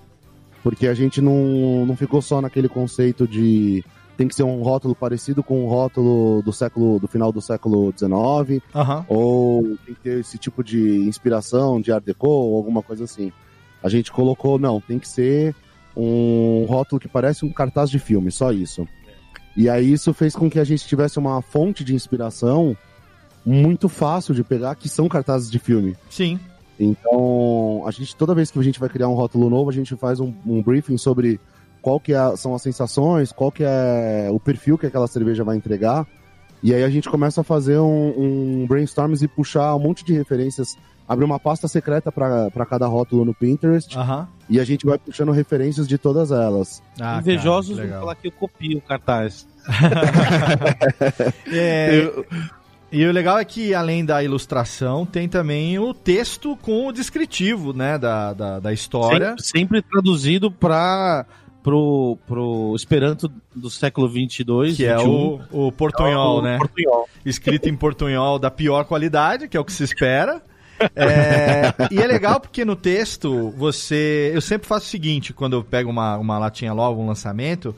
Porque 0.64 0.88
a 0.88 0.94
gente 0.94 1.22
não, 1.22 1.86
não 1.86 1.96
ficou 1.96 2.22
só 2.22 2.40
naquele 2.40 2.70
conceito 2.70 3.28
de 3.28 3.84
tem 4.16 4.28
que 4.28 4.36
ser 4.36 4.44
um 4.44 4.62
rótulo 4.62 4.94
parecido 4.94 5.42
com 5.42 5.66
um 5.66 5.68
rótulo 5.68 6.44
do 6.44 6.54
século 6.54 7.00
do 7.00 7.08
final 7.08 7.32
do 7.32 7.42
século 7.42 7.92
XIX, 7.98 8.62
Aham. 8.76 9.04
ou 9.08 9.64
tem 9.84 9.96
que 9.96 10.02
ter 10.02 10.20
esse 10.20 10.38
tipo 10.38 10.64
de 10.64 10.98
inspiração 11.00 11.82
de 11.82 11.92
Art 11.92 12.04
Deco 12.04 12.28
ou 12.28 12.56
alguma 12.56 12.84
coisa 12.84 13.06
assim. 13.06 13.32
A 13.82 13.90
gente 13.90 14.12
colocou, 14.12 14.60
não, 14.60 14.80
tem 14.80 15.00
que 15.00 15.08
ser 15.08 15.56
um 15.98 16.66
rótulo 16.70 17.00
que 17.00 17.08
parece 17.08 17.44
um 17.46 17.52
cartaz 17.52 17.90
de 17.90 17.98
filme, 17.98 18.32
só 18.32 18.52
isso. 18.52 18.88
E 19.58 19.68
aí 19.68 19.92
isso 19.92 20.14
fez 20.14 20.36
com 20.36 20.50
que 20.50 20.60
a 20.60 20.64
gente 20.64 20.86
tivesse 20.88 21.18
uma 21.18 21.42
fonte 21.42 21.84
de 21.84 21.96
inspiração 21.96 22.78
muito 23.46 23.90
fácil 23.90 24.34
de 24.34 24.44
pegar, 24.44 24.76
que 24.76 24.88
são 24.90 25.08
cartazes 25.10 25.50
de 25.50 25.60
filme. 25.60 25.96
Sim. 26.10 26.40
Então, 26.80 27.84
a 27.86 27.92
gente 27.92 28.16
toda 28.16 28.34
vez 28.34 28.50
que 28.50 28.58
a 28.58 28.64
gente 28.64 28.80
vai 28.80 28.90
criar 28.90 29.08
um 29.08 29.14
rótulo 29.14 29.50
novo, 29.50 29.70
a 29.70 29.74
gente 29.74 29.96
faz 29.96 30.20
um, 30.20 30.34
um 30.46 30.62
briefing 30.64 30.98
sobre 30.98 31.40
qual 31.82 32.00
que 32.00 32.14
é- 32.14 32.36
são 32.36 32.54
as 32.56 32.62
sensações, 32.62 33.32
qual 33.32 33.52
que 33.52 33.64
é 33.64 34.30
o 34.32 34.40
perfil 34.40 34.78
que 34.78 34.86
aquela 34.86 35.08
cerveja 35.08 35.44
vai 35.44 35.56
entregar. 35.58 36.08
E 36.64 36.74
aí 36.74 36.84
a 36.84 36.90
gente 36.90 37.10
começa 37.10 37.42
a 37.42 37.44
fazer 37.44 37.80
um, 37.80 38.14
um 38.64 38.68
brainstorm 38.68 39.14
e 39.20 39.28
puxar 39.28 39.76
um 39.76 39.80
monte 39.80 40.06
de 40.06 40.14
referências, 40.14 40.76
abrir 41.08 41.26
uma 41.26 41.40
pasta 41.40 41.68
secreta 41.68 42.12
para 42.12 42.66
cada 42.68 42.86
rótulo 42.86 43.26
no 43.26 43.34
Pinterest 43.34 43.98
Aham. 43.98 44.28
e 44.48 44.60
a 44.60 44.64
gente 44.64 44.86
vai 44.86 44.98
puxando 45.00 45.32
referências 45.32 45.88
de 45.88 45.98
todas 45.98 46.32
elas. 46.32 46.82
Ah, 47.00 47.18
Invejosos 47.20 47.78
cara, 47.78 47.90
vão 47.90 48.00
falar 48.02 48.16
que 48.16 48.28
eu 48.28 48.32
copio 48.32 48.78
o 48.78 48.82
cartaz. 48.82 49.48
É, 51.52 52.12
E 52.92 53.06
o 53.06 53.12
legal 53.12 53.40
é 53.40 53.46
que, 53.46 53.74
além 53.74 54.04
da 54.04 54.22
ilustração, 54.22 55.06
tem 55.06 55.30
também 55.30 55.80
o 55.80 55.94
texto 55.94 56.58
com 56.58 56.88
o 56.88 56.92
descritivo, 56.92 57.72
né, 57.72 57.98
da, 57.98 58.34
da, 58.34 58.60
da 58.60 58.74
história. 58.74 59.30
Sempre, 59.40 59.44
sempre 59.44 59.82
traduzido 59.82 60.52
para 60.52 61.26
pro, 61.64 62.18
pro 62.28 62.74
Esperanto 62.76 63.32
do 63.56 63.70
século 63.70 64.10
22, 64.10 64.76
Que 64.76 64.86
é 64.86 64.98
21. 64.98 65.10
o, 65.10 65.68
o 65.68 65.72
portunhol, 65.72 66.40
o 66.40 66.42
né? 66.42 66.58
Portunhol. 66.58 67.08
Escrito 67.26 67.70
em 67.70 67.76
portunhol 67.76 68.38
da 68.38 68.52
pior 68.52 68.84
qualidade, 68.86 69.48
que 69.48 69.56
é 69.56 69.60
o 69.60 69.66
que 69.66 69.72
se 69.72 69.84
espera. 69.84 70.42
É, 70.96 71.74
e 71.92 72.00
é 72.02 72.08
legal 72.08 72.40
porque 72.40 72.66
no 72.66 72.76
texto 72.76 73.52
você. 73.52 74.32
Eu 74.34 74.42
sempre 74.42 74.68
faço 74.68 74.88
o 74.88 74.90
seguinte: 74.90 75.32
quando 75.32 75.54
eu 75.54 75.64
pego 75.64 75.92
uma, 75.92 76.18
uma 76.18 76.40
latinha 76.40 76.74
nova, 76.74 77.00
um 77.00 77.06
lançamento, 77.08 77.76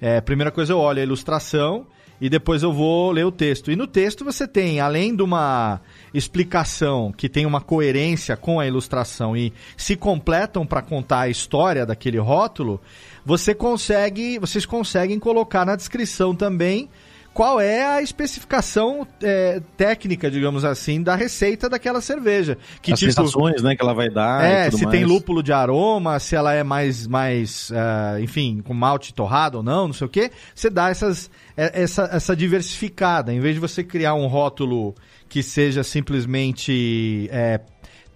é, 0.00 0.20
primeira 0.20 0.52
coisa 0.52 0.72
eu 0.72 0.78
olho 0.78 1.00
a 1.00 1.02
ilustração 1.02 1.84
e 2.24 2.28
depois 2.30 2.62
eu 2.62 2.72
vou 2.72 3.10
ler 3.10 3.26
o 3.26 3.30
texto. 3.30 3.70
E 3.70 3.76
no 3.76 3.86
texto 3.86 4.24
você 4.24 4.48
tem, 4.48 4.80
além 4.80 5.14
de 5.14 5.22
uma 5.22 5.78
explicação 6.14 7.12
que 7.12 7.28
tem 7.28 7.44
uma 7.44 7.60
coerência 7.60 8.34
com 8.34 8.58
a 8.58 8.66
ilustração 8.66 9.36
e 9.36 9.52
se 9.76 9.94
completam 9.94 10.64
para 10.64 10.80
contar 10.80 11.20
a 11.20 11.28
história 11.28 11.84
daquele 11.84 12.16
rótulo, 12.16 12.80
você 13.26 13.54
consegue, 13.54 14.38
vocês 14.38 14.64
conseguem 14.64 15.18
colocar 15.18 15.66
na 15.66 15.76
descrição 15.76 16.34
também 16.34 16.88
qual 17.34 17.60
é 17.60 17.84
a 17.84 18.00
especificação 18.00 19.04
é, 19.20 19.60
técnica, 19.76 20.30
digamos 20.30 20.64
assim, 20.64 21.02
da 21.02 21.16
receita 21.16 21.68
daquela 21.68 22.00
cerveja. 22.00 22.56
Que 22.80 22.92
As 22.92 22.98
tipo, 23.00 23.12
sensações, 23.12 23.60
né, 23.60 23.74
que 23.74 23.82
ela 23.82 23.92
vai 23.92 24.08
dar. 24.08 24.44
é, 24.44 24.70
se 24.70 24.84
mais. 24.84 24.96
tem 24.96 25.04
lúpulo 25.04 25.42
de 25.42 25.52
aroma, 25.52 26.20
se 26.20 26.36
ela 26.36 26.54
é 26.54 26.62
mais, 26.62 27.08
mais 27.08 27.72
eh, 27.74 28.20
enfim, 28.22 28.62
com 28.64 28.72
malte 28.72 29.12
torrado 29.12 29.58
ou 29.58 29.64
não, 29.64 29.88
não 29.88 29.92
sei 29.92 30.06
o 30.06 30.10
que, 30.10 30.30
você 30.54 30.70
dá 30.70 30.90
essas, 30.90 31.28
eh, 31.56 31.82
essa, 31.82 32.08
essa 32.12 32.36
diversificada. 32.36 33.34
Em 33.34 33.40
vez 33.40 33.54
de 33.54 33.60
você 33.60 33.82
criar 33.82 34.14
um 34.14 34.28
rótulo 34.28 34.94
que 35.28 35.42
seja 35.42 35.82
simplesmente 35.82 37.28
eh, 37.32 37.58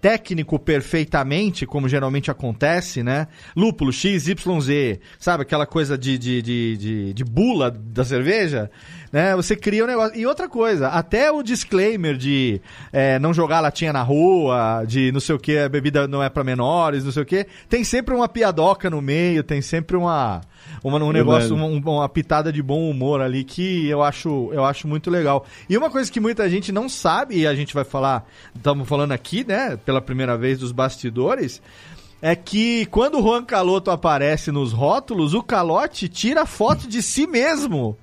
técnico 0.01 0.57
perfeitamente, 0.57 1.65
como 1.65 1.89
geralmente 1.89 2.31
acontece, 2.31 3.03
né? 3.03 3.27
Lúpulo 3.55 3.91
XYZ, 3.91 4.99
sabe? 5.19 5.43
Aquela 5.43 5.65
coisa 5.65 5.97
de, 5.97 6.17
de, 6.17 6.41
de, 6.41 6.77
de, 6.77 7.13
de 7.13 7.23
bula 7.23 7.69
da 7.69 8.03
cerveja, 8.03 8.71
né? 9.11 9.35
Você 9.35 9.55
cria 9.55 9.83
um 9.83 9.87
negócio. 9.87 10.17
E 10.17 10.25
outra 10.25 10.47
coisa, 10.47 10.87
até 10.89 11.31
o 11.31 11.41
disclaimer 11.43 12.15
de 12.17 12.61
é, 12.91 13.17
não 13.19 13.33
jogar 13.33 13.59
latinha 13.59 13.91
na 13.93 14.01
rua, 14.03 14.83
de 14.87 15.11
não 15.11 15.19
sei 15.19 15.35
o 15.35 15.39
que, 15.39 15.57
a 15.57 15.69
bebida 15.69 16.07
não 16.07 16.21
é 16.23 16.29
para 16.29 16.43
menores, 16.43 17.03
não 17.03 17.11
sei 17.11 17.23
o 17.23 17.25
que, 17.25 17.45
tem 17.67 17.83
sempre 17.83 18.13
uma 18.13 18.27
piadoca 18.27 18.89
no 18.89 19.01
meio, 19.01 19.43
tem 19.43 19.61
sempre 19.61 19.97
uma, 19.97 20.41
uma 20.83 20.97
um 21.03 21.11
negócio, 21.11 21.55
Verdade. 21.55 21.75
um- 21.87 21.89
uma 21.91 22.09
pitada 22.09 22.51
de 22.51 22.61
bom 22.61 22.89
humor 22.89 23.21
ali 23.21 23.43
que 23.43 23.87
eu 23.87 24.03
acho, 24.03 24.49
eu 24.53 24.63
acho 24.65 24.87
muito 24.87 25.09
legal. 25.09 25.45
E 25.69 25.77
uma 25.77 25.89
coisa 25.89 26.11
que 26.11 26.19
muita 26.19 26.49
gente 26.49 26.71
não 26.71 26.87
sabe, 26.87 27.39
e 27.39 27.47
a 27.47 27.55
gente 27.55 27.73
vai 27.73 27.83
falar, 27.83 28.27
estamos 28.55 28.87
falando 28.87 29.11
aqui, 29.11 29.43
né, 29.47 29.77
pela 29.85 30.01
primeira 30.01 30.37
vez 30.37 30.59
dos 30.59 30.71
bastidores, 30.71 31.61
é 32.21 32.35
que 32.35 32.85
quando 32.87 33.17
o 33.17 33.21
Juan 33.21 33.45
Caloto 33.45 33.89
aparece 33.89 34.51
nos 34.51 34.73
rótulos, 34.73 35.33
o 35.33 35.41
Calote 35.41 36.09
tira 36.09 36.45
foto 36.45 36.85
de 36.85 37.01
si 37.01 37.25
mesmo 37.25 37.97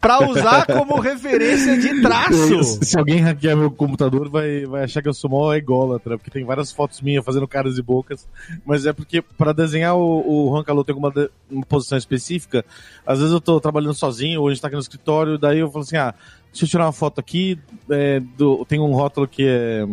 pra 0.00 0.28
usar 0.28 0.66
como 0.66 0.98
referência 1.00 1.78
de 1.78 2.00
traço. 2.00 2.62
Se, 2.64 2.84
se 2.84 2.98
alguém 2.98 3.18
hackear 3.20 3.56
meu 3.56 3.70
computador, 3.70 4.28
vai, 4.28 4.64
vai 4.66 4.84
achar 4.84 5.02
que 5.02 5.08
eu 5.08 5.14
sou 5.14 5.30
mó 5.30 5.52
ególatra, 5.54 6.16
porque 6.18 6.30
tem 6.30 6.44
várias 6.44 6.72
fotos 6.72 7.00
minhas 7.00 7.24
fazendo 7.24 7.46
caras 7.48 7.78
e 7.78 7.82
bocas. 7.82 8.26
Mas 8.64 8.86
é 8.86 8.92
porque, 8.92 9.20
para 9.22 9.52
desenhar 9.52 9.96
o, 9.96 10.46
o 10.48 10.50
Juan 10.50 10.64
Caloto 10.64 10.90
em 10.90 10.94
alguma 10.94 11.10
de- 11.10 11.30
uma 11.50 11.64
posição 11.66 11.98
específica, 11.98 12.64
às 13.06 13.18
vezes 13.18 13.32
eu 13.32 13.40
tô 13.40 13.60
trabalhando 13.60 13.94
sozinho, 13.94 14.40
ou 14.40 14.48
a 14.48 14.50
gente 14.52 14.60
tá 14.60 14.68
aqui 14.68 14.76
no 14.76 14.82
escritório, 14.82 15.38
daí 15.38 15.58
eu 15.58 15.70
falo 15.70 15.84
assim: 15.84 15.96
ah, 15.96 16.14
deixa 16.52 16.64
eu 16.64 16.68
tirar 16.68 16.86
uma 16.86 16.92
foto 16.92 17.18
aqui. 17.20 17.58
é, 17.90 18.20
do, 18.36 18.64
tem 18.64 18.80
um 18.80 18.92
rótulo 18.92 19.26
que 19.28 19.44
é 19.46 19.86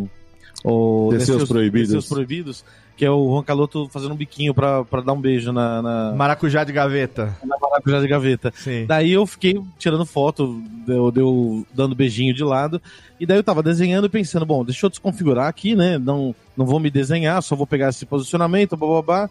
O 0.64 1.10
Descer 1.12 1.36
os 1.36 1.48
Proibidos. 1.50 1.90
Descer 1.90 1.98
os 2.00 2.10
Proibidos, 2.10 2.66
que 2.96 3.04
é 3.04 3.12
o 3.12 3.30
Juan 3.30 3.44
Caloto 3.44 3.90
fazendo 3.90 4.14
um 4.14 4.18
biquinho 4.18 4.54
pra, 4.54 4.86
pra 4.86 5.02
dar 5.02 5.14
um 5.14 5.20
beijo 5.20 5.52
na, 5.52 5.82
na, 5.82 6.14
Maracujá 6.14 6.64
de 6.64 6.72
gaveta. 6.72 7.36
na 7.44 7.58
maracujá 7.60 8.00
de 8.00 8.08
gaveta. 8.08 8.54
Sim. 8.56 8.86
Daí 8.86 9.12
eu 9.12 9.26
fiquei 9.26 9.62
tirando 9.78 10.06
foto, 10.06 10.62
deu, 10.86 11.12
deu 11.12 11.68
dando 11.74 11.96
beijinho 11.96 12.34
de 12.34 12.44
lado. 12.44 12.82
E 13.20 13.26
daí 13.26 13.38
eu 13.38 13.44
tava 13.44 13.62
desenhando 13.62 14.08
e 14.08 14.10
pensando, 14.10 14.46
bom, 14.46 14.64
deixa 14.64 14.86
eu 14.86 14.90
desconfigurar 14.90 15.48
aqui, 15.48 15.76
né? 15.76 15.98
Não, 15.98 16.34
não 16.56 16.66
vou 16.66 16.80
me 16.80 16.90
desenhar, 16.90 17.42
só 17.44 17.56
vou 17.56 17.68
pegar 17.68 17.90
esse 17.90 18.06
posicionamento, 18.06 18.78
babá. 18.78 19.30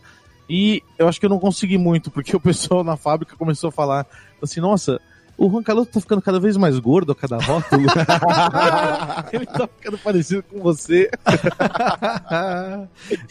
E 0.48 0.82
eu 0.98 1.08
acho 1.08 1.18
que 1.18 1.24
eu 1.24 1.30
não 1.30 1.38
consegui 1.38 1.78
muito, 1.78 2.10
porque 2.10 2.36
o 2.36 2.40
pessoal 2.40 2.84
na 2.84 2.96
fábrica 2.96 3.36
começou 3.36 3.68
a 3.68 3.72
falar 3.72 4.06
assim, 4.42 4.60
nossa, 4.60 5.00
o 5.36 5.50
Juan 5.50 5.62
Caloto 5.62 5.90
tá 5.92 6.00
ficando 6.00 6.22
cada 6.22 6.38
vez 6.38 6.56
mais 6.56 6.78
gordo 6.78 7.12
a 7.12 7.14
cada 7.14 7.38
rótulo. 7.38 7.86
Ele 9.32 9.46
tá 9.46 9.68
ficando 9.68 9.98
parecido 9.98 10.42
com 10.44 10.60
você. 10.60 11.10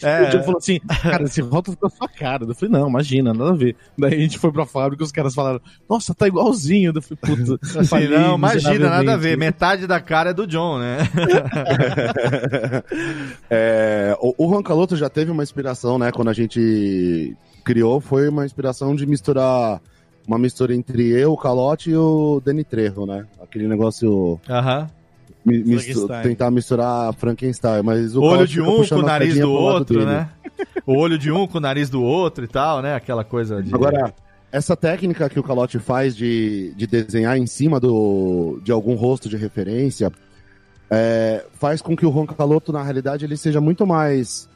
O 0.02 0.06
é, 0.06 0.30
Diogo 0.30 0.44
falou 0.44 0.58
assim, 0.58 0.78
cara, 0.80 1.24
esse 1.24 1.40
rótulo 1.40 1.76
ficou 1.76 1.86
a 1.86 1.90
sua 1.90 2.08
cara. 2.08 2.44
Eu 2.44 2.54
falei, 2.54 2.72
não, 2.72 2.88
imagina, 2.88 3.32
nada 3.32 3.50
a 3.50 3.56
ver. 3.56 3.76
Daí 3.96 4.14
a 4.14 4.18
gente 4.18 4.38
foi 4.38 4.52
pra 4.52 4.66
fábrica 4.66 5.02
e 5.02 5.06
os 5.06 5.12
caras 5.12 5.34
falaram, 5.34 5.60
nossa, 5.88 6.14
tá 6.14 6.26
igualzinho. 6.26 6.92
Eu 6.94 7.02
falei, 7.02 7.18
puta. 7.36 7.58
assim, 7.78 7.84
falei 7.88 8.08
não, 8.08 8.36
imagina, 8.36 8.90
nada 8.90 9.14
a 9.14 9.16
ver. 9.16 9.36
Metade 9.36 9.86
da 9.86 10.00
cara 10.00 10.30
é 10.30 10.34
do 10.34 10.46
John, 10.46 10.78
né? 10.78 10.98
É, 13.50 14.16
o, 14.20 14.34
o 14.38 14.48
Juan 14.48 14.62
Caloto 14.62 14.96
já 14.96 15.08
teve 15.08 15.30
uma 15.30 15.42
inspiração, 15.42 15.98
né? 15.98 16.10
Quando 16.10 16.28
a 16.28 16.32
gente 16.32 17.36
criou, 17.64 18.00
foi 18.00 18.28
uma 18.28 18.44
inspiração 18.44 18.94
de 18.94 19.06
misturar 19.06 19.80
uma 20.26 20.38
mistura 20.38 20.74
entre 20.74 21.08
eu, 21.10 21.32
o 21.32 21.36
Calote 21.36 21.90
e 21.90 21.96
o 21.96 22.40
Danny 22.44 22.64
Trejo, 22.64 23.04
né? 23.06 23.26
Aquele 23.42 23.68
negócio. 23.68 24.40
Aham. 24.48 24.88
mi- 25.44 25.62
mistu- 25.62 26.08
tentar 26.22 26.50
misturar 26.50 27.12
Frankenstein. 27.14 27.82
Mas 27.82 28.16
o 28.16 28.22
Olho 28.22 28.46
de 28.46 28.60
um 28.60 28.86
com 28.86 28.94
o 28.96 29.02
nariz 29.02 29.38
do 29.38 29.50
outro, 29.52 30.04
né? 30.06 30.28
O 30.86 30.96
olho 30.96 31.18
de 31.18 31.30
um 31.32 31.46
com 31.46 31.58
o 31.58 31.60
nariz 31.60 31.90
do 31.90 32.02
outro 32.02 32.44
e 32.44 32.48
tal, 32.48 32.80
né? 32.80 32.94
Aquela 32.94 33.24
coisa 33.24 33.62
de. 33.62 33.74
Agora, 33.74 34.14
essa 34.52 34.76
técnica 34.76 35.28
que 35.28 35.38
o 35.38 35.42
Calote 35.42 35.78
faz 35.78 36.14
de, 36.16 36.72
de 36.76 36.86
desenhar 36.86 37.36
em 37.36 37.46
cima 37.46 37.78
do, 37.80 38.60
de 38.62 38.70
algum 38.70 38.94
rosto 38.94 39.28
de 39.28 39.36
referência 39.36 40.12
é, 40.90 41.44
faz 41.54 41.82
com 41.82 41.96
que 41.96 42.06
o 42.06 42.10
Ron 42.10 42.26
Caloto, 42.26 42.72
na 42.72 42.82
realidade, 42.82 43.24
ele 43.24 43.36
seja 43.36 43.60
muito 43.60 43.86
mais 43.86 44.48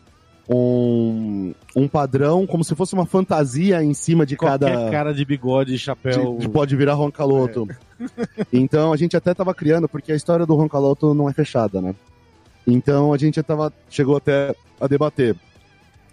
um, 0.49 1.53
um 1.77 1.87
padrão, 1.87 2.47
como 2.47 2.65
se 2.65 2.75
fosse 2.75 2.95
uma 2.95 3.05
fantasia 3.07 3.83
em 3.83 3.93
cima 3.93 4.25
de 4.25 4.37
Qualquer 4.37 4.73
cada. 4.75 4.91
cara 4.91 5.13
de 5.15 5.25
bigode 5.25 5.75
e 5.75 5.79
chapéu. 5.79 6.35
de- 6.35 6.41
de 6.43 6.49
pode 6.49 6.75
virar 6.77 6.95
Ron 6.95 7.11
Caloto. 7.11 7.67
Então 8.53 8.93
a 8.93 8.97
gente 8.97 9.17
até 9.17 9.35
tava 9.35 9.53
criando, 9.53 9.89
porque 9.89 10.13
a 10.13 10.15
história 10.17 10.47
do 10.47 10.55
Ron 10.55 10.69
Caloto 10.69 11.13
não 11.15 11.29
é 11.29 11.33
fechada, 11.33 11.81
né? 11.83 11.95
Então 12.67 13.13
a 13.13 13.19
gente 13.19 13.43
tava, 13.43 13.73
chegou 13.91 14.17
até 14.17 14.55
a 14.81 14.87
debater. 14.87 15.35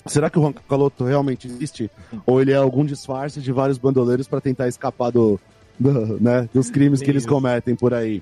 Será 0.08 0.30
que 0.30 0.40
o 0.40 0.42
Ron 0.42 0.54
Caloto 0.68 1.04
realmente 1.04 1.48
existe? 1.48 1.90
Ou 2.26 2.42
ele 2.42 2.52
é 2.52 2.56
algum 2.56 2.84
disfarce 2.84 3.40
de 3.40 3.52
vários 3.52 3.78
bandoleiros 3.78 4.28
para 4.28 4.42
tentar 4.42 4.68
escapar 4.68 5.12
do, 5.12 5.40
do- 5.80 6.20
né, 6.20 6.50
dos 6.54 6.70
crimes 6.72 7.02
que 7.02 7.10
eles 7.12 7.26
cometem 7.26 7.76
por 7.76 7.94
aí? 7.94 8.22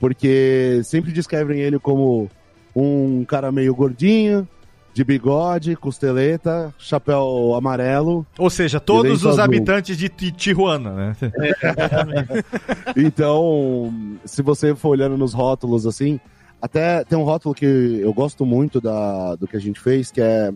Porque 0.00 0.80
sempre 0.84 1.12
descrevem 1.12 1.60
ele 1.60 1.78
como 1.78 2.30
um 2.74 3.24
cara 3.26 3.52
meio 3.52 3.74
gordinho, 3.74 4.48
de 4.94 5.02
bigode, 5.04 5.74
costeleta, 5.76 6.72
chapéu 6.78 7.54
amarelo. 7.56 8.26
Ou 8.38 8.50
seja, 8.50 8.78
todos 8.78 9.22
os 9.24 9.26
azul. 9.32 9.42
habitantes 9.44 9.96
de 9.96 10.08
Ti- 10.08 10.32
Tijuana, 10.32 10.92
né? 10.92 11.16
Então, 12.96 13.92
se 14.24 14.42
você 14.42 14.74
for 14.74 14.90
olhando 14.90 15.16
nos 15.16 15.32
rótulos 15.32 15.86
assim, 15.86 16.20
até 16.60 17.04
tem 17.04 17.18
um 17.18 17.22
rótulo 17.24 17.54
que 17.54 17.64
eu 18.00 18.12
gosto 18.12 18.44
muito 18.44 18.80
da, 18.80 19.34
do 19.36 19.46
que 19.46 19.56
a 19.56 19.60
gente 19.60 19.80
fez, 19.80 20.10
que 20.10 20.20
é 20.20 20.52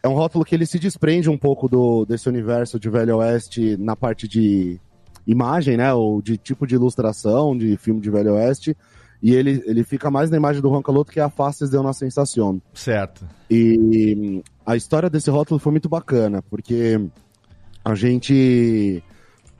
é 0.00 0.06
um 0.08 0.14
rótulo 0.14 0.44
que 0.44 0.54
ele 0.54 0.64
se 0.64 0.78
desprende 0.78 1.28
um 1.28 1.36
pouco 1.36 1.68
do 1.68 2.04
desse 2.04 2.28
universo 2.28 2.78
de 2.78 2.88
Velho 2.88 3.16
Oeste 3.16 3.76
na 3.78 3.96
parte 3.96 4.28
de 4.28 4.78
imagem, 5.26 5.76
né, 5.76 5.92
ou 5.92 6.22
de 6.22 6.38
tipo 6.38 6.64
de 6.68 6.76
ilustração 6.76 7.58
de 7.58 7.76
filme 7.76 8.00
de 8.00 8.08
Velho 8.08 8.34
Oeste, 8.34 8.76
e 9.22 9.34
ele, 9.34 9.62
ele 9.66 9.84
fica 9.84 10.10
mais 10.10 10.30
na 10.30 10.36
imagem 10.36 10.62
do 10.62 10.68
Juan 10.68 10.82
Caloto 10.82 11.12
que 11.12 11.20
é 11.20 11.22
a 11.22 11.30
Faces 11.30 11.70
de 11.70 11.76
uma 11.76 11.92
Sensação. 11.92 12.60
Certo. 12.72 13.26
E 13.50 14.16
hum, 14.16 14.42
a 14.64 14.76
história 14.76 15.10
desse 15.10 15.30
rótulo 15.30 15.58
foi 15.58 15.72
muito 15.72 15.88
bacana, 15.88 16.42
porque 16.42 17.00
a 17.84 17.94
gente 17.94 19.02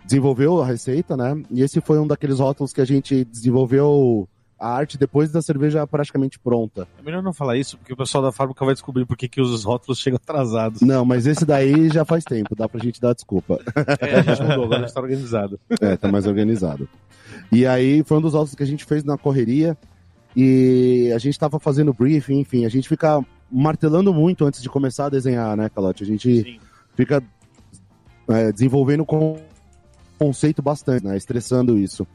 desenvolveu 0.04 0.60
a 0.62 0.66
receita, 0.66 1.16
né? 1.16 1.42
E 1.50 1.62
esse 1.62 1.80
foi 1.80 1.98
um 1.98 2.06
daqueles 2.06 2.38
rótulos 2.38 2.72
que 2.72 2.80
a 2.80 2.84
gente 2.84 3.24
desenvolveu 3.24 4.28
a 4.58 4.68
arte 4.70 4.98
depois 4.98 5.30
da 5.30 5.40
cerveja 5.40 5.86
praticamente 5.86 6.38
pronta. 6.38 6.88
É 6.98 7.02
melhor 7.02 7.22
não 7.22 7.32
falar 7.32 7.56
isso, 7.56 7.78
porque 7.78 7.92
o 7.92 7.96
pessoal 7.96 8.24
da 8.24 8.32
fábrica 8.32 8.64
vai 8.64 8.74
descobrir 8.74 9.06
por 9.06 9.16
que 9.16 9.28
que 9.28 9.40
os 9.40 9.64
rótulos 9.64 9.98
chegam 9.98 10.16
atrasados. 10.16 10.80
Não, 10.80 11.04
mas 11.04 11.26
esse 11.26 11.44
daí 11.44 11.88
já 11.88 12.04
faz 12.04 12.24
tempo, 12.24 12.56
dá 12.56 12.68
pra 12.68 12.82
gente 12.82 13.00
dar 13.00 13.14
desculpa. 13.14 13.60
É, 14.00 14.16
a 14.16 14.22
gente 14.22 14.42
mudou, 14.42 14.64
agora 14.64 14.86
está 14.86 15.00
organizado. 15.00 15.60
É, 15.80 15.96
tá 15.96 16.10
mais 16.10 16.26
organizado. 16.26 16.88
E 17.50 17.66
aí 17.66 18.02
foi 18.04 18.18
um 18.18 18.20
dos 18.20 18.34
rótulos 18.34 18.54
que 18.54 18.62
a 18.62 18.66
gente 18.66 18.84
fez 18.84 19.04
na 19.04 19.16
correria 19.16 19.76
e 20.36 21.10
a 21.14 21.18
gente 21.18 21.38
tava 21.38 21.58
fazendo 21.58 21.92
briefing, 21.92 22.40
enfim, 22.40 22.64
a 22.64 22.68
gente 22.68 22.88
fica 22.88 23.24
martelando 23.50 24.12
muito 24.12 24.44
antes 24.44 24.62
de 24.62 24.68
começar 24.68 25.06
a 25.06 25.10
desenhar, 25.10 25.56
né, 25.56 25.68
Calote? 25.68 26.02
A 26.02 26.06
gente 26.06 26.42
Sim. 26.42 26.60
fica 26.94 27.22
é, 28.28 28.52
desenvolvendo 28.52 29.04
com 29.04 29.38
conceito 30.18 30.60
bastante, 30.60 31.04
né? 31.04 31.16
Estressando 31.16 31.78
isso. 31.78 32.06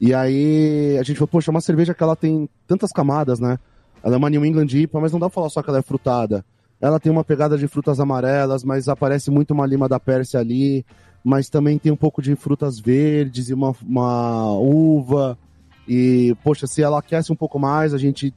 E 0.00 0.12
aí 0.12 0.98
a 0.98 1.02
gente 1.02 1.16
falou, 1.16 1.28
poxa, 1.28 1.50
uma 1.50 1.60
cerveja 1.60 1.94
que 1.94 2.02
ela 2.02 2.16
tem 2.16 2.48
tantas 2.66 2.90
camadas, 2.90 3.38
né? 3.38 3.58
Ela 4.02 4.16
é 4.16 4.18
uma 4.18 4.28
New 4.28 4.44
England 4.44 4.66
IPA, 4.66 5.00
mas 5.00 5.12
não 5.12 5.20
dá 5.20 5.30
pra 5.30 5.34
falar 5.34 5.48
só 5.48 5.62
que 5.62 5.70
ela 5.70 5.78
é 5.78 5.82
frutada. 5.82 6.44
Ela 6.80 7.00
tem 7.00 7.10
uma 7.10 7.24
pegada 7.24 7.56
de 7.56 7.66
frutas 7.66 7.98
amarelas, 8.00 8.62
mas 8.64 8.88
aparece 8.88 9.30
muito 9.30 9.52
uma 9.52 9.66
lima 9.66 9.88
da 9.88 9.98
Pérsia 9.98 10.40
ali, 10.40 10.84
mas 11.24 11.48
também 11.48 11.78
tem 11.78 11.90
um 11.90 11.96
pouco 11.96 12.20
de 12.20 12.36
frutas 12.36 12.78
verdes 12.78 13.48
e 13.48 13.54
uma, 13.54 13.74
uma 13.82 14.52
uva. 14.52 15.38
E, 15.88 16.36
poxa, 16.44 16.66
se 16.66 16.82
ela 16.82 16.98
aquece 16.98 17.32
um 17.32 17.36
pouco 17.36 17.58
mais, 17.58 17.94
a 17.94 17.98
gente 17.98 18.34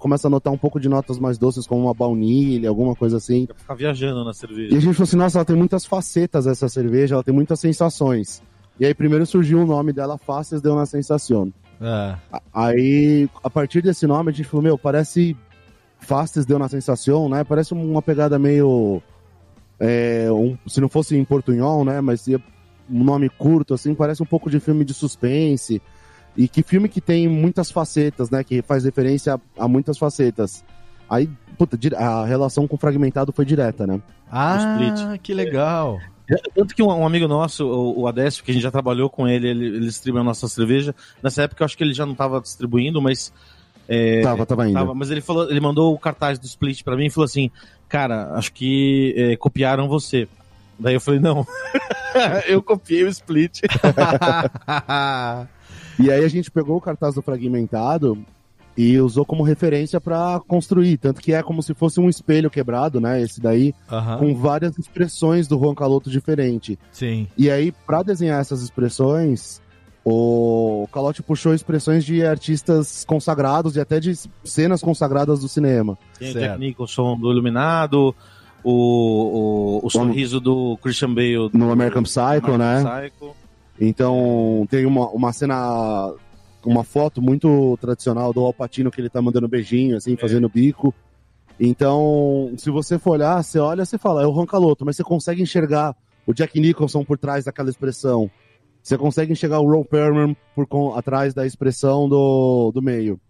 começa 0.00 0.26
a 0.26 0.30
notar 0.30 0.50
um 0.50 0.56
pouco 0.56 0.80
de 0.80 0.88
notas 0.88 1.18
mais 1.18 1.36
doces, 1.36 1.66
como 1.66 1.82
uma 1.82 1.92
baunilha, 1.92 2.70
alguma 2.70 2.94
coisa 2.96 3.18
assim. 3.18 3.44
Pra 3.44 3.54
ficar 3.54 3.74
viajando 3.74 4.24
na 4.24 4.30
E 4.30 4.34
cerveja. 4.34 4.76
a 4.76 4.80
gente 4.80 4.94
falou 4.94 5.04
assim, 5.04 5.16
nossa, 5.16 5.38
ela 5.38 5.44
tem 5.44 5.56
muitas 5.56 5.84
facetas 5.84 6.46
essa 6.46 6.66
cerveja, 6.68 7.14
ela 7.14 7.22
tem 7.22 7.34
muitas 7.34 7.60
sensações. 7.60 8.42
E 8.80 8.86
aí 8.86 8.94
primeiro 8.94 9.26
surgiu 9.26 9.60
o 9.60 9.66
nome 9.66 9.92
dela, 9.92 10.16
Faces 10.16 10.62
deu 10.62 10.74
na 10.74 10.86
sensação. 10.86 11.52
É. 11.78 12.16
Aí, 12.54 13.28
a 13.44 13.50
partir 13.50 13.82
desse 13.82 14.06
nome, 14.06 14.30
a 14.30 14.32
gente 14.32 14.48
falou, 14.48 14.62
meu, 14.62 14.78
parece 14.78 15.36
Faces 15.98 16.46
deu 16.46 16.58
na 16.58 16.68
sensação, 16.68 17.28
né? 17.28 17.44
Parece 17.44 17.74
uma 17.74 18.00
pegada 18.00 18.38
meio... 18.38 19.02
é, 19.84 20.30
um- 20.30 20.56
se 20.68 20.80
não 20.80 20.88
fosse 20.88 21.16
em 21.16 21.24
portunhol, 21.24 21.84
né? 21.84 22.00
Mas 22.00 22.26
ia- 22.28 22.40
um 22.88 23.02
nome 23.02 23.28
curto, 23.28 23.74
assim, 23.74 23.94
parece 23.94 24.22
um 24.22 24.26
pouco 24.26 24.48
de 24.50 24.60
filme 24.60 24.84
de 24.84 24.94
suspense. 24.94 25.82
E 26.36 26.46
que 26.48 26.62
filme 26.62 26.88
que 26.88 27.00
tem 27.00 27.26
muitas 27.28 27.70
facetas, 27.70 28.30
né? 28.30 28.42
Que 28.44 28.62
faz 28.62 28.84
referência 28.84 29.34
a, 29.34 29.64
a 29.64 29.68
muitas 29.68 29.98
facetas. 29.98 30.64
Aí, 31.10 31.28
puta, 31.58 31.76
a 31.96 32.24
relação 32.24 32.66
com 32.68 32.76
o 32.76 32.78
fragmentado 32.78 33.32
foi 33.32 33.44
direta, 33.44 33.86
né? 33.86 34.00
Ah, 34.30 34.78
split. 34.78 35.20
que 35.20 35.34
legal. 35.34 35.98
Tanto 36.54 36.74
que 36.74 36.82
um, 36.82 37.04
amigo 37.04 37.28
nosso, 37.28 37.66
o, 37.66 38.06
Adécio, 38.06 38.42
que 38.42 38.50
a 38.50 38.54
gente 38.54 38.62
já 38.62 38.70
trabalhou 38.70 39.10
com 39.10 39.28
ele, 39.28 39.48
ele, 39.48 39.66
ele 39.66 39.80
distribuiu 39.86 40.22
a 40.22 40.24
nossa 40.24 40.48
cerveja. 40.48 40.94
Nessa 41.22 41.42
época 41.42 41.62
eu 41.62 41.64
acho 41.66 41.76
que 41.76 41.84
ele 41.84 41.92
já 41.92 42.06
não 42.06 42.12
estava 42.12 42.40
distribuindo, 42.40 43.02
mas. 43.02 43.30
é, 43.86 44.22
Tava, 44.22 44.46
tava 44.46 44.62
ainda. 44.62 44.78
tava, 44.78 44.94
mas 44.94 45.10
ele 45.10 45.20
falou, 45.20 45.50
ele 45.50 45.60
mandou 45.60 45.92
o 45.92 45.98
cartaz 45.98 46.38
do 46.38 46.46
split 46.46 46.82
pra 46.82 46.96
mim 46.96 47.06
e 47.06 47.10
falou 47.10 47.26
assim: 47.26 47.50
Cara, 47.92 48.32
acho 48.32 48.54
que 48.54 49.14
é, 49.18 49.36
copiaram 49.36 49.86
você. 49.86 50.26
Daí 50.78 50.94
eu 50.94 51.00
falei, 51.00 51.20
não. 51.20 51.46
eu 52.48 52.62
copiei 52.62 53.04
o 53.04 53.08
split. 53.08 53.60
E 55.98 56.10
aí 56.10 56.24
a 56.24 56.28
gente 56.28 56.50
pegou 56.50 56.78
o 56.78 56.80
cartaz 56.80 57.14
do 57.14 57.22
fragmentado 57.22 58.24
e 58.76 58.98
usou 58.98 59.26
como 59.26 59.42
referência 59.42 60.00
pra 60.00 60.40
construir, 60.48 60.96
tanto 60.96 61.20
que 61.20 61.34
é 61.34 61.42
como 61.42 61.62
se 61.62 61.74
fosse 61.74 62.00
um 62.00 62.08
espelho 62.08 62.50
quebrado, 62.50 62.98
né? 62.98 63.20
Esse 63.20 63.40
daí, 63.40 63.74
com 64.18 64.34
várias 64.34 64.78
expressões 64.78 65.46
do 65.46 65.58
Juan 65.58 65.74
Caloto 65.74 66.10
diferente. 66.10 66.78
Sim. 66.90 67.28
E 67.36 67.50
aí, 67.50 67.72
pra 67.86 68.02
desenhar 68.02 68.40
essas 68.40 68.62
expressões, 68.62 69.60
o 70.04 70.88
Calote 70.92 71.22
puxou 71.22 71.54
expressões 71.54 72.04
de 72.04 72.24
artistas 72.24 73.04
consagrados 73.04 73.76
e 73.76 73.80
até 73.80 74.00
de 74.00 74.12
cenas 74.44 74.80
consagradas 74.82 75.40
do 75.40 75.48
cinema. 75.48 75.96
Tem 76.18 76.30
o 76.30 76.32
Certo. 76.32 76.44
Jack 76.44 76.60
Nicholson 76.60 77.16
do 77.16 77.30
Iluminado, 77.30 78.14
o, 78.64 79.80
o, 79.82 79.86
o 79.86 79.90
sorriso 79.90 80.40
do 80.40 80.76
Christian 80.78 81.14
Bale 81.14 81.48
do 81.50 81.58
No 81.58 81.70
American 81.70 82.02
Psycho, 82.02 82.58
né? 82.58 82.82
Psycho. 83.10 83.36
Então, 83.80 84.66
tem 84.70 84.86
uma, 84.86 85.08
uma 85.10 85.32
cena, 85.32 86.12
uma 86.64 86.84
foto 86.84 87.22
muito 87.22 87.76
tradicional 87.80 88.32
do 88.32 88.40
Alpatino 88.40 88.90
que 88.90 89.00
ele 89.00 89.08
tá 89.08 89.22
mandando 89.22 89.48
beijinho, 89.48 89.96
assim, 89.96 90.16
fazendo 90.16 90.48
bico. 90.48 90.94
Então, 91.58 92.52
se 92.56 92.70
você 92.70 92.98
for 92.98 93.12
olhar, 93.12 93.42
você 93.42 93.58
olha, 93.58 93.84
você 93.84 93.98
fala, 93.98 94.22
é 94.22 94.26
o 94.26 94.30
Ron 94.30 94.46
Caloto, 94.46 94.84
mas 94.84 94.96
você 94.96 95.04
consegue 95.04 95.42
enxergar 95.42 95.94
o 96.26 96.32
Jack 96.32 96.58
Nicholson 96.58 97.04
por 97.04 97.18
trás 97.18 97.44
daquela 97.44 97.70
expressão. 97.70 98.30
Você 98.82 98.98
consegue 98.98 99.32
enxergar 99.32 99.60
o 99.60 99.70
Ron 99.70 99.84
Perlman 99.84 100.36
por 100.54 100.66
con- 100.66 100.94
atrás 100.96 101.32
da 101.32 101.46
expressão 101.46 102.08
do, 102.08 102.72
do 102.72 102.82
meio. 102.82 103.20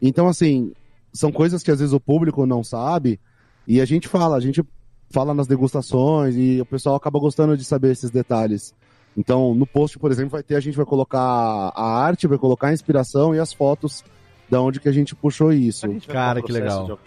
Então, 0.00 0.28
assim, 0.28 0.72
são 1.12 1.32
coisas 1.32 1.62
que 1.62 1.70
às 1.70 1.78
vezes 1.80 1.92
o 1.92 2.00
público 2.00 2.46
não 2.46 2.62
sabe 2.62 3.18
e 3.66 3.80
a 3.80 3.84
gente 3.84 4.06
fala, 4.06 4.36
a 4.36 4.40
gente 4.40 4.62
fala 5.10 5.34
nas 5.34 5.46
degustações 5.46 6.36
e 6.36 6.60
o 6.60 6.66
pessoal 6.66 6.94
acaba 6.96 7.18
gostando 7.18 7.56
de 7.56 7.64
saber 7.64 7.90
esses 7.92 8.10
detalhes. 8.10 8.74
Então, 9.16 9.54
no 9.54 9.66
post, 9.66 9.98
por 9.98 10.10
exemplo, 10.10 10.30
vai 10.30 10.42
ter, 10.42 10.56
a 10.56 10.60
gente 10.60 10.76
vai 10.76 10.84
colocar 10.86 11.20
a 11.20 11.84
arte, 12.04 12.26
vai 12.26 12.38
colocar 12.38 12.68
a 12.68 12.72
inspiração 12.72 13.34
e 13.34 13.38
as 13.38 13.52
fotos 13.52 14.04
da 14.50 14.60
onde 14.60 14.80
que 14.80 14.88
a 14.88 14.92
gente 14.92 15.14
puxou 15.14 15.52
isso. 15.52 15.86
Cara, 16.12 16.42
que 16.42 16.52
legal. 16.52 16.98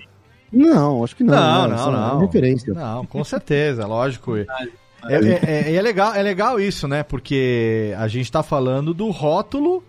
Não, 0.51 1.03
acho 1.03 1.15
que 1.15 1.23
não. 1.23 1.35
Não, 1.35 1.67
né? 1.67 1.75
não, 1.75 1.83
Só 1.83 1.91
não. 1.91 2.19
Referência. 2.19 2.73
Não, 2.73 3.05
com 3.05 3.23
certeza, 3.23 3.85
lógico. 3.85 4.31
É, 5.05 5.15
é- 5.15 5.71
é- 5.71 5.75
é 5.75 5.81
legal, 5.81 6.13
é 6.15 6.21
legal 6.23 6.59
isso, 6.59 6.87
né? 6.87 7.03
Porque 7.03 7.93
a 7.97 8.07
gente 8.07 8.31
tá 8.31 8.41
falando 8.43 8.93
do 8.93 9.09
rótulo 9.11 9.83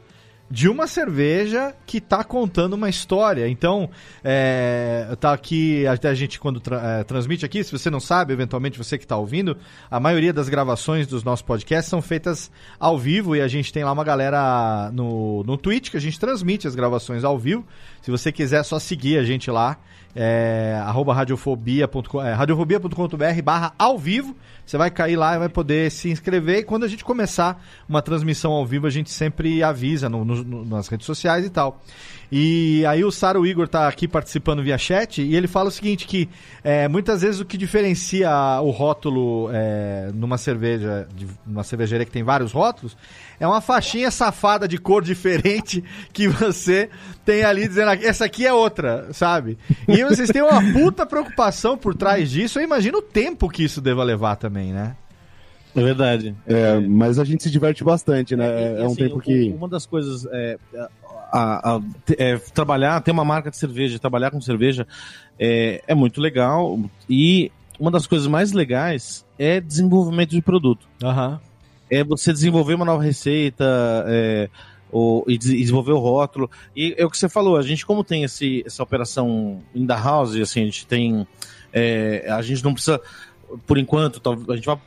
de 0.51 0.67
uma 0.67 0.87
cerveja 0.87 1.75
que 1.87 2.01
tá 2.01 2.25
contando 2.25 2.73
uma 2.73 2.89
história. 2.89 3.47
Então, 3.49 3.91
é, 4.25 5.07
tá 5.21 5.33
aqui, 5.35 5.87
até 5.87 6.09
a 6.09 6.15
gente 6.15 6.41
quando 6.41 6.59
tra- 6.59 7.01
é, 7.01 7.05
transmite 7.05 7.45
aqui, 7.45 7.63
se 7.63 7.71
você 7.71 7.91
não 7.91 8.01
sabe, 8.01 8.33
eventualmente 8.33 8.79
você 8.79 8.97
que 8.97 9.07
tá 9.07 9.15
ouvindo, 9.17 9.59
a 9.91 10.01
maioria 10.01 10.33
das 10.33 10.49
gravações 10.49 11.07
dos 11.07 11.23
nossos 11.23 11.43
podcasts 11.43 11.91
são 11.91 12.01
feitas 12.01 12.51
ao 12.81 12.99
vivo 12.99 13.37
e 13.37 13.43
a 13.43 13.49
gente 13.49 13.71
tem 13.71 13.85
lá 13.85 13.93
uma 13.93 14.05
galera 14.05 14.91
no, 14.93 15.43
no 15.45 15.59
Twitch 15.59 15.91
que 15.91 15.99
a 15.99 16.01
gente 16.01 16.19
transmite 16.19 16.67
as 16.67 16.75
gravações 16.75 17.25
ao 17.25 17.39
vivo. 17.39 17.63
Se 18.01 18.11
você 18.11 18.33
quiser, 18.33 18.61
é 18.61 18.63
só 18.63 18.79
seguir 18.79 19.19
a 19.19 19.25
gente 19.25 19.51
lá, 19.51 19.77
é, 20.21 20.77
arroba 20.85 21.15
radiofobia.com, 21.15 22.21
é, 22.21 22.33
radiofobia.com.br 22.33 23.43
barra 23.45 23.73
ao 23.79 23.97
vivo. 23.97 24.35
Você 24.67 24.77
vai 24.77 24.91
cair 24.91 25.15
lá 25.15 25.37
e 25.37 25.39
vai 25.39 25.49
poder 25.49 25.91
se 25.93 26.11
inscrever. 26.11 26.59
E 26.59 26.63
quando 26.65 26.83
a 26.83 26.89
gente 26.89 27.05
começar 27.05 27.65
uma 27.89 28.03
transmissão 28.03 28.51
ao 28.51 28.67
vivo, 28.67 28.89
a 28.89 28.91
gente 28.91 29.11
sempre 29.11 29.63
avisa 29.63 30.09
no- 30.09 30.25
no- 30.25 30.65
nas 30.65 30.89
redes 30.89 31.07
sociais 31.07 31.47
e 31.47 31.51
tal. 31.51 31.81
E 32.31 32.85
aí 32.87 33.05
o 33.05 33.11
Saro 33.11 33.47
Igor 33.47 33.67
tá 33.67 33.89
aqui 33.89 34.07
participando 34.07 34.63
via 34.63 34.77
chat 34.77 35.23
e 35.23 35.35
ele 35.35 35.47
fala 35.47 35.69
o 35.69 35.73
seguinte, 35.73 36.07
que 36.07 36.29
é, 36.63 36.87
muitas 36.87 37.23
vezes 37.23 37.41
o 37.41 37.45
que 37.45 37.57
diferencia 37.57 38.31
o 38.63 38.71
rótulo 38.71 39.49
é, 39.51 40.11
numa 40.15 40.37
cerveja, 40.37 41.09
de, 41.15 41.27
numa 41.47 41.65
cervejaria 41.65 42.05
que 42.05 42.13
tem 42.13 42.23
vários 42.23 42.53
rótulos, 42.53 42.97
é 43.41 43.47
uma 43.47 43.63
faixinha 43.63 44.11
safada 44.11 44.69
de 44.69 44.77
cor 44.77 45.03
diferente 45.03 45.83
que 46.13 46.29
você 46.29 46.91
tem 47.25 47.45
ali 47.45 47.67
dizendo, 47.67 47.93
essa 47.93 48.27
aqui 48.27 48.47
é 48.47 48.53
outra, 48.53 49.09
sabe? 49.13 49.57
E 49.87 50.05
vocês 50.05 50.29
têm 50.29 50.43
uma 50.43 50.61
puta 50.73 51.07
preocupação 51.07 51.79
por 51.79 51.95
trás 51.95 52.31
disso, 52.31 52.59
eu 52.59 52.65
imagino 52.65 52.99
o 52.99 53.03
tempo 53.03 53.49
que 53.49 53.65
isso 53.65 53.81
deva 53.81 54.05
levar 54.05 54.37
também, 54.37 54.73
né? 54.73 54.97
É 55.75 55.83
verdade. 55.83 56.35
É, 56.47 56.81
mas 56.81 57.19
a 57.19 57.25
gente 57.25 57.43
se 57.43 57.51
diverte 57.51 57.85
bastante, 57.85 58.35
né? 58.35 58.47
E, 58.47 58.81
É, 58.81 58.83
um 58.83 58.87
assim, 58.87 58.97
tempo 58.97 59.21
que. 59.21 59.55
Uma 59.57 59.69
das 59.69 59.87
coisas 59.87 60.27
é, 60.33 60.59
a- 61.33 61.77
a- 61.77 61.81
é, 62.17 62.37
trabalhar, 62.39 63.01
ter 63.01 63.11
uma 63.11 63.25
marca 63.25 63.51
de 63.51 63.57
cerveja, 63.57 63.99
trabalhar 63.99 64.31
com 64.31 64.41
cerveja 64.41 64.87
é, 65.39 65.83
é 65.87 65.95
muito 65.95 66.21
legal. 66.21 66.79
E 67.09 67.51
uma 67.79 67.91
das 67.91 68.07
coisas 68.07 68.27
mais 68.27 68.53
legais 68.53 69.25
é 69.39 69.61
desenvolvimento 69.61 70.31
de 70.31 70.43
produto. 70.43 70.87
Aham. 71.03 71.41
É 71.91 72.05
você 72.05 72.33
desenvolver 72.33 72.75
uma 72.75 72.85
nova 72.85 73.03
receita, 73.03 73.65
é, 74.07 74.49
ou, 74.91 75.25
e 75.29 75.39
des- 75.39 75.51
desenvolver 75.51 75.93
o 75.93 75.99
rótulo. 75.99 76.51
E 76.77 76.95
é 76.99 77.05
o 77.05 77.11
que 77.11 77.17
você 77.17 77.29
falou, 77.29 77.57
a 77.57 77.63
gente, 77.63 77.87
como 77.87 78.03
tem 78.05 78.25
esse, 78.25 78.63
essa 78.67 78.83
operação 78.83 79.61
in 79.75 79.87
the 79.87 79.95
house, 79.95 80.35
assim, 80.37 80.63
a 80.63 80.65
gente 80.65 80.87
tem. 80.87 81.27
é, 81.73 82.27
a 82.31 82.43
gente 82.43 82.63
não 82.65 82.73
precisa, 82.75 83.01
por 83.67 83.79
enquanto, 83.79 84.21
a 84.51 84.57
gente 84.57 84.67
vai 84.67 84.79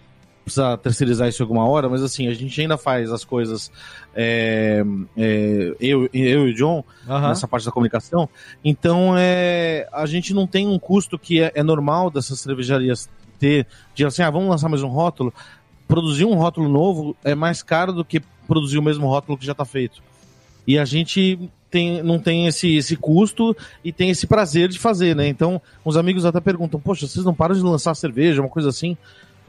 precisar 0.43 0.77
terceirizar 0.77 1.27
isso 1.27 1.41
alguma 1.43 1.67
hora, 1.67 1.87
mas 1.87 2.01
assim, 2.01 2.27
a 2.27 2.33
gente 2.33 2.59
ainda 2.59 2.77
faz 2.77 3.11
as 3.11 3.23
coisas. 3.23 3.71
é, 4.15 4.83
é, 5.17 5.75
eu, 5.79 6.09
eu 6.13 6.47
e 6.47 6.51
o 6.51 6.55
John, 6.55 6.83
Aham. 7.07 7.29
nessa 7.29 7.47
parte 7.47 7.65
da 7.65 7.71
comunicação. 7.71 8.27
Então, 8.63 9.15
é, 9.17 9.87
a 9.91 10.05
gente 10.05 10.33
não 10.33 10.47
tem 10.47 10.67
um 10.67 10.79
custo 10.79 11.17
que 11.17 11.41
é, 11.41 11.51
é 11.55 11.63
normal 11.63 12.09
dessas 12.09 12.39
cervejarias 12.39 13.09
ter, 13.39 13.65
de 13.95 14.05
assim, 14.05 14.21
ah, 14.21 14.29
vamos 14.29 14.49
lançar 14.49 14.69
mais 14.69 14.83
um 14.83 14.87
rótulo. 14.87 15.33
Produzir 15.87 16.25
um 16.25 16.35
rótulo 16.35 16.69
novo 16.69 17.15
é 17.23 17.33
mais 17.33 17.63
caro 17.63 17.91
do 17.91 18.05
que 18.05 18.21
produzir 18.47 18.77
o 18.77 18.83
mesmo 18.83 19.07
rótulo 19.07 19.37
que 19.37 19.45
já 19.45 19.53
está 19.53 19.65
feito. 19.65 20.01
E 20.67 20.77
a 20.77 20.85
gente 20.85 21.39
tem, 21.71 22.03
não 22.03 22.19
tem 22.19 22.47
esse, 22.47 22.75
esse 22.75 22.95
custo 22.95 23.55
e 23.83 23.91
tem 23.91 24.09
esse 24.09 24.27
prazer 24.27 24.69
de 24.69 24.77
fazer, 24.77 25.15
né? 25.15 25.27
Então, 25.27 25.61
os 25.83 25.95
amigos 25.97 26.25
até 26.25 26.39
perguntam, 26.39 26.79
poxa, 26.79 27.07
vocês 27.07 27.25
não 27.25 27.33
param 27.33 27.55
de 27.55 27.61
lançar 27.61 27.95
cerveja, 27.95 28.41
uma 28.41 28.49
coisa 28.49 28.69
assim? 28.69 28.97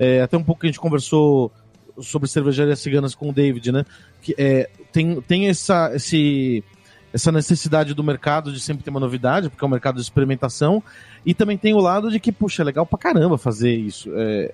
É, 0.02 0.20
até 0.20 0.36
um 0.36 0.42
pouco 0.42 0.62
que 0.62 0.66
a 0.66 0.70
gente 0.70 0.80
conversou 0.80 1.52
sobre 2.00 2.28
cervejarias 2.28 2.80
ciganas 2.80 3.14
com 3.14 3.30
o 3.30 3.32
David, 3.32 3.70
né? 3.70 3.84
Que, 4.20 4.34
é, 4.36 4.68
tem 4.90 5.20
tem 5.20 5.48
essa, 5.48 5.94
esse, 5.94 6.64
essa 7.12 7.30
necessidade 7.30 7.94
do 7.94 8.02
mercado 8.02 8.52
de 8.52 8.58
sempre 8.58 8.82
ter 8.82 8.90
uma 8.90 8.98
novidade, 8.98 9.48
porque 9.48 9.64
é 9.64 9.66
um 9.66 9.70
mercado 9.70 9.96
de 9.96 10.02
experimentação, 10.02 10.82
e 11.24 11.32
também 11.34 11.56
tem 11.56 11.72
o 11.72 11.78
lado 11.78 12.10
de 12.10 12.18
que, 12.18 12.32
puxa, 12.32 12.62
é 12.62 12.64
legal 12.64 12.84
pra 12.84 12.98
caramba 12.98 13.38
fazer 13.38 13.76
isso. 13.76 14.10
É, 14.12 14.50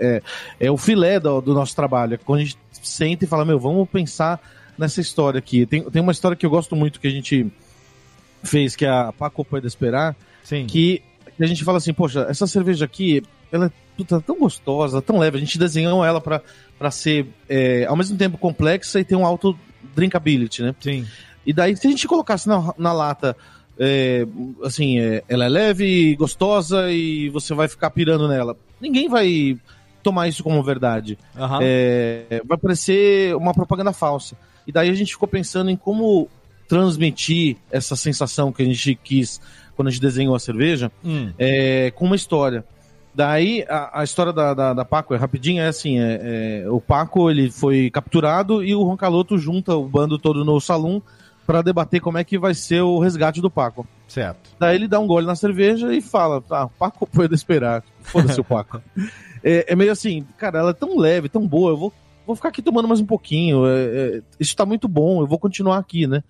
é, 0.61 0.67
é 0.67 0.71
o 0.71 0.77
filé 0.77 1.19
do, 1.19 1.41
do 1.41 1.55
nosso 1.55 1.75
trabalho. 1.75 2.15
É 2.15 2.19
quando 2.19 2.41
a 2.41 2.45
gente 2.45 2.59
senta 2.83 3.25
e 3.25 3.29
fala, 3.29 3.43
meu, 3.43 3.59
vamos 3.59 3.89
pensar 3.89 4.39
nessa 4.77 5.01
história 5.01 5.39
aqui. 5.39 5.65
Tem, 5.65 5.83
tem 5.83 6.03
uma 6.03 6.13
história 6.13 6.37
que 6.37 6.45
eu 6.45 6.51
gosto 6.51 6.77
muito 6.77 7.01
que 7.01 7.09
a 7.09 7.11
gente 7.11 7.51
fez, 8.43 8.77
que 8.77 8.85
é 8.85 8.91
a 8.91 9.13
Paco 9.13 9.47
Pode 9.47 9.67
Esperar, 9.67 10.15
Sim. 10.45 10.67
que 10.67 11.03
a 11.41 11.47
gente 11.47 11.65
fala 11.65 11.79
assim, 11.79 11.95
poxa, 11.95 12.27
essa 12.29 12.47
cerveja 12.47 12.85
aqui, 12.85 13.23
ela 13.51 13.67
é 13.67 13.88
puta, 13.99 14.21
tão 14.21 14.39
gostosa, 14.39 15.03
tão 15.03 15.19
leve, 15.19 15.37
a 15.37 15.41
gente 15.41 15.59
desenhou 15.59 16.05
ela 16.05 16.21
pra, 16.21 16.41
pra 16.79 16.89
ser 16.89 17.27
é, 17.49 17.85
ao 17.87 17.97
mesmo 17.97 18.17
tempo 18.17 18.39
complexa 18.39 19.01
e 19.01 19.05
ter 19.05 19.17
um 19.17 19.27
alto 19.27 19.59
drinkability, 19.95 20.63
né? 20.63 20.73
Sim. 20.81 21.05
E 21.45 21.53
daí, 21.53 21.77
se 21.77 21.89
a 21.89 21.91
gente 21.91 22.07
colocasse 22.07 22.47
na, 22.49 22.73
na 22.79 22.93
lata, 22.93 23.37
é, 23.77 24.25
assim, 24.63 25.01
é, 25.01 25.25
ela 25.29 25.47
é 25.47 25.49
leve, 25.49 26.15
gostosa 26.15 26.93
e 26.93 27.29
você 27.31 27.53
vai 27.55 27.67
ficar 27.67 27.91
pirando 27.91 28.29
nela, 28.29 28.57
ninguém 28.81 29.09
vai 29.09 29.59
tomar 30.01 30.29
isso 30.29 30.45
como 30.45 30.63
verdade. 30.63 31.19
É, 31.61 32.41
vai 32.45 32.57
parecer 32.57 33.35
uma 33.35 33.53
propaganda 33.53 33.93
falsa. 33.93 34.37
E 34.65 34.71
daí 34.71 34.91
a 34.91 34.95
gente 34.95 35.13
ficou 35.13 35.27
pensando 35.27 35.71
em 35.71 35.77
como 35.77 36.29
transmitir 36.69 37.57
essa 37.71 37.97
sensação 37.97 38.53
que 38.53 38.63
a 38.63 38.65
gente 38.65 38.95
quis 39.03 39.41
quando 39.75 39.89
a 39.89 39.91
gente 39.91 40.01
desenhou 40.01 40.35
a 40.35 40.41
cerveja 40.41 40.93
Hum. 41.05 41.33
é, 41.39 41.91
com 41.93 42.05
uma 42.05 42.17
história. 42.17 42.65
Daí 43.19 43.65
a, 43.69 44.03
a 44.03 44.05
história 44.05 44.33
da, 44.33 44.55
da, 44.55 44.73
da 44.73 44.85
Paco 44.85 45.13
é 45.13 45.17
rapidinha, 45.17 45.65
é 45.65 45.67
assim, 45.67 45.99
é, 45.99 46.63
é, 46.63 46.71
o 46.71 46.81
Paco 46.81 47.29
ele 47.29 47.51
foi 47.51 47.91
capturado 47.91 48.63
e 48.63 48.73
o 48.77 48.85
Roncaloto 48.85 49.37
junta 49.37 49.75
o 49.75 49.89
bando 49.89 50.21
todo 50.21 50.45
no 50.45 50.61
salão 50.61 51.03
para 51.45 51.61
debater 51.61 52.01
como 52.01 52.17
é 52.17 52.23
que 52.23 52.39
vai 52.39 52.55
ser 52.55 52.81
o 52.83 53.01
resgate 53.01 53.41
do 53.41 53.51
Paco. 53.51 53.85
Certo. 54.07 54.51
Daí 54.57 54.77
ele 54.77 54.87
dá 54.87 55.01
um 55.01 55.07
gole 55.09 55.27
na 55.27 55.35
cerveja 55.35 55.93
e 55.93 56.01
fala, 56.01 56.41
tá, 56.41 56.69
Paco 56.79 57.09
pode 57.13 57.35
esperar, 57.35 57.83
foda-se 58.03 58.41
o 58.41 58.45
Paco. 58.45 58.81
É, 59.43 59.73
é 59.73 59.77
meio 59.77 59.93
assim, 59.93 60.27
cara, 60.37 60.59
ela 60.59 60.71
é 60.71 60.75
tão 60.75 60.99
leve, 60.99 61.29
tão 61.29 61.47
boa, 61.47 61.71
eu 61.71 61.77
vou, 61.77 61.93
vou 62.27 62.35
ficar 62.35 62.49
aqui 62.49 62.61
tomando 62.61 62.89
mais 62.89 62.99
um 62.99 63.07
pouquinho, 63.07 63.65
é, 63.69 63.85
é, 63.85 64.23
isso 64.41 64.57
tá 64.57 64.67
muito 64.67 64.89
bom, 64.89 65.21
eu 65.21 65.29
vou 65.29 65.39
continuar 65.39 65.79
aqui, 65.79 66.09
né? 66.09 66.25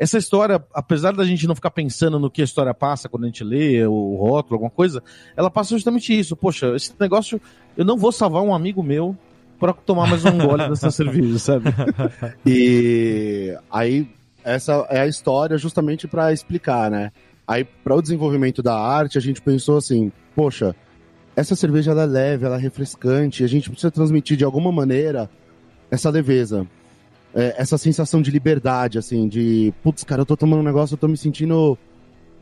Essa 0.00 0.16
história, 0.16 0.64
apesar 0.72 1.12
da 1.12 1.26
gente 1.26 1.46
não 1.46 1.54
ficar 1.54 1.70
pensando 1.70 2.18
no 2.18 2.30
que 2.30 2.40
a 2.40 2.44
história 2.44 2.72
passa 2.72 3.06
quando 3.06 3.24
a 3.24 3.26
gente 3.26 3.44
lê 3.44 3.86
o 3.86 4.16
rótulo, 4.16 4.54
alguma 4.54 4.70
coisa, 4.70 5.02
ela 5.36 5.50
passa 5.50 5.74
justamente 5.74 6.18
isso. 6.18 6.34
Poxa, 6.34 6.74
esse 6.74 6.94
negócio, 6.98 7.38
eu 7.76 7.84
não 7.84 7.98
vou 7.98 8.10
salvar 8.10 8.42
um 8.42 8.54
amigo 8.54 8.82
meu 8.82 9.14
para 9.58 9.74
tomar 9.74 10.08
mais 10.08 10.24
um 10.24 10.38
gole 10.38 10.70
dessa 10.70 10.88
cerveja, 10.90 11.38
sabe? 11.38 11.66
E 12.46 13.54
aí, 13.70 14.08
essa 14.42 14.86
é 14.88 15.00
a 15.00 15.06
história 15.06 15.58
justamente 15.58 16.08
para 16.08 16.32
explicar, 16.32 16.90
né? 16.90 17.12
Aí, 17.46 17.62
para 17.62 17.94
o 17.94 18.00
desenvolvimento 18.00 18.62
da 18.62 18.74
arte, 18.74 19.18
a 19.18 19.20
gente 19.20 19.42
pensou 19.42 19.76
assim: 19.76 20.10
poxa, 20.34 20.74
essa 21.36 21.54
cerveja 21.54 21.90
ela 21.90 22.04
é 22.04 22.06
leve, 22.06 22.46
ela 22.46 22.56
é 22.56 22.58
refrescante, 22.58 23.44
a 23.44 23.46
gente 23.46 23.68
precisa 23.68 23.90
transmitir 23.90 24.38
de 24.38 24.44
alguma 24.44 24.72
maneira 24.72 25.28
essa 25.90 26.08
leveza, 26.08 26.66
é, 27.34 27.54
essa 27.58 27.78
sensação 27.78 28.20
de 28.20 28.30
liberdade, 28.30 28.98
assim, 28.98 29.28
de 29.28 29.72
putz, 29.82 30.02
cara, 30.04 30.22
eu 30.22 30.26
tô 30.26 30.36
tomando 30.36 30.60
um 30.60 30.64
negócio, 30.64 30.94
eu 30.94 30.98
tô 30.98 31.08
me 31.08 31.16
sentindo 31.16 31.76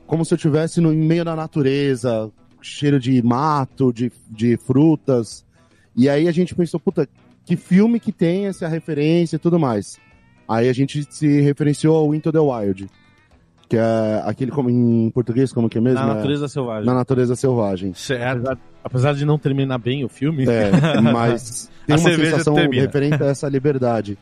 como 0.07 0.24
se 0.24 0.33
eu 0.33 0.37
estivesse 0.37 0.81
no 0.81 0.92
em 0.92 0.96
meio 0.98 1.24
da 1.24 1.37
natureza, 1.37 2.31
cheiro 2.62 2.98
de 2.98 3.22
mato, 3.22 3.92
de, 3.92 4.11
de 4.31 4.57
frutas. 4.57 5.44
E 5.94 6.09
aí 6.09 6.27
a 6.29 6.33
gente 6.33 6.55
pensou, 6.55 6.81
puta, 6.81 7.07
que 7.44 7.57
filme 7.57 8.01
que 8.01 8.12
tem 8.12 8.46
essa 8.46 8.66
referência 8.68 9.37
e 9.37 9.38
tudo 9.38 9.59
mais. 9.59 9.98
Aí 10.48 10.68
a 10.68 10.72
gente 10.72 11.07
se 11.11 11.40
referenciou 11.42 11.94
ao 11.96 12.14
Into 12.14 12.33
the 12.33 12.38
Wild, 12.38 12.88
que 13.68 13.77
é 13.77 14.22
aquele 14.24 14.51
como 14.51 14.70
em 14.70 15.11
português, 15.11 15.53
como 15.53 15.68
que 15.68 15.77
é 15.77 15.81
mesmo? 15.81 16.01
Na 16.01 16.12
É, 16.12 16.14
natureza 16.14 16.48
selvagem. 16.48 16.87
Na 16.87 16.94
natureza 16.94 17.37
selvagem. 17.37 17.92
Certo. 17.92 18.59
Apesar, 18.83 19.12
de 19.14 19.27
não 19.27 19.38
terminar 19.38 19.77
bem 19.77 20.05
o 20.05 20.09
filme, 20.09 20.46
É, 20.48 20.70
mas 21.03 21.70
tem 21.87 21.94
A 21.96 21.98
uma 21.98 22.11
sensação 22.14 22.55
termina. 22.55 22.81
referente 22.83 23.22
a 23.22 23.27
essa 23.27 23.46
liberdade. 23.46 24.16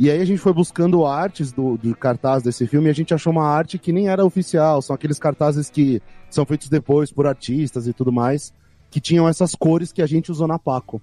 E 0.00 0.10
aí 0.10 0.18
a 0.18 0.24
gente 0.24 0.38
foi 0.38 0.54
buscando 0.54 1.04
artes 1.04 1.52
do, 1.52 1.76
do 1.76 1.94
cartaz 1.94 2.42
desse 2.42 2.66
filme 2.66 2.86
e 2.86 2.90
a 2.90 2.94
gente 2.94 3.12
achou 3.12 3.30
uma 3.30 3.44
arte 3.44 3.78
que 3.78 3.92
nem 3.92 4.08
era 4.08 4.24
oficial, 4.24 4.80
são 4.80 4.94
aqueles 4.96 5.18
cartazes 5.18 5.68
que 5.68 6.00
são 6.30 6.46
feitos 6.46 6.70
depois 6.70 7.12
por 7.12 7.26
artistas 7.26 7.86
e 7.86 7.92
tudo 7.92 8.10
mais, 8.10 8.50
que 8.90 8.98
tinham 8.98 9.28
essas 9.28 9.54
cores 9.54 9.92
que 9.92 10.00
a 10.00 10.06
gente 10.06 10.32
usou 10.32 10.48
na 10.48 10.58
Paco. 10.58 11.02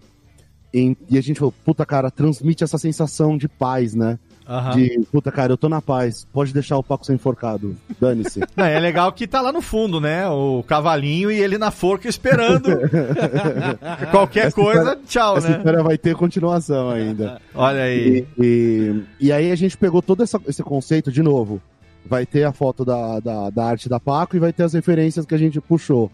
E, 0.74 0.98
e 1.08 1.16
a 1.16 1.22
gente 1.22 1.38
falou, 1.38 1.54
puta 1.64 1.86
cara, 1.86 2.10
transmite 2.10 2.64
essa 2.64 2.80
sensação 2.80 3.38
de 3.38 3.48
paz, 3.48 3.94
né? 3.94 4.18
Aham. 4.48 4.76
De, 4.78 5.00
puta, 5.12 5.32
cara, 5.32 5.52
eu 5.52 5.58
tô 5.58 5.68
na 5.68 5.82
paz, 5.82 6.26
pode 6.32 6.54
deixar 6.54 6.78
o 6.78 6.84
Paco 6.84 7.06
ser 7.06 7.14
enforcado, 7.14 7.76
dane-se. 8.00 8.40
Não, 8.56 8.64
é 8.66 8.80
legal 8.80 9.12
que 9.12 9.28
tá 9.28 9.42
lá 9.42 9.52
no 9.52 9.62
fundo, 9.62 10.00
né? 10.00 10.28
O 10.30 10.64
cavalinho 10.66 11.30
e 11.30 11.38
ele 11.38 11.58
na 11.58 11.70
forca 11.70 12.08
esperando. 12.08 12.70
Qualquer 14.12 14.48
Essa 14.48 14.56
coisa, 14.56 14.80
história- 14.82 15.02
tchau, 15.06 15.38
Essa 15.38 15.50
né? 15.50 15.58
história 15.58 15.84
vai 15.84 15.98
ter 15.98 16.16
continuação 16.16 16.90
ainda. 16.90 17.42
Olha 17.54 17.82
aí. 17.84 18.26
E, 18.38 19.04
e, 19.20 19.28
e 19.28 19.32
aí 19.32 19.52
a 19.52 19.56
gente 19.56 19.78
pegou 19.78 20.02
todo 20.02 20.24
essa- 20.24 20.40
esse 20.48 20.64
conceito 20.64 21.12
de 21.12 21.22
novo. 21.22 21.62
Vai 22.06 22.26
ter 22.26 22.44
a 22.46 22.54
foto 22.54 22.86
da, 22.86 23.20
da, 23.20 23.50
da 23.50 23.66
arte 23.66 23.90
da 23.90 24.00
Paco 24.00 24.36
e 24.36 24.40
vai 24.40 24.54
ter 24.54 24.64
as 24.64 24.74
referências 24.74 25.26
que 25.26 25.36
a 25.36 25.38
gente 25.38 25.60
puxou. 25.60 26.10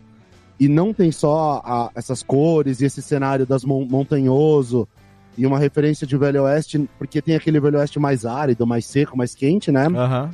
E 0.59 0.67
não 0.67 0.93
tem 0.93 1.11
só 1.11 1.61
a- 1.63 1.91
essas 1.93 2.23
cores 2.23 2.81
e 2.81 2.85
esse 2.85 3.01
cenário 3.01 3.45
das 3.45 3.63
mon 3.63 3.85
montanhoso 3.85 4.87
e 5.37 5.45
uma 5.45 5.57
referência 5.59 6.05
de 6.05 6.15
Velho 6.17 6.43
Oeste, 6.43 6.87
porque 6.97 7.21
tem 7.21 7.35
aquele 7.35 7.59
Velho 7.59 7.77
Oeste 7.79 7.99
mais 7.99 8.25
árido, 8.25 8.65
mais 8.67 8.85
seco, 8.85 9.17
mais 9.17 9.33
quente, 9.35 9.71
né? 9.71 9.87
Aham. 9.87 10.29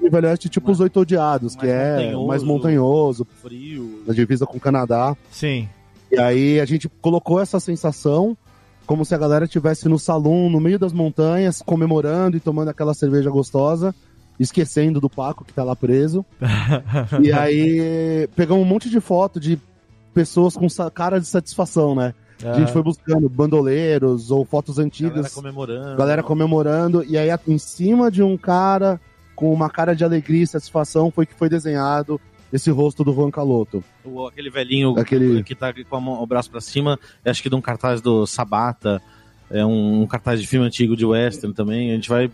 E 0.00 0.06
o 0.06 0.10
Velho 0.10 0.28
Oeste 0.28 0.48
tipo 0.48 0.66
Mais- 0.66 0.78
os 0.78 0.80
Oito 0.82 1.00
Odiados, 1.00 1.56
que 1.56 1.66
é 1.66 1.96
montanhoso. 1.96 2.26
mais 2.26 2.42
montanhoso, 2.42 3.26
Frio. 3.42 4.02
na 4.06 4.12
divisa 4.14 4.46
com 4.46 4.56
o 4.56 4.60
Canadá. 4.60 5.16
Sim. 5.30 5.68
E 6.12 6.18
aí 6.18 6.60
a 6.60 6.64
gente 6.64 6.88
colocou 7.00 7.40
essa 7.40 7.58
sensação 7.58 8.36
como 8.86 9.04
se 9.04 9.14
a 9.14 9.18
galera 9.18 9.46
estivesse 9.46 9.88
no 9.88 9.98
salão, 9.98 10.50
no 10.50 10.60
meio 10.60 10.78
das 10.78 10.92
montanhas, 10.92 11.62
comemorando 11.62 12.36
e 12.36 12.40
tomando 12.40 12.68
aquela 12.68 12.92
cerveja 12.92 13.30
gostosa, 13.30 13.94
esquecendo 14.38 15.00
do 15.00 15.08
Paco 15.08 15.44
que 15.44 15.54
tá 15.54 15.64
lá 15.64 15.74
preso. 15.74 16.24
e 17.22 17.32
aí 17.32 18.28
pegamos 18.36 18.62
um 18.62 18.68
monte 18.68 18.90
de 18.90 19.00
foto 19.00 19.40
de 19.40 19.58
pessoas 20.12 20.54
com 20.54 20.66
cara 20.92 21.18
de 21.18 21.26
satisfação, 21.26 21.94
né? 21.94 22.12
A 22.44 22.58
gente 22.58 22.72
foi 22.72 22.82
buscando 22.82 23.28
bandoleiros 23.28 24.30
ou 24.30 24.44
fotos 24.44 24.76
Galera 24.76 24.86
antigas, 24.86 25.32
comemorando. 25.34 25.96
galera 25.96 26.22
comemorando, 26.22 27.04
e 27.04 27.16
aí 27.16 27.28
em 27.48 27.58
cima 27.58 28.10
de 28.10 28.22
um 28.22 28.36
cara 28.36 29.00
com 29.34 29.52
uma 29.52 29.68
cara 29.70 29.94
de 29.94 30.04
alegria 30.04 30.42
e 30.42 30.46
satisfação 30.46 31.10
foi 31.10 31.26
que 31.26 31.34
foi 31.34 31.48
desenhado 31.48 32.20
esse 32.52 32.70
rosto 32.70 33.02
do 33.02 33.12
Juan 33.12 33.30
Caloto. 33.30 33.82
O- 34.04 34.26
aquele 34.26 34.48
velhinho 34.50 34.96
Aquele- 34.98 35.42
que 35.42 35.54
tá 35.54 35.72
com 35.88 35.96
a 35.96 36.00
mão- 36.00 36.22
o 36.22 36.26
braço 36.26 36.50
pra 36.50 36.60
cima, 36.60 36.98
é, 37.24 37.30
acho 37.30 37.42
que 37.42 37.48
de 37.48 37.54
um 37.56 37.60
cartaz 37.60 38.00
do 38.00 38.26
Sabata, 38.26 39.02
é 39.50 39.64
um, 39.64 40.02
um 40.02 40.06
cartaz 40.06 40.40
de 40.40 40.46
filme 40.46 40.64
antigo 40.66 40.94
de 40.96 41.04
western 41.04 41.52
também, 41.54 41.90
a 41.90 41.94
gente 41.94 42.08
vai 42.08 42.30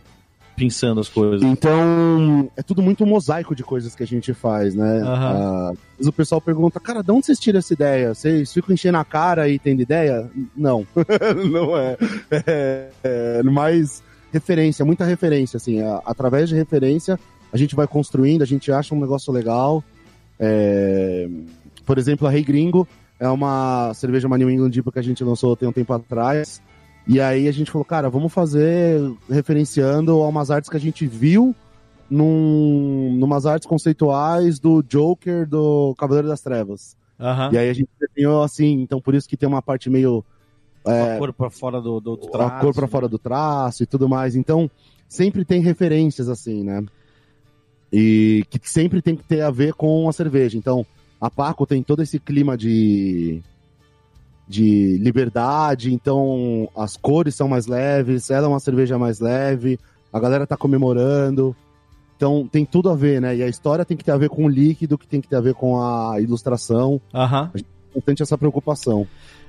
pensando 0.60 1.00
as 1.00 1.08
coisas. 1.08 1.42
Então, 1.42 2.50
é 2.54 2.62
tudo 2.62 2.82
muito 2.82 3.06
mosaico 3.06 3.54
de 3.54 3.64
coisas 3.64 3.94
que 3.94 4.02
a 4.02 4.06
gente 4.06 4.34
faz, 4.34 4.74
né? 4.74 5.02
Ah, 5.02 5.70
às 5.72 5.96
vezes 5.96 6.08
o 6.08 6.12
pessoal 6.12 6.38
pergunta, 6.38 6.78
cara, 6.78 7.02
de 7.02 7.10
onde 7.10 7.24
vocês 7.24 7.38
tiram 7.38 7.58
essa 7.58 7.72
ideia? 7.72 8.14
Vocês 8.14 8.52
ficam 8.52 8.74
enchendo 8.74 8.98
a 8.98 9.04
cara 9.04 9.48
e 9.48 9.58
tendo 9.58 9.80
ideia? 9.80 10.30
Não. 10.54 10.86
Não 11.50 11.76
é. 11.78 11.96
é. 12.30 12.90
é 13.02 13.42
mais 13.42 14.02
referência, 14.30 14.84
muita 14.84 15.04
referência, 15.06 15.56
assim. 15.56 15.80
a- 15.80 16.02
através 16.04 16.50
de 16.50 16.54
referência, 16.54 17.18
a 17.50 17.56
gente 17.56 17.74
vai 17.74 17.86
construindo, 17.86 18.42
a 18.42 18.46
gente 18.46 18.70
acha 18.70 18.94
um 18.94 19.00
negócio 19.00 19.32
legal. 19.32 19.82
É, 20.38 21.26
por 21.86 21.96
exemplo, 21.96 22.26
a 22.26 22.30
Rei 22.30 22.44
Gringo 22.44 22.86
é 23.18 23.28
uma 23.28 23.92
cerveja 23.94 24.26
uma 24.26 24.36
New 24.36 24.50
England 24.50 24.70
IPA 24.74 24.92
que 24.92 24.98
a 24.98 25.02
gente 25.02 25.24
lançou 25.24 25.56
tem 25.56 25.66
um 25.68 25.72
tempo 25.72 25.92
atrás. 25.94 26.60
E 27.06 27.20
aí 27.20 27.48
a 27.48 27.52
gente 27.52 27.70
falou, 27.70 27.84
cara, 27.84 28.08
vamos 28.08 28.32
fazer 28.32 29.00
referenciando 29.28 30.12
a 30.12 30.28
umas 30.28 30.50
artes 30.50 30.70
que 30.70 30.76
a 30.76 30.80
gente 30.80 31.06
viu 31.06 31.54
num, 32.08 33.16
numas 33.18 33.46
artes 33.46 33.66
conceituais 33.66 34.58
do 34.58 34.82
Joker 34.82 35.48
do 35.48 35.94
Cavaleiro 35.98 36.28
das 36.28 36.40
Trevas. 36.40 36.96
Aham. 37.18 37.50
E 37.52 37.58
aí 37.58 37.68
a 37.68 37.72
gente 37.72 37.88
desenhou 37.98 38.42
assim, 38.42 38.80
então 38.80 39.00
por 39.00 39.14
isso 39.14 39.28
que 39.28 39.36
tem 39.36 39.48
uma 39.48 39.62
parte 39.62 39.90
meio 39.90 40.24
a 40.84 41.18
cor 41.18 41.32
pra 41.32 41.50
fora 41.50 41.80
do, 41.80 42.00
do, 42.00 42.16
do 42.16 42.28
a 42.28 42.30
traço. 42.30 42.64
cor 42.64 42.74
pra 42.74 42.88
fora 42.88 43.08
do 43.08 43.18
traço 43.18 43.82
e 43.82 43.86
tudo 43.86 44.08
mais. 44.08 44.34
Então, 44.34 44.70
sempre 45.08 45.44
tem 45.44 45.60
referências 45.60 46.28
assim, 46.28 46.64
né? 46.64 46.84
E 47.92 48.44
que 48.48 48.60
sempre 48.70 49.02
tem 49.02 49.16
que 49.16 49.24
ter 49.24 49.42
a 49.42 49.50
ver 49.50 49.74
com 49.74 50.08
a 50.08 50.12
cerveja. 50.12 50.56
Então, 50.56 50.86
a 51.20 51.30
Paco 51.30 51.66
tem 51.66 51.82
todo 51.82 52.02
esse 52.02 52.18
clima 52.18 52.56
de 52.56 53.42
de 54.50 54.98
liberdade, 54.98 55.94
então 55.94 56.68
as 56.76 56.96
cores 56.96 57.36
são 57.36 57.46
mais 57.46 57.68
leves, 57.68 58.30
ela 58.30 58.46
é 58.46 58.48
uma 58.48 58.58
cerveja 58.58 58.98
mais 58.98 59.20
leve, 59.20 59.78
a 60.12 60.18
galera 60.18 60.44
tá 60.44 60.56
comemorando. 60.56 61.54
Então, 62.16 62.46
tem 62.50 62.66
tudo 62.66 62.90
a 62.90 62.96
ver, 62.96 63.20
né? 63.20 63.36
E 63.36 63.42
a 63.44 63.48
história 63.48 63.84
tem 63.84 63.96
que 63.96 64.04
ter 64.04 64.10
a 64.10 64.16
ver 64.16 64.28
com 64.28 64.44
o 64.44 64.48
líquido, 64.48 64.98
que 64.98 65.06
tem 65.06 65.20
que 65.20 65.28
ter 65.28 65.36
a 65.36 65.40
ver 65.40 65.54
com 65.54 65.80
a 65.80 66.20
ilustração. 66.20 67.00
Aham. 67.14 67.50
Bastante 67.94 68.22
essa 68.22 68.36
preocupação. 68.36 69.06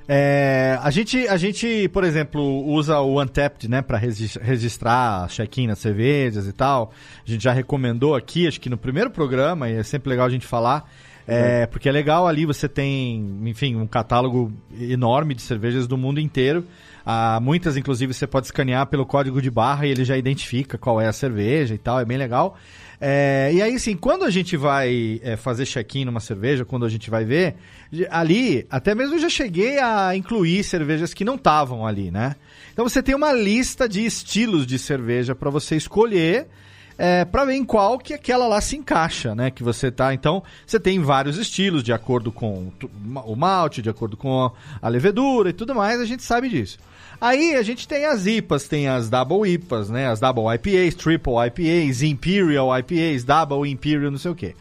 É, 0.08 0.78
a, 0.80 0.90
gente, 0.90 1.28
a 1.28 1.36
gente, 1.36 1.88
por 1.88 2.04
exemplo, 2.04 2.64
usa 2.64 2.98
o 3.00 3.20
Untapped, 3.20 3.68
né, 3.68 3.82
para 3.82 3.98
registrar 3.98 5.28
check-in 5.28 5.66
nas 5.66 5.80
cervejas 5.80 6.46
e 6.46 6.52
tal. 6.52 6.92
A 7.26 7.30
gente 7.30 7.42
já 7.42 7.52
recomendou 7.52 8.14
aqui, 8.14 8.46
acho 8.46 8.60
que 8.60 8.70
no 8.70 8.78
primeiro 8.78 9.10
programa, 9.10 9.68
e 9.68 9.74
é 9.74 9.82
sempre 9.82 10.10
legal 10.10 10.26
a 10.26 10.30
gente 10.30 10.46
falar, 10.46 10.88
é, 11.26 11.66
porque 11.66 11.88
é 11.88 11.92
legal 11.92 12.26
ali 12.26 12.44
você 12.44 12.68
tem, 12.68 13.38
enfim, 13.44 13.76
um 13.76 13.86
catálogo 13.86 14.52
enorme 14.80 15.34
de 15.34 15.42
cervejas 15.42 15.86
do 15.86 15.96
mundo 15.96 16.20
inteiro. 16.20 16.64
Ah, 17.04 17.40
muitas, 17.40 17.76
inclusive, 17.76 18.14
você 18.14 18.26
pode 18.26 18.46
escanear 18.46 18.86
pelo 18.86 19.04
código 19.04 19.42
de 19.42 19.50
barra 19.50 19.86
e 19.86 19.90
ele 19.90 20.04
já 20.04 20.16
identifica 20.16 20.78
qual 20.78 21.00
é 21.00 21.08
a 21.08 21.12
cerveja 21.12 21.74
e 21.74 21.78
tal, 21.78 21.98
é 21.98 22.04
bem 22.04 22.16
legal. 22.16 22.56
É, 23.00 23.50
e 23.52 23.60
aí, 23.60 23.74
assim, 23.74 23.96
quando 23.96 24.24
a 24.24 24.30
gente 24.30 24.56
vai 24.56 25.20
é, 25.24 25.36
fazer 25.36 25.66
check-in 25.66 26.04
numa 26.04 26.20
cerveja, 26.20 26.64
quando 26.64 26.86
a 26.86 26.88
gente 26.88 27.10
vai 27.10 27.24
ver, 27.24 27.56
ali, 28.08 28.64
até 28.70 28.94
mesmo 28.94 29.16
eu 29.16 29.18
já 29.18 29.28
cheguei 29.28 29.80
a 29.80 30.14
incluir 30.14 30.62
cervejas 30.62 31.12
que 31.12 31.24
não 31.24 31.34
estavam 31.34 31.84
ali, 31.84 32.12
né? 32.12 32.36
Então 32.72 32.88
você 32.88 33.02
tem 33.02 33.14
uma 33.14 33.32
lista 33.32 33.88
de 33.88 34.06
estilos 34.06 34.64
de 34.64 34.78
cerveja 34.78 35.34
para 35.34 35.50
você 35.50 35.74
escolher. 35.74 36.46
É, 36.98 37.24
para 37.24 37.44
ver 37.44 37.54
em 37.54 37.64
qual 37.64 37.98
que 37.98 38.14
aquela 38.14 38.46
lá 38.46 38.60
se 38.60 38.76
encaixa, 38.76 39.34
né? 39.34 39.50
Que 39.50 39.62
você 39.62 39.90
tá. 39.90 40.12
Então, 40.12 40.42
você 40.66 40.78
tem 40.78 41.00
vários 41.00 41.38
estilos 41.38 41.82
de 41.82 41.92
acordo 41.92 42.30
com 42.30 42.70
o 43.24 43.36
malte, 43.36 43.82
de 43.82 43.90
acordo 43.90 44.16
com 44.16 44.50
a 44.80 44.88
levedura 44.88 45.50
e 45.50 45.52
tudo 45.52 45.74
mais, 45.74 46.00
a 46.00 46.04
gente 46.04 46.22
sabe 46.22 46.48
disso. 46.48 46.78
Aí 47.20 47.54
a 47.54 47.62
gente 47.62 47.86
tem 47.86 48.04
as 48.04 48.26
IPAs, 48.26 48.66
tem 48.66 48.88
as 48.88 49.08
Double 49.08 49.48
IPAs, 49.48 49.88
né? 49.88 50.08
As 50.08 50.18
Double 50.18 50.44
IPAs, 50.54 50.94
Triple 50.94 51.34
IPAs, 51.46 52.02
Imperial 52.02 52.76
IPAs, 52.76 53.22
Double 53.22 53.70
Imperial, 53.70 54.10
não 54.10 54.18
sei 54.18 54.30
o 54.32 54.34
quê. 54.34 54.56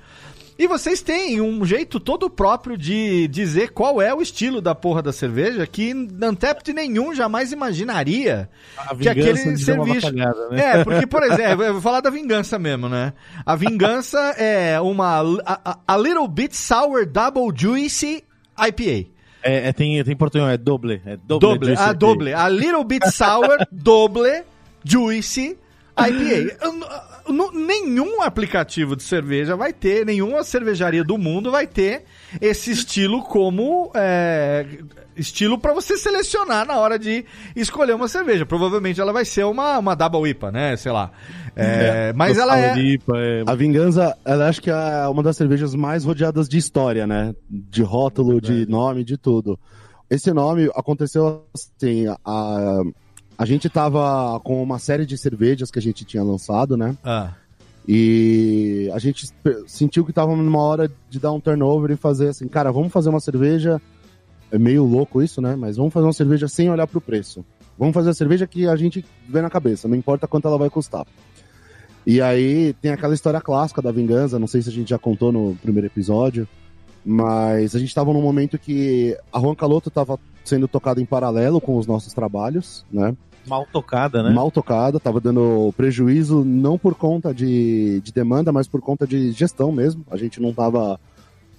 E 0.62 0.68
vocês 0.68 1.02
têm 1.02 1.42
um 1.42 1.66
jeito 1.66 2.00
todo 2.00 2.30
próprio 2.30 2.78
de 2.78 3.28
dizer 3.30 3.70
qual 3.72 4.00
é 4.00 4.14
o 4.14 4.22
estilo 4.22 4.62
da 4.62 4.76
porra 4.76 5.02
da 5.02 5.12
cerveja 5.12 5.66
que 5.66 5.92
Untapped 5.92 6.72
nenhum 6.72 7.16
jamais 7.16 7.52
imaginaria 7.52 8.48
A 8.78 8.96
que 8.96 9.10
aquele 9.10 9.58
serviço. 9.58 10.06
bacalhada, 10.06 10.50
né? 10.50 10.62
É, 10.82 10.84
porque, 10.84 11.08
por 11.08 11.24
exemplo, 11.24 11.64
eu 11.64 11.74
vou 11.74 11.82
falar 11.82 12.00
da 12.02 12.12
vingança 12.12 12.60
mesmo, 12.60 12.88
né? 12.88 13.12
A 13.44 13.56
vingança 13.56 14.20
é 14.38 14.80
uma 14.80 15.22
a, 15.44 15.80
a- 15.88 15.98
Little 15.98 16.28
Bit 16.28 16.56
Sour 16.56 17.08
Double 17.08 17.52
Juicy 17.56 18.24
IPA. 18.56 19.10
É, 19.42 19.70
é, 19.70 19.74
tem, 19.74 20.04
tem 20.04 20.16
portunhol, 20.16 20.48
é 20.48 20.58
doble. 20.60 21.02
É 21.04 21.18
doble. 21.18 21.40
Doble, 21.40 21.68
juice 21.70 21.82
a 21.82 21.92
doble. 21.92 22.34
A 22.36 22.48
Little 22.48 22.84
Bit 22.84 23.10
Sour 23.10 23.66
Doble 23.72 24.44
Juicy 24.86 25.58
IPA. 25.98 26.58
Nenhum 27.54 28.22
aplicativo 28.22 28.96
de 28.96 29.04
cerveja 29.04 29.56
vai 29.56 29.72
ter, 29.72 30.06
nenhuma 30.06 30.44
cervejaria 30.44 31.04
do 31.04 31.18
mundo 31.18 31.52
vai 31.52 31.68
ter 31.68 32.04
esse 32.42 32.72
estilo 32.72 33.22
como 33.24 33.92
é, 33.94 34.66
estilo 35.16 35.58
para 35.58 35.74
você 35.74 35.98
selecionar 35.98 36.66
na 36.66 36.78
hora 36.78 36.98
de 36.98 37.26
escolher 37.56 37.94
uma 37.94 38.08
cerveja. 38.08 38.46
Provavelmente 38.46 39.00
ela 39.00 39.14
vai 39.14 39.26
ser 39.26 39.46
uma, 39.46 39.78
uma 39.78 39.96
Double 39.96 40.30
IPA, 40.30 40.52
né? 40.52 40.76
Sei 40.78 40.92
lá. 40.92 41.12
É, 41.56 42.14
mas 42.14 42.36
Do 42.36 42.42
ela 42.44 42.58
é. 42.58 42.70
Sauripa, 42.70 43.18
é... 43.18 43.44
A 43.46 43.56
Vingança, 43.56 44.18
ela 44.24 44.48
acho 44.48 44.62
que 44.62 44.70
é 44.70 45.08
uma 45.08 45.22
das 45.22 45.36
cervejas 45.38 45.76
mais 45.76 46.06
rodeadas 46.06 46.48
de 46.48 46.58
história, 46.58 47.06
né? 47.06 47.34
De 47.50 47.84
rótulo, 47.84 48.40
de 48.40 48.66
nome, 48.68 49.04
de 49.04 49.18
tudo. 49.18 49.60
Esse 50.10 50.34
nome 50.34 50.70
aconteceu 50.76 51.46
assim, 51.54 52.06
a, 52.26 52.82
a 53.42 53.46
gente 53.46 53.68
tava 53.72 54.40
com 54.42 54.62
uma 54.62 54.78
série 54.78 55.04
de 55.04 55.18
cervejas 55.18 55.72
que 55.72 55.80
a 55.80 55.82
gente 55.82 56.06
tinha 56.06 56.22
lançado, 56.24 56.78
né? 56.78 56.96
Ah, 57.04 57.32
E 57.88 58.88
a 58.94 59.00
gente 59.00 59.28
sentiu 59.66 60.06
que 60.06 60.14
tava 60.14 60.36
numa 60.36 60.62
hora 60.62 60.92
de 61.10 61.20
dar 61.20 61.32
um 61.32 61.40
turnover 61.40 61.90
e 61.90 61.96
fazer 61.96 62.28
assim, 62.28 62.48
cara, 62.48 62.72
vamos 62.72 62.94
fazer 62.94 63.10
uma 63.10 63.20
cerveja. 63.20 63.82
É 64.52 64.60
meio 64.60 64.86
louco 64.86 65.24
isso, 65.24 65.42
né? 65.42 65.56
Mas 65.56 65.76
vamos 65.78 65.92
fazer 65.92 66.06
uma 66.06 66.14
cerveja 66.14 66.48
sem 66.48 66.70
olhar 66.70 66.86
pro 66.86 67.02
preço. 67.02 67.44
Vamos 67.80 67.96
fazer 67.96 68.12
a 68.12 68.14
cerveja 68.14 68.46
que 68.46 68.68
a 68.68 68.76
gente 68.76 69.04
vê 69.28 69.42
na 69.42 69.50
cabeça, 69.50 69.88
não 69.88 69.96
importa 69.96 70.28
quanto 70.28 70.48
ela 70.48 70.60
vai 70.60 70.70
custar. 70.70 71.08
E 72.06 72.22
aí 72.22 72.74
tem 72.80 72.92
aquela 72.92 73.16
história 73.16 73.42
clássica 73.42 73.82
da 73.82 73.92
vingança, 73.92 74.38
não 74.38 74.46
sei 74.46 74.62
se 74.62 74.70
a 74.70 74.72
gente 74.72 74.92
já 74.92 75.00
contou 75.00 75.32
no 75.32 75.58
primeiro 75.64 75.88
episódio, 75.88 76.48
mas 77.04 77.76
a 77.76 77.80
gente 77.80 77.96
tava 77.96 78.14
num 78.14 78.22
momento 78.22 78.60
que 78.60 79.18
a 79.34 79.40
Juan 79.40 79.56
Caloto 79.56 79.90
tava 79.90 80.20
sendo 80.46 80.68
tocada 80.68 81.02
em 81.02 81.06
paralelo 81.06 81.60
com 81.60 81.76
os 81.76 81.88
nossos 81.88 82.14
trabalhos, 82.14 82.86
né? 82.92 83.16
Mal 83.48 83.68
tocada, 83.72 84.22
né? 84.24 84.30
mal 84.32 84.52
tocada, 84.52 85.00
tava 85.00 85.20
dando 85.20 85.74
prejuízo 85.76 86.44
não 86.46 86.78
por 86.78 86.96
conta 86.96 87.34
de, 87.34 88.00
de 88.02 88.12
demanda, 88.12 88.52
mas 88.52 88.68
por 88.68 88.82
conta 88.82 89.06
de 89.08 89.32
gestão 89.32 89.72
mesmo. 89.72 90.06
A 90.12 90.18
gente 90.18 90.42
não 90.42 90.54
tava 90.54 91.00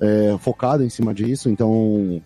é, 0.01 0.37
focado 0.41 0.83
em 0.85 0.89
cima 0.89 1.13
disso, 1.15 1.49
então 1.51 2.21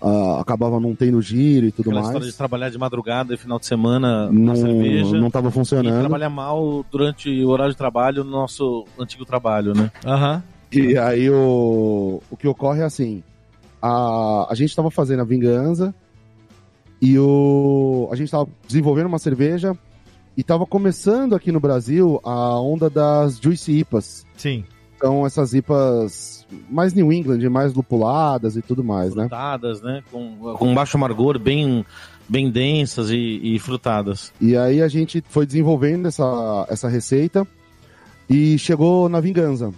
ah, 0.00 0.38
acabava 0.40 0.78
não 0.80 0.94
tendo 0.94 1.20
giro 1.22 1.66
e 1.66 1.72
tudo 1.72 1.90
Aquela 1.90 1.94
mais. 2.02 2.08
história 2.08 2.30
de 2.30 2.36
trabalhar 2.36 2.68
de 2.70 2.78
madrugada 2.78 3.32
e 3.34 3.36
final 3.36 3.58
de 3.58 3.66
semana 3.66 4.26
Não, 4.30 4.46
na 4.52 4.56
cerveja. 4.56 5.18
não 5.18 5.30
tava 5.30 5.48
E 5.48 5.52
funcionando. 5.52 6.00
trabalhar 6.00 6.30
mal 6.30 6.84
durante 6.90 7.28
o 7.44 7.48
horário 7.48 7.72
de 7.72 7.78
trabalho 7.78 8.22
no 8.24 8.30
nosso 8.30 8.84
antigo 8.98 9.24
trabalho, 9.24 9.72
né? 9.74 9.90
Aham. 10.04 10.42
E 10.72 10.98
aí 10.98 11.30
o, 11.30 12.20
o 12.30 12.36
que 12.36 12.46
ocorre 12.48 12.80
é 12.80 12.84
assim: 12.84 13.22
a, 13.80 14.48
a 14.50 14.54
gente 14.54 14.68
estava 14.70 14.90
fazendo 14.90 15.20
a 15.20 15.24
vingança 15.24 15.94
e 17.06 17.16
o, 17.20 18.08
a 18.10 18.16
gente 18.16 18.26
estava 18.26 18.48
desenvolvendo 18.66 19.06
uma 19.06 19.20
cerveja 19.20 19.78
e 20.36 20.40
estava 20.40 20.66
começando 20.66 21.36
aqui 21.36 21.52
no 21.52 21.60
Brasil 21.60 22.20
a 22.24 22.60
onda 22.60 22.90
das 22.90 23.38
Juicy 23.38 23.78
IPAs. 23.78 24.26
Sim. 24.36 24.64
Então 24.96 25.24
essas 25.24 25.54
IPAs 25.54 26.44
mais 26.68 26.94
New 26.94 27.12
England, 27.12 27.48
mais 27.48 27.72
lupuladas 27.74 28.56
e 28.56 28.62
tudo 28.62 28.82
mais, 28.82 29.14
né? 29.14 29.28
Frutadas, 29.28 29.80
né? 29.82 30.02
Com, 30.10 30.56
com 30.58 30.74
baixo 30.74 30.96
amargor, 30.96 31.38
bem, 31.38 31.86
bem 32.28 32.50
densas 32.50 33.08
e, 33.10 33.54
e 33.54 33.58
frutadas. 33.60 34.32
E 34.40 34.56
aí 34.56 34.82
a 34.82 34.88
gente 34.88 35.22
foi 35.28 35.46
desenvolvendo 35.46 36.08
essa, 36.08 36.66
essa 36.68 36.88
receita 36.88 37.46
e 38.28 38.58
chegou 38.58 39.08
na 39.08 39.20
Vingança, 39.20 39.72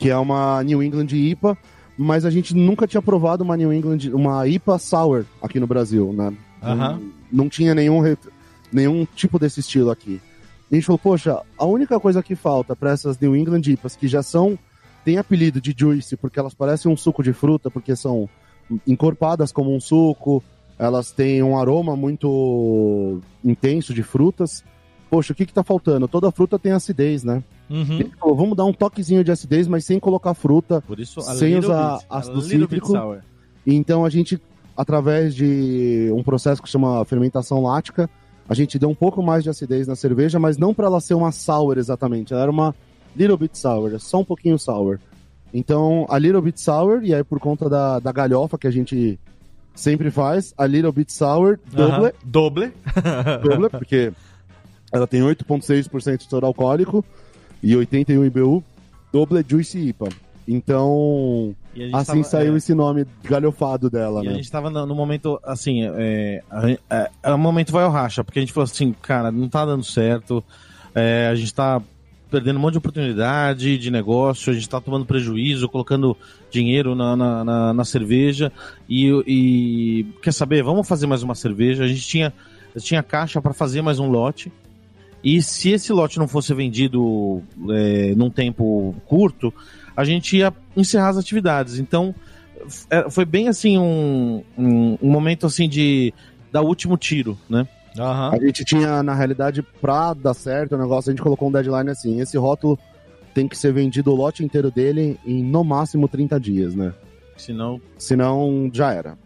que 0.00 0.10
é 0.10 0.16
uma 0.16 0.64
New 0.64 0.82
England 0.82 1.12
IPA, 1.12 1.56
mas 1.96 2.24
a 2.24 2.30
gente 2.30 2.54
nunca 2.54 2.86
tinha 2.86 3.02
provado 3.02 3.44
uma 3.44 3.56
New 3.56 3.72
England, 3.72 4.10
uma 4.12 4.46
IPA 4.46 4.78
Sour 4.78 5.24
aqui 5.40 5.60
no 5.60 5.66
Brasil, 5.66 6.12
né? 6.12 6.32
Aham. 6.62 7.00
Não, 7.30 7.44
não 7.44 7.48
tinha 7.48 7.74
nenhum, 7.74 8.02
nenhum 8.72 9.06
tipo 9.14 9.38
desse 9.38 9.60
estilo 9.60 9.90
aqui. 9.90 10.20
E 10.70 10.74
a 10.74 10.76
gente 10.76 10.86
falou, 10.86 10.98
poxa, 10.98 11.40
a 11.58 11.64
única 11.64 12.00
coisa 12.00 12.22
que 12.22 12.34
falta 12.34 12.74
para 12.74 12.90
essas 12.90 13.18
New 13.18 13.36
England 13.36 13.62
IPAs, 13.66 13.96
que 13.96 14.08
já 14.08 14.22
são, 14.22 14.58
tem 15.04 15.18
apelido 15.18 15.60
de 15.60 15.74
juice, 15.76 16.16
porque 16.16 16.38
elas 16.38 16.54
parecem 16.54 16.90
um 16.90 16.96
suco 16.96 17.22
de 17.22 17.32
fruta, 17.32 17.70
porque 17.70 17.94
são 17.94 18.28
encorpadas 18.86 19.52
como 19.52 19.74
um 19.74 19.80
suco, 19.80 20.42
elas 20.78 21.12
têm 21.12 21.42
um 21.42 21.56
aroma 21.56 21.94
muito 21.94 23.20
intenso 23.44 23.94
de 23.94 24.02
frutas. 24.02 24.64
Poxa, 25.10 25.32
o 25.32 25.36
que 25.36 25.46
que 25.46 25.52
tá 25.52 25.62
faltando? 25.62 26.08
Toda 26.08 26.32
fruta 26.32 26.58
tem 26.58 26.72
acidez, 26.72 27.22
né? 27.22 27.44
Uhum. 27.70 28.00
Ele 28.00 28.12
falou, 28.18 28.36
vamos 28.36 28.56
dar 28.56 28.64
um 28.64 28.72
toquezinho 28.72 29.24
de 29.24 29.30
acidez, 29.30 29.66
mas 29.66 29.84
sem 29.84 29.98
colocar 29.98 30.34
fruta. 30.34 30.82
Por 30.82 31.00
isso, 31.00 31.20
a 31.20 31.34
Sem 31.34 31.58
usar 31.58 31.94
bit, 31.98 32.06
a 32.10 32.18
ácido 32.18 32.42
cítrico. 32.42 32.86
sour. 32.88 33.18
Então 33.66 34.04
a 34.04 34.10
gente, 34.10 34.40
através 34.76 35.34
de 35.34 36.10
um 36.14 36.22
processo 36.22 36.62
que 36.62 36.68
chama 36.68 37.04
fermentação 37.04 37.62
lática, 37.62 38.08
a 38.48 38.54
gente 38.54 38.78
deu 38.78 38.90
um 38.90 38.94
pouco 38.94 39.22
mais 39.22 39.42
de 39.42 39.48
acidez 39.50 39.86
na 39.86 39.96
cerveja, 39.96 40.38
mas 40.38 40.58
não 40.58 40.74
para 40.74 40.86
ela 40.86 41.00
ser 41.00 41.14
uma 41.14 41.32
sour 41.32 41.78
exatamente. 41.78 42.32
Ela 42.34 42.42
era 42.42 42.50
uma 42.50 42.74
little 43.16 43.38
bit 43.38 43.56
sour, 43.56 43.98
só 43.98 44.20
um 44.20 44.24
pouquinho 44.24 44.58
sour. 44.58 44.98
Então, 45.52 46.04
a 46.10 46.18
little 46.18 46.42
bit 46.42 46.60
sour, 46.60 47.02
e 47.04 47.14
aí 47.14 47.24
por 47.24 47.38
conta 47.40 47.68
da, 47.70 47.98
da 48.00 48.12
galhofa 48.12 48.58
que 48.58 48.66
a 48.66 48.70
gente 48.70 49.18
sempre 49.74 50.10
faz, 50.10 50.52
a 50.58 50.66
little 50.66 50.92
bit 50.92 51.10
sour, 51.12 51.58
doble, 51.72 52.12
Doble. 52.24 52.72
doble, 53.42 53.70
porque 53.70 54.12
ela 54.92 55.06
tem 55.06 55.22
8,6% 55.22 56.18
de 56.18 56.28
teor 56.28 56.44
alcoólico 56.44 57.04
e 57.64 57.74
81 57.76 58.24
IBU, 58.26 58.62
doble 59.12 59.44
juicy 59.48 59.78
IPA. 59.88 60.08
Então, 60.46 61.54
a 61.92 61.98
assim 61.98 62.12
tava- 62.12 62.24
saiu 62.24 62.54
é, 62.54 62.56
esse 62.58 62.74
nome 62.74 63.06
galhofado 63.24 63.88
dela, 63.88 64.22
E 64.22 64.28
a 64.28 64.30
né? 64.30 64.36
gente 64.36 64.50
tava 64.50 64.68
no, 64.70 64.84
no 64.86 64.94
momento, 64.94 65.40
assim, 65.42 65.82
é, 65.84 66.42
é, 66.52 66.78
é, 66.90 67.10
é, 67.22 67.32
o 67.32 67.38
momento 67.38 67.72
vai 67.72 67.82
ao 67.84 67.90
racha, 67.90 68.22
porque 68.22 68.38
a 68.38 68.42
gente 68.42 68.52
falou 68.52 68.64
assim, 68.70 68.94
cara, 69.00 69.30
não 69.32 69.48
tá 69.48 69.64
dando 69.64 69.82
certo, 69.82 70.44
é, 70.94 71.28
a 71.32 71.34
gente 71.34 71.54
tá 71.54 71.80
perdendo 72.30 72.56
um 72.58 72.60
monte 72.60 72.72
de 72.72 72.78
oportunidade 72.78 73.78
de 73.78 73.90
negócio, 73.90 74.50
a 74.50 74.54
gente 74.54 74.68
tá 74.68 74.80
tomando 74.80 75.06
prejuízo, 75.06 75.68
colocando 75.68 76.16
dinheiro 76.50 76.94
na, 76.94 77.16
na, 77.16 77.44
na- 77.44 77.72
na 77.72 77.84
cerveja, 77.84 78.52
e, 78.88 79.08
e 79.26 80.06
quer 80.20 80.32
saber, 80.32 80.62
vamos 80.62 80.86
fazer 80.86 81.06
mais 81.06 81.22
uma 81.22 81.34
cerveja, 81.34 81.84
a 81.84 81.88
gente 81.88 82.02
tinha, 82.06 82.32
tinha 82.78 83.02
caixa 83.02 83.40
para 83.40 83.54
fazer 83.54 83.80
mais 83.82 83.98
um 83.98 84.08
lote, 84.08 84.52
e 85.24 85.40
se 85.40 85.70
esse 85.70 85.90
lote 85.90 86.18
não 86.18 86.28
fosse 86.28 86.52
vendido 86.52 87.42
é, 87.70 88.14
num 88.14 88.28
tempo 88.28 88.94
curto, 89.06 89.52
a 89.96 90.04
gente 90.04 90.36
ia 90.36 90.52
encerrar 90.76 91.08
as 91.08 91.16
atividades. 91.16 91.78
Então, 91.78 92.14
é, 92.90 93.08
foi 93.10 93.24
bem 93.24 93.48
assim 93.48 93.78
um, 93.78 94.44
um, 94.56 94.98
um 95.00 95.10
momento 95.10 95.46
assim 95.46 95.66
de 95.66 96.12
dar 96.52 96.60
o 96.60 96.66
último 96.66 96.98
tiro, 96.98 97.38
né? 97.48 97.66
Aham. 97.98 98.32
A 98.34 98.38
gente 98.38 98.64
tinha, 98.64 99.02
na 99.02 99.14
realidade, 99.14 99.62
pra 99.62 100.12
dar 100.12 100.34
certo 100.34 100.74
o 100.74 100.78
negócio, 100.78 101.10
a 101.10 101.12
gente 101.12 101.22
colocou 101.22 101.48
um 101.48 101.52
deadline 101.52 101.90
assim: 101.90 102.20
esse 102.20 102.36
rótulo 102.36 102.78
tem 103.32 103.48
que 103.48 103.56
ser 103.56 103.72
vendido 103.72 104.12
o 104.12 104.14
lote 104.14 104.44
inteiro 104.44 104.70
dele 104.70 105.18
em 105.24 105.42
no 105.42 105.64
máximo 105.64 106.06
30 106.06 106.38
dias, 106.38 106.74
né? 106.74 106.92
Senão, 107.36 107.80
Senão 107.96 108.70
já 108.72 108.92
era. 108.92 109.16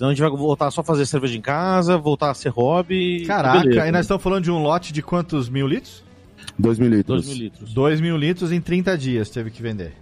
Senão 0.00 0.08
a 0.08 0.14
gente 0.14 0.22
vai 0.22 0.30
voltar 0.30 0.70
só 0.70 0.80
a 0.80 0.84
fazer 0.84 1.04
cerveja 1.04 1.36
em 1.36 1.42
casa, 1.42 1.98
voltar 1.98 2.30
a 2.30 2.34
ser 2.34 2.48
hobby. 2.48 3.22
Caraca, 3.26 3.60
beleza, 3.60 3.86
e 3.86 3.92
nós 3.92 4.00
estamos 4.06 4.22
falando 4.22 4.44
de 4.44 4.50
um 4.50 4.62
lote 4.62 4.94
de 4.94 5.02
quantos 5.02 5.50
mil 5.50 5.66
litros? 5.66 6.02
2 6.58 6.78
mil 6.78 6.88
litros. 6.88 7.26
2 7.26 7.26
mil 7.28 7.36
litros. 7.44 7.74
2 7.74 8.00
mil 8.00 8.16
litros 8.16 8.50
em 8.50 8.62
30 8.62 8.96
dias 8.96 9.28
teve 9.28 9.50
que 9.50 9.60
vender. 9.60 9.92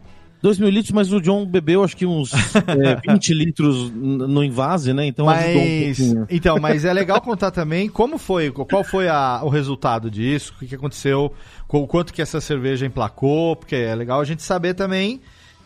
2 0.41 0.61
mil 0.61 0.69
litros, 0.69 0.93
mas 0.93 1.13
o 1.13 1.21
John 1.21 1.45
bebeu 1.45 1.83
acho 1.83 1.97
que 1.97 2.07
uns 2.07 2.31
é, 3.03 3.13
20 3.13 3.35
litros 3.35 3.91
no 3.93 4.45
invase, 4.45 4.93
né? 4.95 5.05
Então 5.05 5.29
ajudou 5.29 5.51
um 5.51 5.65
Mas, 5.65 5.99
pouquinho. 5.99 6.27
então, 6.31 6.59
mas 6.61 6.85
é 6.85 6.93
legal 6.93 7.19
contar 7.21 7.51
também 7.51 7.89
como 7.89 8.19
foi, 8.19 8.53
qual 8.53 8.85
foi 8.85 9.09
a- 9.09 9.41
o 9.43 9.49
resultado 9.49 10.09
disso, 10.09 10.55
o 10.63 10.65
que, 10.65 10.77
aconteceu, 10.77 11.33
com 11.67 11.83
o 11.83 11.89
quanto 11.89 12.13
que 12.15 12.23
essa 12.23 12.41
cerveja 12.41 12.87
emplacou, 12.87 13.57
porque 13.57 13.75
é 13.75 13.93
legal 13.97 14.21
a 14.21 14.25
gente 14.25 14.45
saber 14.45 14.75
também 14.75 15.21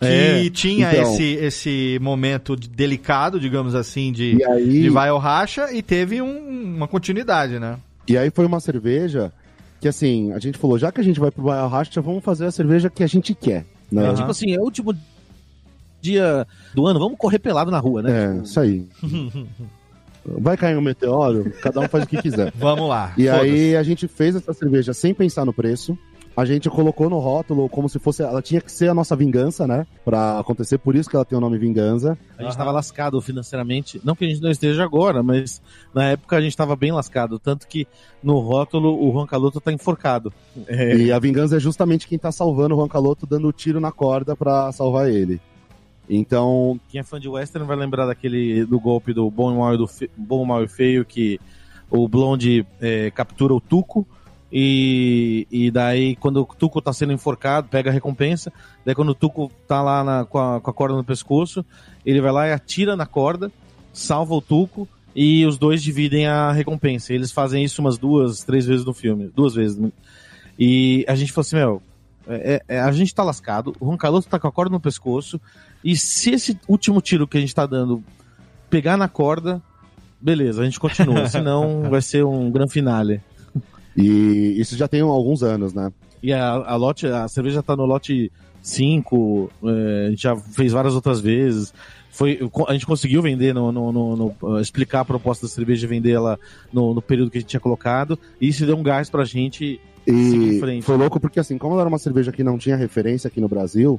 que 0.07 0.47
É, 0.47 0.51
tinha 0.51 0.91
então. 0.93 1.13
esse, 1.15 1.23
esse 1.35 1.99
momento 2.01 2.57
de- 2.57 2.69
delicado, 2.69 3.39
digamos 3.41 3.75
assim, 3.75 4.13
de, 4.13 4.45
aí, 4.45 4.83
de 4.83 4.89
vai 4.91 5.11
ou 5.11 5.19
racha 5.19 5.73
e 5.73 5.83
teve 5.83 6.21
um- 6.23 6.75
uma 6.77 6.89
continuidade, 6.89 7.59
né? 7.59 7.79
e 8.09 8.17
aí 8.19 8.31
foi 8.31 8.45
uma 8.47 8.59
cerveja 8.61 9.33
que, 9.81 9.89
assim, 9.89 10.33
a 10.33 10.39
gente 10.39 10.59
falou: 10.59 10.79
já 10.79 10.91
que 10.93 11.01
a 11.01 11.05
gente 11.05 11.19
vai 11.21 11.31
pro 11.31 11.43
Baia 11.45 11.67
Racha, 11.67 12.01
vamos 12.01 12.23
fazer 12.23 12.47
a 12.47 12.51
cerveja 12.53 12.89
que 12.91 13.03
a 13.03 13.07
gente 13.07 13.35
quer. 13.35 13.65
Né? 13.91 14.05
Aham. 14.07 14.15
Tipo 14.15 14.31
assim, 14.31 14.53
é 14.55 14.59
o 14.59 14.63
último 14.63 14.95
dia 16.01 16.47
do 16.75 16.87
ano, 16.87 16.99
vamos 16.99 17.17
correr 17.19 17.39
pelado 17.39 17.71
na 17.71 17.79
rua, 17.79 18.03
né? 18.03 18.37
É, 18.39 18.43
isso 18.43 18.59
aí. 18.61 18.87
Vai 20.25 20.57
cair 20.57 20.77
um 20.77 20.81
meteoro, 20.81 21.53
cada 21.61 21.81
um 21.81 21.89
faz 21.89 22.05
o 22.05 22.07
que 22.07 22.23
quiser. 22.23 22.53
Vamos 22.55 22.89
lá. 22.89 23.13
E 23.19 23.29
aí 23.29 23.75
a 23.75 23.83
gente 23.83 24.07
fez 24.07 24.37
essa 24.37 24.53
cerveja 24.53 24.93
sem 24.95 25.13
pensar 25.13 25.45
no 25.45 25.53
preço. 25.53 25.99
A 26.35 26.45
gente 26.47 26.71
colocou 26.71 27.11
no 27.11 27.19
rótulo 27.19 27.69
como 27.69 27.89
se 27.89 27.99
fosse. 27.99 28.23
Ela 28.23 28.41
tinha 28.41 28.61
que 28.61 28.73
ser 28.73 28.89
a 28.89 28.95
nossa 28.95 29.15
vingança, 29.15 29.67
né? 29.67 29.87
Pra 30.05 30.39
acontecer, 30.39 30.79
por 30.79 30.97
isso 30.97 31.09
que 31.09 31.15
ela 31.15 31.25
tem 31.25 31.37
o 31.37 31.41
nome 31.41 31.59
Vingança. 31.59 32.17
A 32.39 32.43
gente 32.43 32.57
tava 32.57 32.71
lascado 32.71 33.21
financeiramente. 33.21 34.01
Não 34.03 34.17
que 34.17 34.25
a 34.25 34.29
gente 34.29 34.41
não 34.41 34.51
esteja 34.51 34.83
agora, 34.83 35.23
mas 35.23 35.61
na 35.93 36.05
época 36.11 36.37
a 36.37 36.41
gente 36.41 36.57
tava 36.57 36.75
bem 36.75 36.91
lascado. 36.91 37.39
Tanto 37.39 37.69
que 37.69 37.87
no 38.23 38.39
rótulo 38.39 38.99
o 38.99 39.13
Juan 39.13 39.27
Caloto 39.27 39.61
tá 39.61 39.71
enforcado. 39.71 40.33
É, 40.67 40.97
E 40.97 41.13
a 41.13 41.19
vingança 41.19 41.57
é 41.57 41.61
justamente 41.61 42.09
quem 42.09 42.19
tá 42.19 42.33
salvando 42.33 42.75
o 42.75 42.79
Juan 42.79 42.89
Caloto, 42.89 43.27
dando 43.27 43.49
o 43.49 43.53
tiro 43.53 43.79
na 43.79 43.93
corda 43.93 44.35
pra 44.35 44.73
salvar 44.73 45.11
ele. 45.11 45.41
Então, 46.09 46.81
quem 46.89 47.01
é 47.01 47.05
fã 47.05 47.21
de 47.21 47.29
western 47.29 47.67
vai 47.67 47.77
lembrar 47.77 48.07
daquele 48.07 48.65
do 48.65 48.81
golpe 48.81 49.13
do 49.13 49.31
bom, 49.31 49.55
mal 49.57 49.75
e, 49.75 49.79
do 49.79 49.87
fe... 49.87 50.11
bom 50.17 50.45
mal 50.45 50.65
e 50.65 50.69
feio 50.69 51.05
que 51.05 51.39
o 51.91 52.09
Blonde 52.09 52.67
é, 52.81 53.11
captura 53.11 53.55
o 53.55 53.61
Tuco. 53.61 54.07
E, 54.55 55.47
e 55.51 55.71
daí, 55.71 56.15
quando 56.17 56.43
o 56.43 56.45
Tuco 56.45 56.83
tá 56.83 56.93
sendo 56.93 57.13
enforcado, 57.13 57.69
pega 57.69 57.89
a 57.89 57.93
recompensa. 57.93 58.53
Daí, 58.85 58.95
quando 58.95 59.09
o 59.11 59.15
Tuco 59.15 59.51
tá 59.67 59.81
lá 59.81 60.05
na- 60.05 60.25
com, 60.27 60.39
a, 60.39 60.61
com 60.61 60.71
a 60.71 60.75
corda 60.75 60.95
no 60.95 61.03
pescoço, 61.05 61.65
ele 62.05 62.21
vai 62.21 62.31
lá 62.33 62.49
e 62.49 62.53
atira 62.53 62.95
na 62.95 63.07
corda, 63.07 63.51
salva 63.93 64.35
o 64.35 64.43
Tuco 64.43 64.87
e 65.17 65.47
os 65.47 65.57
dois 65.57 65.83
dividem 65.83 66.27
a 66.27 66.53
recompensa. 66.53 67.15
Eles 67.15 67.33
fazem 67.33 67.65
isso 67.65 67.81
umas 67.81 67.97
duas, 67.97 68.45
três 68.45 68.67
vezes 68.67 68.85
no 68.85 68.93
filme. 68.93 69.31
Duas 69.35 69.55
vezes. 69.55 69.81
E 70.59 71.03
a 71.09 71.15
gente 71.15 71.33
falou 71.33 71.43
assim: 71.47 71.57
Meu, 71.57 71.83
é- 72.29 72.63
é- 72.69 72.81
a 72.81 72.93
gente 72.93 73.15
tá 73.15 73.23
lascado, 73.23 73.75
o 73.81 73.87
Juan 73.87 73.97
Caloto 73.97 74.29
tá 74.29 74.39
com 74.39 74.49
a 74.49 74.53
corda 74.53 74.73
no 74.73 74.81
pescoço. 74.81 75.41
E 75.83 75.97
se 75.97 76.31
esse 76.31 76.59
último 76.69 77.01
tiro 77.01 77.27
que 77.27 77.39
a 77.39 77.41
gente 77.41 77.55
tá 77.55 77.65
dando 77.67 78.05
pegar 78.69 78.97
na 78.99 79.09
corda, 79.09 79.61
beleza, 80.21 80.61
a 80.61 80.65
gente 80.67 80.79
continua. 80.79 81.27
Senão 81.31 81.89
vai 81.89 82.03
ser 82.03 82.23
um 82.25 82.51
gran 82.51 82.69
finale. 82.69 83.21
E 83.97 84.55
isso 84.59 84.77
já 84.77 84.89
tem 84.89 85.01
alguns 85.01 85.43
anos, 85.43 85.73
né? 85.75 85.93
E 86.23 86.33
a, 86.33 86.51
a 86.53 86.77
lote, 86.77 87.07
a 87.07 87.27
cerveja 87.29 87.63
tá 87.63 87.75
no 87.77 87.85
lote 87.85 88.31
5, 88.63 89.51
é, 89.65 90.07
a 90.07 90.11
gente 90.11 90.23
já 90.23 90.37
fez 90.37 90.73
várias 90.73 90.95
outras 90.95 91.21
vezes. 91.21 91.73
Foi, 92.11 92.39
a 92.69 92.73
gente 92.75 92.87
conseguiu 92.87 93.23
vender, 93.23 93.55
no, 93.55 93.73
no- 93.73 93.93
no- 93.93 94.35
no- 94.41 94.61
explicar 94.61 95.01
a 95.01 95.05
proposta 95.05 95.47
da 95.47 95.53
cerveja 95.53 95.87
e 95.87 95.89
vender 95.89 96.13
ela 96.13 96.39
no, 96.73 96.95
no 96.95 97.01
período 97.03 97.31
que 97.31 97.39
a 97.39 97.41
gente 97.41 97.51
tinha 97.51 97.61
colocado. 97.61 98.19
E 98.41 98.49
isso 98.49 98.67
deu 98.67 98.77
um 98.77 98.83
gás 98.83 99.09
pra 99.11 99.25
gente 99.25 99.81
seguir 100.05 100.17
em 100.17 100.57
E 100.57 100.61
frente. 100.61 100.83
foi 100.85 100.97
louco 100.97 101.19
porque, 101.19 101.41
assim, 101.41 101.57
como 101.59 101.73
ela 101.75 101.83
era 101.83 101.89
uma 101.89 101.99
cerveja 101.99 102.31
que 102.31 102.45
não 102.45 102.59
tinha 102.59 102.77
referência 102.77 103.29
aqui 103.29 103.41
no 103.41 103.49
Brasil, 103.49 103.99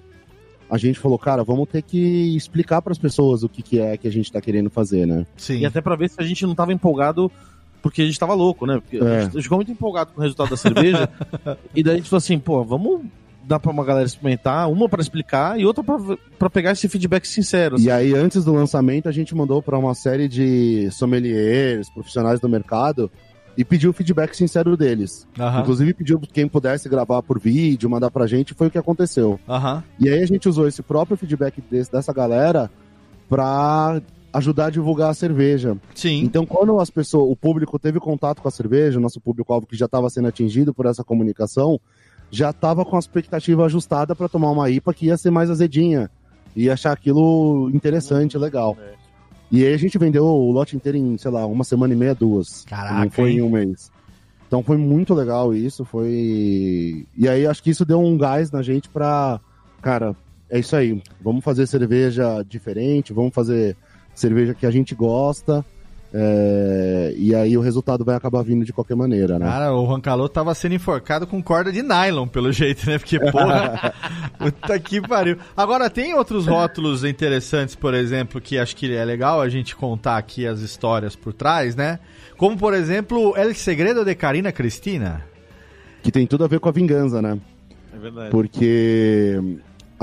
a 0.70 0.78
gente 0.78 1.00
falou, 1.00 1.18
cara, 1.20 1.44
vamos 1.44 1.68
ter 1.68 1.82
que 1.82 2.36
explicar 2.38 2.82
pras 2.82 2.98
pessoas 2.98 3.44
o 3.44 3.50
que, 3.50 3.62
que 3.62 3.80
é 3.80 3.98
que 3.98 4.08
a 4.08 4.12
gente 4.12 4.32
tá 4.32 4.40
querendo 4.40 4.70
fazer, 4.70 5.06
né? 5.08 5.26
Sim. 5.36 5.60
E 5.60 5.66
até 5.66 5.82
pra 5.82 5.96
ver 5.96 6.10
se 6.10 6.16
a 6.20 6.24
gente 6.24 6.46
não 6.46 6.56
tava 6.56 6.72
empolgado 6.72 7.32
porque 7.84 8.02
a 8.02 8.06
gente 8.06 8.18
tava 8.20 8.34
louco, 8.34 8.66
né? 8.66 8.80
Porque 8.80 8.98
É. 8.98 9.18
a 9.18 9.22
gente 9.30 9.44
ficou 9.44 9.60
muito 9.60 9.72
empolgado 9.72 10.12
com 10.14 10.20
o 10.20 10.24
resultado 10.24 10.50
da 10.50 10.58
cerveja. 10.58 11.08
e 11.76 11.84
daí 11.84 11.94
a 11.94 11.98
gente 11.98 12.10
falou 12.10 12.18
assim, 12.18 12.40
pô, 12.40 12.64
vamos 12.64 13.02
dá 13.46 13.60
pra 13.60 13.72
uma 13.72 13.84
galera 13.84 14.06
experimentar, 14.08 14.72
uma 14.72 14.88
pra 14.88 15.02
explicar 15.02 15.60
e 15.60 15.66
outra 15.66 15.84
pra, 15.84 16.00
pra 16.40 16.50
pegar 16.50 16.72
esse 16.72 16.88
feedback 16.88 17.28
sincero. 17.28 17.76
assim. 17.76 17.88
E 17.88 17.92
aí, 17.92 18.14
antes 18.16 18.46
do 18.46 18.54
lançamento, 18.54 19.10
a 19.10 19.12
gente 19.12 19.36
mandou 19.36 19.62
para 19.62 19.78
uma 19.78 19.94
série 19.94 20.30
de 20.30 20.90
sommeliers, 20.92 21.90
profissionais 21.90 22.40
do 22.40 22.48
mercado, 22.48 23.12
e 23.58 23.66
pediu 23.66 23.90
o 23.90 23.94
feedback 23.94 24.34
sincero 24.34 24.78
deles. 24.78 25.28
Aham. 25.38 25.60
Inclusive 25.60 25.94
pediu 25.94 26.20
quem 26.22 26.48
pudesse 26.48 26.88
gravar 26.88 27.22
por 27.22 27.38
vídeo, 27.38 27.90
mandar 27.90 28.10
pra 28.10 28.26
gente, 28.28 28.54
foi 28.54 28.68
o 28.68 28.72
que 28.72 28.78
aconteceu. 28.78 29.38
Aham. 29.48 29.84
E 30.00 30.08
aí 30.08 30.24
a 30.24 30.26
gente 30.26 30.48
usou 30.48 30.66
esse 30.66 30.82
próprio 30.82 31.18
feedback 31.18 31.62
desse- 31.70 31.92
dessa 31.92 32.14
galera 32.14 32.72
pra 33.30 34.02
ajudar 34.34 34.66
a 34.66 34.70
divulgar 34.72 35.12
a 35.12 35.14
cerveja. 35.14 35.78
Sim. 35.94 36.24
Então, 36.24 36.46
quando 36.46 36.80
as 36.80 36.90
pessoas, 36.90 37.32
o 37.32 37.36
público 37.36 37.78
teve 37.78 38.00
contato 38.00 38.42
com 38.42 38.48
a 38.48 38.52
cerveja, 38.52 38.98
o 38.98 39.02
nosso 39.02 39.22
público-alvo 39.22 39.68
que 39.68 39.78
já 39.78 39.86
estava 39.86 40.10
sendo 40.10 40.28
atingido 40.28 40.74
por 40.74 40.88
essa 40.88 41.04
comunicação, 41.04 41.80
já 42.32 42.50
estava 42.50 42.84
com 42.84 42.96
a 42.96 43.00
expectativa 43.00 43.64
ajustada 43.66 44.16
para 44.16 44.28
tomar 44.28 44.50
uma 44.50 44.70
IPA 44.70 44.94
que 44.94 45.06
ia 45.06 45.18
ser 45.18 45.30
mais 45.30 45.52
azedinha. 45.52 46.10
E 46.56 46.70
achar 46.70 46.92
aquilo 46.92 47.70
interessante, 47.74 48.38
legal. 48.38 48.76
E 49.52 49.64
aí 49.64 49.74
a 49.74 49.78
gente 49.78 49.98
vendeu 50.00 50.26
o 50.26 50.52
lote 50.52 50.76
inteiro 50.76 50.98
em, 50.98 51.18
sei 51.18 51.30
lá, 51.30 51.46
uma 51.46 51.64
semana 51.64 51.94
e 51.94 51.98
meia, 51.98 52.16
duas. 52.16 52.64
Caraca, 52.66 53.04
Não 53.04 53.12
foi 53.12 53.32
hein? 53.32 53.38
em 53.38 53.42
um 53.44 53.50
mês. 53.50 53.92
Então 54.48 54.64
foi 54.64 54.78
muito 54.78 55.14
legal 55.14 55.54
isso, 55.54 55.84
foi... 55.84 57.08
E 57.18 57.28
aí 57.28 57.46
acho 57.46 57.62
que 57.62 57.72
isso 57.72 57.86
deu 57.86 58.00
um 58.00 58.18
gás 58.18 58.52
na 58.52 58.62
gente 58.62 58.90
pra... 58.90 59.40
Cara, 59.82 60.16
é 60.50 60.60
isso 60.60 60.76
aí. 60.76 61.02
Vamos 61.22 61.44
fazer 61.44 61.66
cerveja 61.68 62.44
diferente, 62.48 63.14
vamos 63.14 63.34
fazer 63.34 63.76
cerveja 64.14 64.54
que 64.54 64.66
a 64.66 64.72
gente 64.72 64.94
gosta. 64.96 65.66
é, 66.14 67.14
E 67.18 67.34
aí 67.34 67.58
o 67.58 67.62
resultado 67.62 68.06
vai 68.06 68.16
acabar 68.16 68.44
vindo 68.44 68.64
de 68.64 68.72
qualquer 68.72 68.96
maneira, 68.96 69.40
né? 69.40 69.46
Cara, 69.46 69.74
o 69.74 69.86
Juan 69.86 70.00
Calô 70.00 70.30
tava 70.30 70.54
sendo 70.54 70.76
enforcado 70.76 71.26
com 71.26 71.42
corda 71.42 71.72
de 71.72 71.82
nylon, 71.82 72.28
pelo 72.28 72.52
jeito, 72.52 72.88
né? 72.90 73.00
Porque, 73.00 73.20
porra, 73.20 73.94
puta 74.38 74.80
que 74.80 75.02
pariu. 75.02 75.38
Agora, 75.58 75.90
tem 75.90 76.14
outros 76.14 76.46
rótulos 76.46 77.04
interessantes, 77.04 77.76
por 77.76 77.94
exemplo, 77.94 78.40
que 78.40 78.58
acho 78.58 78.76
que 78.76 78.94
é 78.96 79.04
legal 79.04 79.42
a 79.42 79.50
gente 79.50 79.76
contar 79.76 80.18
aqui 80.18 80.46
as 80.46 80.60
histórias 80.60 81.16
por 81.16 81.34
trás, 81.34 81.76
né? 81.76 82.00
Como, 82.38 82.58
por 82.58 82.74
exemplo, 82.74 83.34
El 83.38 83.54
Segredo 83.56 84.04
de 84.06 84.14
Karina 84.16 84.52
Cristina. 84.52 85.26
Que 86.04 86.12
tem 86.12 86.28
tudo 86.28 86.44
a 86.44 86.48
ver 86.48 86.60
com 86.60 86.68
a 86.70 86.72
vingança, 86.72 87.22
né? 87.22 87.40
É 87.96 87.98
verdade. 87.98 88.30
Porque 88.32 89.40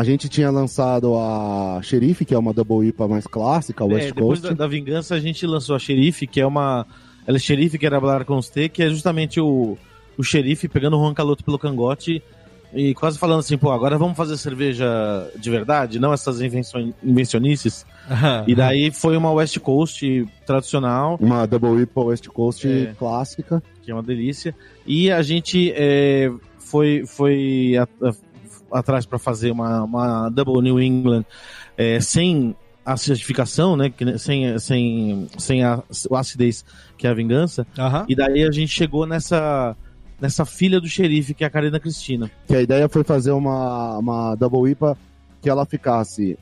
a 0.00 0.04
gente 0.04 0.28
tinha 0.30 0.50
lançado 0.50 1.14
a 1.16 1.78
Xerife, 1.82 2.24
que 2.24 2.34
é 2.34 2.38
uma 2.38 2.54
Double 2.54 2.88
IPA 2.88 3.06
mais 3.06 3.26
clássica, 3.26 3.84
a 3.84 3.86
É, 3.86 3.92
West 3.94 4.06
depois 4.14 4.40
Coast. 4.40 4.54
da, 4.56 4.64
da 4.64 4.66
vingança 4.66 5.14
a 5.14 5.20
gente 5.20 5.46
lançou 5.46 5.76
a 5.76 5.78
xerife, 5.78 6.26
que 6.26 6.40
é 6.40 6.46
uma. 6.46 6.86
Ela 7.26 7.36
é 7.36 7.40
xerife 7.40 7.78
que 7.78 7.84
era 7.84 8.00
com 8.24 8.38
os 8.38 8.48
que 8.72 8.82
é 8.82 8.88
justamente 8.88 9.38
o, 9.40 9.76
o 10.16 10.22
xerife 10.22 10.68
pegando 10.68 10.96
o 10.96 11.00
Juan 11.02 11.12
Caloto 11.12 11.44
pelo 11.44 11.58
cangote 11.58 12.22
e 12.72 12.94
quase 12.94 13.18
falando 13.18 13.40
assim, 13.40 13.58
pô, 13.58 13.70
agora 13.72 13.98
vamos 13.98 14.16
fazer 14.16 14.36
cerveja 14.38 14.86
de 15.36 15.50
verdade, 15.50 15.98
não 15.98 16.12
essas 16.14 16.40
invenções, 16.40 16.94
invencionices. 17.04 17.84
E 18.46 18.54
daí 18.54 18.90
foi 18.90 19.16
uma 19.16 19.30
West 19.32 19.58
Coast 19.58 20.26
tradicional, 20.46 21.18
Uma 21.20 21.46
Double 21.46 21.82
IPA 21.82 22.00
West 22.04 22.26
Coast 22.28 22.66
É. 22.66 22.94
clássica. 22.98 23.62
que 23.82 23.90
é 23.90 23.94
uma 23.94 24.02
delícia. 24.02 24.54
E 24.86 25.10
a 25.10 25.20
gente 25.22 25.72
é, 25.76 26.30
foi, 26.58 27.04
foi 27.06 27.76
a- 27.76 27.88
a- 28.08 28.14
atrás 28.72 29.06
para 29.06 29.18
fazer 29.18 29.50
uma, 29.50 29.84
uma 29.84 30.28
Double 30.28 30.62
New 30.62 30.80
England 30.80 31.24
é, 31.76 32.00
sem 32.00 32.54
a 32.84 32.96
certificação, 32.96 33.76
né? 33.76 33.90
que 33.90 34.18
Sem, 34.18 34.58
sem, 34.58 35.28
sem 35.38 35.62
a, 35.62 35.82
a 36.12 36.18
acidez 36.18 36.64
que 36.96 37.06
é 37.06 37.10
a 37.10 37.14
vingança. 37.14 37.66
Aham. 37.78 38.06
E 38.08 38.14
daí 38.14 38.42
a 38.42 38.50
gente 38.50 38.72
chegou 38.72 39.06
nessa, 39.06 39.76
nessa 40.20 40.44
filha 40.44 40.80
do 40.80 40.88
xerife, 40.88 41.34
que 41.34 41.44
é 41.44 41.46
a 41.46 41.50
Karina 41.50 41.78
Cristina. 41.78 42.30
Que 42.46 42.56
a 42.56 42.62
ideia 42.62 42.88
foi 42.88 43.04
fazer 43.04 43.32
uma, 43.32 43.98
uma 43.98 44.34
Double 44.34 44.70
IPA 44.70 44.96
que 45.40 45.48
ela 45.48 45.64
ficasse 45.64 46.38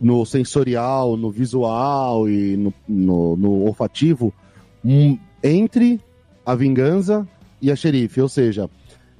no 0.00 0.24
sensorial, 0.24 1.16
no 1.16 1.30
visual 1.30 2.28
e 2.28 2.56
no, 2.56 2.74
no, 2.88 3.36
no 3.36 3.50
olfativo 3.64 4.34
um, 4.84 5.18
entre 5.42 6.00
a 6.44 6.54
vingança 6.54 7.26
e 7.60 7.70
a 7.70 7.76
xerife. 7.76 8.20
Ou 8.20 8.28
seja, 8.28 8.68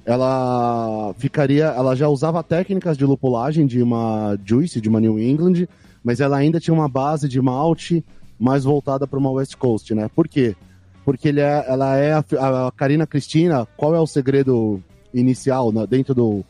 ela 0.05 1.13
ficaria. 1.17 1.65
Ela 1.65 1.95
já 1.95 2.07
usava 2.07 2.43
técnicas 2.43 2.97
de 2.97 3.05
lupulagem 3.05 3.65
de 3.65 3.81
uma 3.81 4.37
Juice, 4.45 4.79
de 4.79 4.87
uma 4.87 5.01
New 5.01 5.19
England, 5.19 5.67
mas 6.03 6.21
ela 6.21 6.37
ainda 6.37 6.59
tinha 6.59 6.73
uma 6.73 6.87
base 6.87 7.27
de 7.27 7.41
malte 7.41 8.05
mais 8.39 8.63
voltada 8.63 9.07
para 9.07 9.17
uma 9.17 9.31
West 9.31 9.55
Coast, 9.55 9.93
né? 9.95 10.09
Por 10.13 10.27
quê? 10.27 10.55
Porque 11.03 11.29
ele 11.29 11.41
é, 11.41 11.65
ela 11.67 11.95
é 11.97 12.13
a, 12.13 12.67
a 12.67 12.71
Karina 12.71 13.07
Cristina. 13.07 13.67
Qual 13.75 13.95
é 13.95 13.99
o 13.99 14.07
segredo 14.07 14.81
inicial 15.13 15.71
né, 15.71 15.85
dentro 15.87 16.13
do 16.13 16.43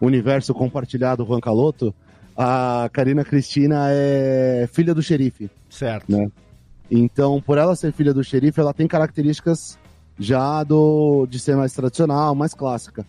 universo 0.00 0.54
compartilhado 0.54 1.24
Juan 1.24 1.40
Caloto? 1.40 1.94
A 2.36 2.88
Karina 2.92 3.24
Cristina 3.24 3.86
é 3.90 4.68
filha 4.72 4.94
do 4.94 5.02
xerife. 5.02 5.50
Certo. 5.68 6.10
Né? 6.10 6.30
Então, 6.90 7.40
por 7.40 7.58
ela 7.58 7.76
ser 7.76 7.92
filha 7.92 8.14
do 8.14 8.24
xerife, 8.24 8.60
ela 8.60 8.74
tem 8.74 8.86
características 8.86 9.78
já 10.20 10.62
do 10.62 11.26
de 11.28 11.38
ser 11.40 11.56
mais 11.56 11.72
tradicional, 11.72 12.34
mais 12.34 12.52
clássica. 12.54 13.04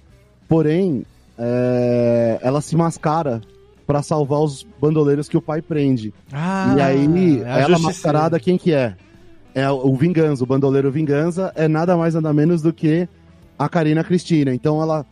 Porém, 0.48 1.06
é, 1.38 2.40
ela 2.42 2.62
se 2.62 2.76
mascara 2.76 3.42
para 3.86 4.02
salvar 4.02 4.40
os 4.40 4.66
bandoleiros 4.80 5.28
que 5.28 5.36
o 5.38 5.42
pai 5.42 5.62
prende. 5.62 6.14
Ah, 6.32 6.74
e 6.78 6.82
aí, 6.82 7.42
é 7.42 7.52
a 7.52 7.60
ela 7.60 7.78
mascarada, 7.80 8.40
quem 8.40 8.58
que 8.58 8.74
é? 8.74 8.96
É 9.54 9.70
o 9.70 9.94
Vingança, 9.96 10.44
o 10.44 10.48
bandoleiro 10.48 10.90
Vingança, 10.90 11.52
é 11.56 11.68
nada 11.68 11.98
mais 11.98 12.14
nada 12.14 12.32
menos 12.34 12.62
do 12.62 12.72
que 12.72 13.08
a 13.60 13.68
Karina 13.68 14.02
Cristina. 14.02 14.54
Então 14.54 14.82
ela, 14.82 15.06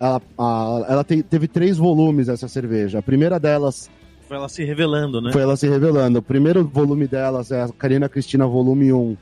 ela, 0.00 0.22
a- 0.38 0.84
ela 0.88 1.04
te- 1.04 1.22
teve 1.22 1.46
três 1.46 1.76
volumes 1.76 2.28
essa 2.30 2.48
cerveja. 2.48 3.00
A 3.00 3.02
primeira 3.02 3.38
delas 3.38 3.90
Foi 4.26 4.38
ela 4.38 4.48
se 4.48 4.64
revelando, 4.64 5.20
né? 5.20 5.30
foi 5.30 5.42
ela 5.42 5.56
se 5.58 5.68
revelando. 5.68 6.20
O 6.20 6.22
primeiro 6.22 6.64
volume 6.66 7.06
delas 7.06 7.50
é 7.52 7.64
a 7.64 7.68
Karina 7.68 8.08
Cristina 8.08 8.46
volume 8.46 8.90
1. 8.94 9.14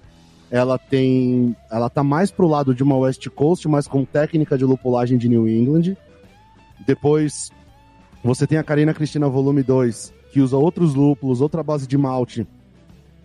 Ela 0.51 0.79
tem, 0.79 1.55
ela 1.71 1.89
tá 1.89 2.03
mais 2.03 2.31
pro 2.31 2.49
lado 2.49 2.75
de 2.75 2.83
uma 2.83 2.97
West 2.97 3.29
Coast, 3.29 3.69
mas 3.69 3.87
com 3.87 4.05
técnica 4.05 4.59
de 4.59 4.65
lupulagem 4.65 5.17
de 5.17 5.29
New 5.29 5.49
England. 5.49 5.97
Depois 6.85 7.51
você 8.23 8.47
tem 8.47 8.59
a 8.59 8.65
Karina 8.65 8.93
Cristina 8.93 9.29
volume 9.29 9.63
2, 9.63 10.13
que 10.33 10.41
usa 10.41 10.57
outros 10.57 10.95
lúpulos, 10.95 11.41
outra 11.41 11.63
base 11.63 11.87
de 11.87 11.97
malte, 11.97 12.47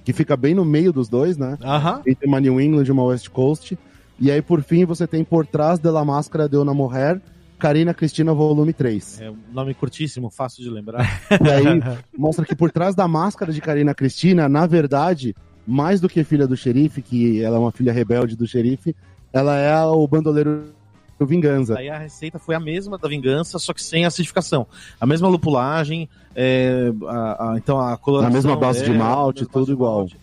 que 0.03 0.13
fica 0.13 0.38
bem 0.38 0.53
no 0.53 0.63
meio 0.63 0.93
dos 0.93 1.09
dois, 1.09 1.38
né? 1.38 1.57
Aham. 1.63 2.01
Entre 2.05 2.28
uma 2.28 2.39
New 2.39 2.61
England 2.61 2.86
e 2.86 2.91
uma 2.91 3.03
West 3.05 3.30
Coast. 3.30 3.78
E 4.19 4.32
aí, 4.32 4.41
por 4.41 4.61
fim, 4.63 4.86
você 4.86 5.05
tem 5.05 5.23
Por 5.23 5.45
Trás 5.45 5.80
de 5.80 5.89
la 5.89 6.05
Máscara 6.05 6.47
de 6.47 6.55
Una 6.55 6.73
Mujer, 6.73 7.21
Karina 7.59 7.93
Cristina 7.93 8.34
volume 8.34 8.71
3. 8.71 9.21
É 9.21 9.32
um 9.32 9.38
nome 9.51 9.73
curtíssimo, 9.73 10.30
fácil 10.30 10.63
de 10.63 10.69
lembrar. 10.69 11.05
E 11.43 11.49
aí 11.49 11.82
mostra 12.17 12.45
que 12.45 12.55
por 12.55 12.71
trás 12.71 12.95
da 12.95 13.07
máscara 13.07 13.51
de 13.51 13.59
Karina 13.59 13.93
Cristina, 13.93 14.47
na 14.47 14.65
verdade, 14.65 15.36
mais 15.68 15.99
do 15.99 16.07
que 16.09 16.24
filha 16.24 16.47
do 16.47 16.55
xerife, 16.55 17.01
que 17.01 17.41
ela 17.41 17.57
é 17.57 17.59
uma 17.59 17.72
filha 17.72 17.91
rebelde 17.93 18.36
do 18.36 18.47
xerife, 18.47 18.95
ela 19.34 19.55
é 19.57 19.84
o 19.86 20.07
bandoleiro 20.07 20.66
do 21.20 21.26
Vingança. 21.26 21.78
Aí 21.78 21.89
a 21.89 21.97
receita 21.97 22.38
foi 22.38 22.55
a 22.55 22.59
mesma 22.59 22.97
da 22.97 23.07
vingança, 23.07 23.57
só 23.57 23.74
que 23.74 23.82
sem 23.82 24.05
acidificação. 24.05 24.68
A 24.99 25.05
mesma 25.05 25.28
lupulagem, 25.30 26.09
é, 26.36 26.91
a- 27.07 27.51
a- 27.53 27.57
então 27.57 27.80
a 27.80 27.95
coloração... 27.97 28.32
A 28.32 28.34
mesma 28.34 28.55
base 28.57 28.84
de 28.84 28.91
dela, 28.91 29.03
malte, 29.03 29.45
tudo 29.45 29.66
de 29.68 29.72
igual. 29.72 29.99
malte. 29.99 30.18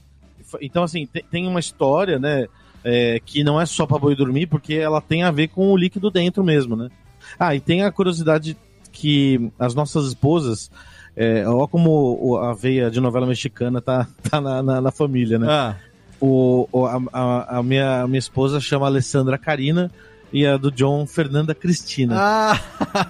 Então, 0.61 0.82
assim, 0.82 1.07
tem, 1.07 1.24
tem 1.30 1.47
uma 1.49 1.61
história, 1.61 2.18
né, 2.18 2.47
é, 2.84 3.18
que 3.24 3.43
não 3.43 3.59
é 3.61 3.64
só 3.64 3.86
pra 3.86 3.99
boi 3.99 4.14
dormir, 4.14 4.47
porque 4.47 4.74
ela 4.74 5.01
tem 5.01 5.22
a 5.22 5.30
ver 5.30 5.49
com 5.49 5.72
o 5.72 5.76
líquido 5.76 6.11
dentro 6.11 6.45
mesmo, 6.45 6.76
né? 6.76 6.90
Ah, 7.38 7.55
e 7.55 7.61
tem 7.61 7.82
a 7.84 7.90
curiosidade 7.90 8.55
que 8.93 9.51
as 9.59 9.74
nossas 9.74 10.07
esposas, 10.09 10.70
é, 11.16 11.46
ó 11.46 11.66
como 11.66 12.38
a 12.38 12.54
veia 12.54 12.90
de 12.90 13.00
novela 13.00 13.26
mexicana 13.26 13.80
tá, 13.80 14.06
tá 14.30 14.40
na, 14.40 14.62
na- 14.62 14.80
na 14.80 14.90
família, 14.90 15.38
né? 15.38 15.46
Ah, 15.50 15.76
O, 16.20 16.68
o- 16.72 16.86
a, 16.86 17.00
a- 17.12 17.58
a 17.58 17.62
minha, 17.62 18.02
a 18.02 18.06
minha 18.06 18.18
esposa 18.18 18.60
chama 18.60 18.86
Alessandra 18.86 19.36
Karina 19.36 19.90
e 20.32 20.46
a 20.46 20.56
do 20.56 20.70
John 20.70 21.06
Fernanda 21.06 21.54
Cristina. 21.54 22.14
ah, 22.18 22.60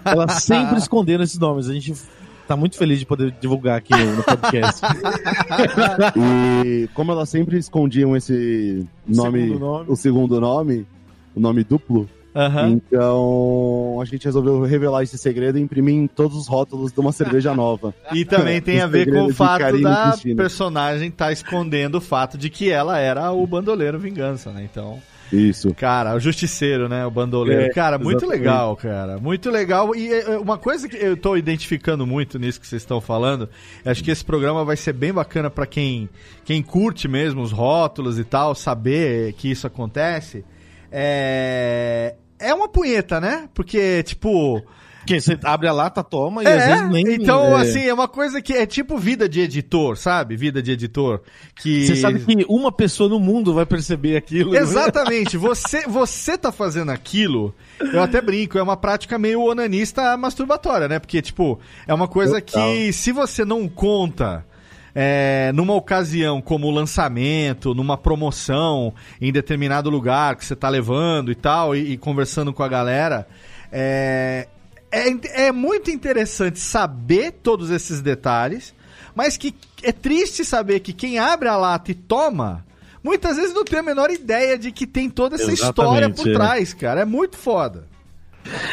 Elas 0.05 0.43
sempre 0.43 0.77
esconderam 0.79 1.23
esses 1.23 1.39
nomes. 1.39 1.69
A 1.69 1.73
gente 1.75 1.95
tá 2.49 2.57
muito 2.57 2.77
feliz 2.77 2.99
de 2.99 3.07
poder 3.07 3.33
divulgar 3.41 3.79
aqui 3.79 3.95
no, 3.95 4.17
no 4.17 4.23
podcast. 4.25 4.81
E 6.17 6.89
como 6.95 7.13
elas 7.13 7.29
sempre 7.29 7.59
escondiam 7.59 8.17
esse 8.17 8.87
nome, 9.07 9.43
Segundo 9.43 9.61
nome. 9.61 9.85
o 9.89 9.97
segundo 9.97 10.41
nome, 10.41 10.87
o 11.35 11.41
nome 11.41 11.65
duplo, 11.65 12.09
aham. 12.35 12.69
então 12.71 13.99
a 14.01 14.05
gente 14.05 14.25
resolveu 14.25 14.63
revelar 14.63 15.03
esse 15.03 15.19
segredo 15.19 15.59
e 15.59 15.61
imprimir 15.61 15.95
em 15.95 16.07
todos 16.07 16.37
os 16.37 16.49
rótulos 16.49 16.93
de 16.93 17.01
uma 17.01 17.13
cerveja 17.13 17.55
nova. 17.55 17.95
E 18.13 18.25
também 18.25 18.61
tem 18.61 18.81
a 18.81 18.87
ver 18.87 19.11
com 19.11 19.25
o 19.25 19.35
fato 19.35 19.81
da 19.81 20.11
Cristina. 20.11 20.37
personagem 20.37 21.09
estar 21.09 21.33
escondendo 21.33 21.97
o 21.97 22.01
fato 22.01 22.39
de 22.39 22.51
que 22.51 22.71
ela 22.71 22.99
era 22.99 23.33
o 23.33 23.47
bandoleiro 23.47 23.99
vingança, 23.99 24.51
né? 24.51 24.67
Então, 24.71 24.99
Isso. 25.33 25.75
cara, 25.75 26.15
o 26.15 26.21
justiceiro, 26.21 26.89
né? 26.89 27.07
O 27.07 27.11
bandoleiro. 27.11 27.63
É, 27.63 27.69
cara, 27.71 27.99
muito 27.99 28.19
exatamente. 28.19 28.39
legal, 28.39 28.77
cara. 28.77 29.19
Muito 29.19 29.51
legal. 29.51 29.95
E 29.95 30.13
é, 30.13 30.33
é, 30.33 30.39
uma 30.39 30.59
coisa 30.59 30.89
que 30.89 30.97
eu 30.97 31.17
tô 31.17 31.37
identificando 31.37 32.07
muito 32.07 32.39
nisso 32.39 32.61
que 32.61 32.67
vocês 32.67 32.83
estão 32.83 33.01
falando, 33.01 33.49
acho 33.85 34.03
que 34.03 34.11
esse 34.11 34.25
programa 34.25 34.65
vai 34.65 34.77
ser 34.77 34.93
bem 34.93 35.13
bacana 35.13 35.51
pra 35.51 35.67
quem, 35.67 36.09
quem 36.45 36.63
curte 36.63 37.09
mesmo 37.09 37.43
os 37.43 37.53
rótulos 37.53 38.19
e 38.19 38.25
tal, 38.25 38.55
saber 38.55 39.33
que 39.35 39.51
isso 39.51 39.67
acontece. 39.67 40.45
É, 40.91 42.15
é 42.43 42.55
uma 42.55 42.69
punheta, 42.69 43.21
né? 43.21 43.49
Porque, 43.55 44.03
tipo. 44.03 44.63
Porque 44.99 45.21
você 45.21 45.37
abre 45.43 45.67
a 45.67 45.73
lata, 45.73 46.05
toma 46.05 46.45
e 46.45 46.47
É, 46.47 46.53
às 46.53 46.65
vezes 46.65 46.91
nem. 46.91 47.15
então, 47.15 47.59
é, 47.59 47.63
assim, 47.63 47.81
é 47.81 47.93
uma 47.93 48.07
coisa 48.07 48.41
que 48.41 48.53
é 48.53 48.65
tipo 48.65 48.97
vida 48.97 49.29
de 49.29 49.41
editor, 49.41 49.97
sabe? 49.97 50.37
Vida 50.37 50.63
de 50.63 50.71
editor. 50.71 51.23
Que... 51.57 51.87
Você 51.87 51.97
sabe 51.97 52.21
que 52.21 52.45
uma 52.49 52.71
pessoa 52.71 53.09
no 53.09 53.19
mundo 53.19 53.53
vai 53.53 53.67
perceber 53.67 54.17
aquilo. 54.17 54.53
né? 54.53 54.61
Exatamente, 54.61 55.37
você, 55.37 55.83
você 55.89 56.39
tá 56.39 56.53
fazendo 56.53 56.91
aquilo, 56.93 57.53
eu 57.81 58.01
até 58.01 58.21
brinco, 58.21 58.57
é 58.57 58.63
uma 58.63 58.77
prática 58.77 59.19
meio 59.19 59.43
onanista 59.43 60.17
masturbatória, 60.17 60.87
né? 60.87 61.01
Porque, 61.01 61.21
tipo, 61.21 61.59
é 61.85 61.93
uma 61.93 62.07
coisa 62.07 62.41
Total. 62.41 62.73
que 62.73 62.93
se 62.93 63.11
você 63.11 63.45
não 63.45 63.69
conta 63.69 64.47
é, 64.95 65.51
numa 65.55 65.75
ocasião 65.75 66.41
como 66.41 66.71
lançamento, 66.71 67.75
numa 67.75 67.97
promoção 67.97 68.93
em 69.21 69.33
determinado 69.33 69.89
lugar 69.89 70.37
que 70.37 70.45
você 70.45 70.55
tá 70.55 70.69
levando 70.69 71.31
e 71.31 71.35
tal, 71.35 71.75
e, 71.75 71.93
e 71.93 71.97
conversando 71.97 72.53
com 72.53 72.63
a 72.63 72.69
galera, 72.69 73.27
é, 73.71 74.49
é, 74.91 75.47
é 75.47 75.53
muito 75.53 75.91
interessante 75.91 76.59
saber 76.59 77.33
todos 77.43 77.71
esses 77.71 78.01
detalhes, 78.01 78.75
mas 79.15 79.37
que 79.37 79.55
é 79.83 79.93
triste 79.93 80.45
saber 80.45 80.81
que 80.81 80.93
quem 80.93 81.19
abre 81.19 81.49
a 81.49 81.57
lata 81.57 81.91
e 81.91 81.95
toma, 81.95 82.65
muitas 83.03 83.37
vezes 83.37 83.55
não 83.55 83.65
tem 83.65 83.79
a 83.79 83.83
menor 83.83 84.11
ideia 84.11 84.59
de 84.59 84.71
que 84.71 84.87
tem 84.87 85.09
toda 85.09 85.37
essa 85.37 85.53
história 85.53 86.07
Exatamente, 86.07 86.17
por 86.17 86.29
é. 86.29 86.33
trás, 86.35 86.75
cara. 86.75 87.01
É 87.01 87.05
muito 87.05 87.37
foda. 87.37 87.91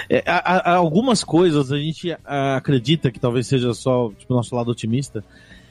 É, 0.10 0.24
há- 0.26 0.72
há 0.72 0.76
algumas 0.76 1.24
coisas 1.24 1.72
a 1.72 1.78
gente 1.78 2.12
ah, 2.26 2.56
acredita 2.58 3.12
que 3.12 3.20
talvez 3.20 3.46
seja 3.48 3.74
só 3.74 4.10
tipo, 4.18 4.34
nosso 4.34 4.56
lado 4.56 4.72
otimista, 4.72 5.24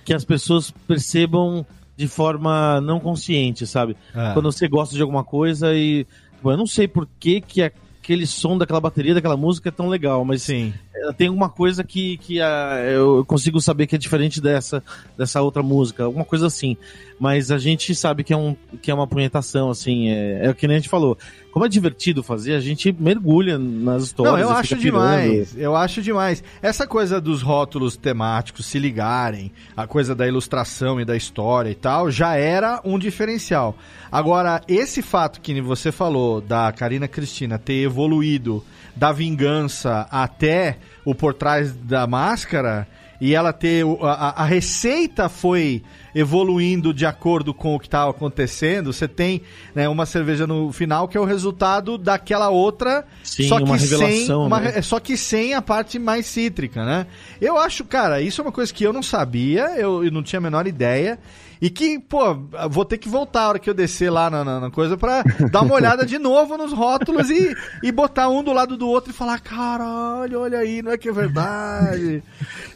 que 0.09 0.15
as 0.15 0.25
pessoas 0.25 0.71
percebam 0.87 1.67
de 1.95 2.09
forma 2.09 2.81
não 2.81 2.99
consciente, 2.99 3.67
sabe? 3.67 3.95
É. 4.15 4.33
Quando 4.33 4.51
você 4.51 4.67
gosta 4.67 4.97
de 4.97 5.03
alguma 5.03 5.23
coisa 5.23 5.75
e. 5.75 6.07
Bom, 6.43 6.51
eu 6.51 6.57
não 6.57 6.67
sei 6.67 6.89
por 6.89 7.07
que, 7.21 7.43
que 7.43 7.61
aquele 7.61 8.27
som 8.27 8.57
daquela 8.57 8.81
bateria, 8.81 9.13
daquela 9.13 9.37
música 9.37 9.69
é 9.69 9.73
tão 9.73 9.87
legal, 9.87 10.25
mas 10.25 10.45
Sim. 10.45 10.73
eh, 10.97 11.13
tem 11.13 11.27
alguma 11.27 11.51
coisa 11.51 11.85
que, 11.85 12.17
que 12.17 12.41
ah, 12.41 12.81
eu 12.91 13.23
consigo 13.27 13.61
saber 13.61 13.87
que 13.87 13.97
é 13.97 13.99
diferente 13.99 14.41
dessa, 14.41 14.83
dessa 15.15 15.43
outra 15.43 15.63
música, 15.63 16.05
alguma 16.05 16.25
coisa 16.25 16.47
assim. 16.47 16.75
Mas 17.21 17.51
a 17.51 17.59
gente 17.59 17.95
sabe 17.95 18.25
que 18.25 18.33
é, 18.33 18.37
um, 18.37 18.57
que 18.81 18.91
é 18.91 18.95
uma 18.95 19.07
punhetação, 19.07 19.69
assim, 19.69 20.09
é, 20.09 20.47
é 20.47 20.51
o 20.51 20.55
que 20.55 20.67
nem 20.67 20.77
a 20.77 20.81
gente 20.81 20.89
falou. 20.89 21.19
Como 21.59 21.67
é 21.67 21.69
divertido 21.69 22.23
fazer, 22.23 22.55
a 22.55 22.61
gente 22.61 22.95
mergulha 22.97 23.59
nas 23.59 24.05
histórias. 24.05 24.33
Não, 24.33 24.41
eu 24.41 24.57
acho 24.57 24.77
demais. 24.77 25.57
Eu 25.59 25.75
acho 25.75 26.01
demais. 26.01 26.45
Essa 26.63 26.87
coisa 26.87 27.21
dos 27.21 27.43
rótulos 27.43 27.97
temáticos 27.97 28.67
se 28.67 28.79
ligarem, 28.79 29.51
a 29.77 29.85
coisa 29.85 30.15
da 30.15 30.25
ilustração 30.25 31.01
e 31.01 31.05
da 31.05 31.17
história 31.17 31.69
e 31.69 31.75
tal, 31.75 32.13
já 32.13 32.37
era 32.37 32.81
um 32.85 32.97
diferencial. 32.97 33.77
Agora, 34.09 34.63
esse 34.69 35.03
fato 35.03 35.41
que 35.41 35.61
você 35.61 35.91
falou 35.91 36.41
da 36.41 36.71
Karina 36.71 37.09
Cristina 37.09 37.59
ter 37.59 37.83
evoluído 37.83 38.65
da 38.95 39.11
vingança 39.11 40.07
até 40.13 40.79
o 41.05 41.13
por 41.13 41.35
trás 41.35 41.75
da 41.75 42.07
máscara 42.07 42.87
e 43.21 43.35
ela 43.35 43.53
ter 43.53 43.85
a, 44.03 44.43
a- 44.43 44.45
receita 44.45 45.29
foi 45.29 45.83
evoluindo 46.15 46.93
de 46.95 47.05
acordo 47.07 47.53
com 47.53 47.75
o 47.75 47.81
que 47.81 47.87
estava 47.87 48.11
acontecendo. 48.11 48.93
Você 48.93 49.07
tem 49.09 49.43
né, 49.75 49.89
uma 49.89 50.07
cerveja 50.07 50.47
no 50.47 50.73
final 50.73 51.09
que 51.09 51.17
é 51.17 51.21
o 51.21 51.25
resultado 51.25 51.99
daquela 51.99 52.49
outra, 52.49 53.05
Sim, 53.23 53.49
só 53.49 53.57
que 53.59 53.65
uma 53.65 53.79
sem 53.79 54.33
uma 54.33 54.61
né? 54.61 54.83
só 54.83 55.01
que 55.01 55.17
sem 55.17 55.55
a 55.55 55.63
parte 55.63 55.99
mais 55.99 56.27
cítrica, 56.27 56.85
né? 56.85 57.07
Eu 57.41 57.59
acho, 57.59 57.85
cara, 57.85 58.21
isso 58.21 58.41
é 58.41 58.45
uma 58.45 58.53
coisa 58.53 58.73
que 58.73 58.85
eu 58.85 58.93
não 58.93 59.03
sabia, 59.03 59.75
eu, 59.77 60.05
eu 60.05 60.11
não 60.11 60.23
tinha 60.23 60.39
a 60.39 60.43
menor 60.43 60.67
ideia. 60.67 61.19
E 61.61 61.69
que, 61.71 61.99
pô, 61.99 62.35
vou 62.71 62.85
ter 62.85 62.99
que 62.99 63.09
voltar 63.09 63.43
a 63.43 63.49
hora 63.49 63.59
que 63.59 63.69
eu 63.69 63.75
descer 63.75 64.11
lá 64.11 64.31
na, 64.31 64.45
na- 64.45 64.61
na 64.61 64.71
coisa 64.71 64.97
pra 64.97 65.23
dar 65.51 65.63
uma 65.63 65.75
olhada 65.75 66.07
de 66.07 66.19
novo 66.19 66.57
nos 66.57 66.73
rótulos 66.73 67.29
e, 67.31 67.55
e 67.83 67.91
botar 67.91 68.29
um 68.29 68.43
do 68.45 68.53
lado 68.53 68.77
do 68.77 68.87
outro 68.89 69.11
e 69.11 69.15
falar: 69.15 69.41
caralho, 69.41 70.41
olha 70.41 70.59
aí, 70.59 70.83
não 70.83 70.93
é 70.93 70.99
que 70.99 71.09
é 71.09 71.13
verdade. 71.13 72.23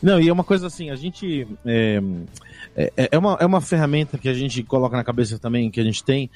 Não, 0.03 0.20
e 0.20 0.28
é 0.28 0.33
uma 0.33 0.45
coisa 0.45 0.66
assim, 0.66 0.91
a 0.91 0.97
gente. 0.97 1.47
É, 1.64 2.03
é, 2.74 3.09
é 3.12 3.18
uma, 3.18 3.37
é 3.41 3.47
uma 3.47 3.61
ferramenta 3.61 4.16
que 4.18 4.28
a 4.28 4.35
gente 4.35 4.62
coloca 4.62 4.97
na 4.97 5.05
cabeça 5.05 5.39
também, 5.39 5.70
que 5.70 5.78
a 5.80 5.85
gente 5.85 6.03
tem, 6.03 6.30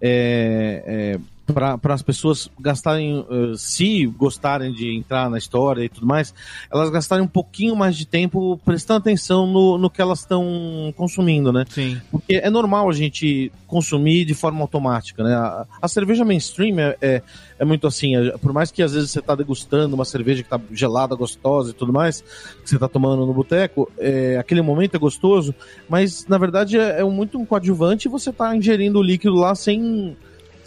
é, 0.00 1.18
para 1.52 1.94
as 1.94 2.02
pessoas 2.02 2.50
gastarem, 2.60 3.24
eh, 3.30 3.52
se 3.56 4.06
gostarem 4.06 4.72
de 4.72 4.94
entrar 4.96 5.30
na 5.30 5.38
história 5.38 5.84
e 5.84 5.88
tudo 5.88 6.06
mais, 6.06 6.34
elas 6.70 6.90
gastarem 6.90 7.24
um 7.24 7.28
pouquinho 7.28 7.74
mais 7.74 7.96
de 7.96 8.06
tempo 8.06 8.60
prestando 8.64 8.98
atenção 9.00 9.46
no, 9.46 9.78
no 9.78 9.90
que 9.90 10.00
elas 10.00 10.20
estão 10.20 10.92
consumindo, 10.96 11.52
né? 11.52 11.64
Sim. 11.68 12.00
Porque 12.10 12.34
é 12.34 12.50
normal 12.50 12.88
a 12.88 12.92
gente 12.92 13.50
consumir 13.66 14.24
de 14.24 14.34
forma 14.34 14.60
automática, 14.60 15.24
né? 15.24 15.34
A, 15.34 15.66
a 15.80 15.88
cerveja 15.88 16.24
mainstream 16.24 16.78
é, 16.78 16.96
é, 17.00 17.22
é 17.58 17.64
muito 17.64 17.86
assim, 17.86 18.16
é- 18.16 18.36
por 18.38 18.52
mais 18.52 18.70
que 18.70 18.82
às 18.82 18.92
vezes 18.92 19.10
você 19.10 19.22
tá 19.22 19.34
degustando 19.34 19.94
uma 19.94 20.04
cerveja 20.04 20.42
que 20.42 20.48
tá 20.48 20.60
gelada, 20.72 21.14
gostosa 21.14 21.70
e 21.70 21.74
tudo 21.74 21.92
mais, 21.92 22.20
que 22.62 22.68
você 22.68 22.78
tá 22.78 22.88
tomando 22.88 23.24
no 23.26 23.32
boteco, 23.32 23.90
é, 23.98 24.36
aquele 24.38 24.62
momento 24.62 24.94
é 24.96 24.98
gostoso, 24.98 25.54
mas 25.88 26.26
na 26.26 26.38
verdade 26.38 26.78
é, 26.78 27.00
é 27.00 27.04
muito 27.04 27.38
um 27.38 27.44
coadjuvante 27.46 28.06
e 28.06 28.10
você 28.10 28.32
tá 28.32 28.54
ingerindo 28.54 28.98
o 28.98 29.02
líquido 29.02 29.34
lá 29.34 29.54
sem, 29.54 30.16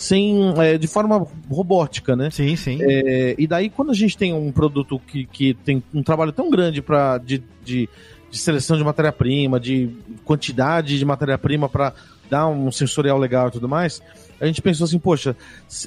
sem 0.02 0.52
é, 0.58 0.80
de 0.80 0.88
forma 0.88 1.28
robótica, 1.48 2.16
né? 2.16 2.32
Sim, 2.32 2.56
sim. 2.56 2.80
É, 2.82 3.36
e 3.38 3.46
daí, 3.46 3.70
quando 3.70 3.92
a 3.92 3.94
gente 3.94 4.18
tem 4.18 4.34
um 4.34 4.52
produto 4.52 5.00
que, 5.06 5.28
que 5.28 5.54
tem 5.54 5.84
um 5.94 6.02
trabalho 6.02 6.32
tão 6.32 6.50
grande 6.50 6.82
pra, 6.82 7.20
de, 7.20 7.44
de, 7.64 7.88
de 8.32 8.38
seleção 8.40 8.76
de 8.76 8.84
matéria-prima, 8.84 9.60
de 9.60 9.92
quantidade 10.26 10.98
de 10.98 11.06
matéria-prima 11.06 11.70
para 11.70 11.94
dar 12.32 12.48
um 12.48 12.72
sensorial 12.72 13.20
legal 13.20 13.50
e 13.50 13.52
tudo 13.52 13.70
mais, 13.70 14.02
a 14.40 14.48
gente 14.48 14.60
pensou 14.60 14.86
assim, 14.86 14.98
poxa, 14.98 15.38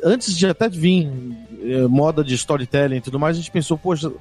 antes 0.05 0.37
de 0.37 0.47
até 0.47 0.69
vir 0.69 1.11
eh, 1.61 1.89
moda 1.89 2.23
de 2.23 2.35
storytelling 2.37 2.99
e 2.99 3.01
tudo 3.01 3.19
mais, 3.19 3.37
a 3.37 3.41
gente 3.41 3.51
pensou, 3.51 3.77
poxa, 3.77 4.12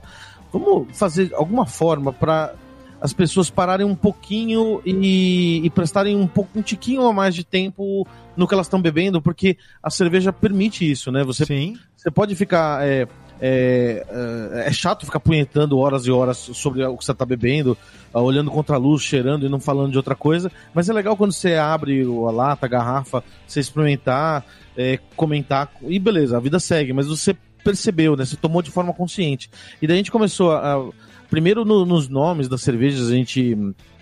vamos 0.52 0.88
fazer 0.98 1.32
alguma 1.36 1.68
forma 1.68 2.12
para 2.12 2.56
as 3.04 3.12
pessoas 3.12 3.49
pararem 3.49 3.86
um 3.86 3.95
pouquinho 3.95 4.82
e, 4.86 5.60
e 5.62 5.70
prestarem 5.70 6.16
um 6.16 6.26
pouco 6.26 6.58
um 6.58 6.62
tiquinho 6.62 7.06
a 7.06 7.12
mais 7.12 7.36
de 7.36 7.43
tempo 7.43 8.08
no 8.38 8.47
que 8.47 8.54
elas 8.54 8.66
estão 8.66 8.82
bebendo, 8.82 9.22
porque 9.22 9.58
a 9.84 9.89
cerveja 9.89 10.32
permite 10.32 10.89
isso, 10.89 11.12
né? 11.12 11.22
Você 11.26 11.45
Sim. 11.45 11.78
você 11.97 12.10
pode 12.10 12.34
ficar. 12.34 12.88
É, 12.88 13.06
é, 13.41 14.06
é, 14.10 14.68
é 14.70 14.72
chato 14.72 15.06
ficar 15.06 15.20
punhetando 15.20 15.78
horas 15.78 16.06
e 16.06 16.12
horas 16.12 16.38
sobre 16.38 16.82
o 16.86 16.95
que 16.95 17.04
você 17.04 17.14
tá 17.14 17.26
bebendo, 17.26 17.78
ah, 18.14 18.22
olhando 18.22 18.49
contra 18.49 18.78
a 18.78 18.80
luz, 18.80 19.01
cheirando 19.01 19.45
e 19.45 19.49
não 19.49 19.60
falando 19.60 19.91
de 19.91 19.97
outra 19.97 20.16
coisa. 20.16 20.49
Mas 20.74 20.88
é 20.88 20.93
legal 20.93 21.18
quando 21.18 21.34
você 21.34 21.56
abre 21.56 22.04
a 22.04 22.32
lata, 22.32 22.68
a 22.68 22.70
garrafa, 22.70 23.22
você 23.45 23.60
experimentar, 23.60 24.45
é, 24.78 24.97
comentar, 25.18 25.70
e 25.82 25.99
beleza, 25.99 26.38
a 26.38 26.39
vida 26.39 26.58
segue, 26.58 26.93
mas 26.93 27.08
você 27.08 27.36
percebeu, 27.66 28.16
né? 28.16 28.24
Você 28.24 28.38
tomou 28.38 28.62
de 28.62 28.72
forma 28.72 28.93
consciente. 28.93 29.51
E 29.82 29.88
daí 29.88 29.95
a 29.95 29.97
gente 29.97 30.12
começou 30.12 30.54
a. 30.54 30.89
a- 31.34 31.36
primeiro 31.36 31.65
no- 31.65 31.86
nos 31.86 32.07
nomes 32.07 32.47
das 32.47 32.61
cervejas, 32.61 33.09
a 33.09 33.15
gente 33.15 33.57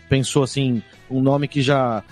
pensou 0.10 0.44
assim, 0.44 0.82
um 1.10 1.22
nome 1.22 1.48
que 1.48 1.62
já. 1.62 2.04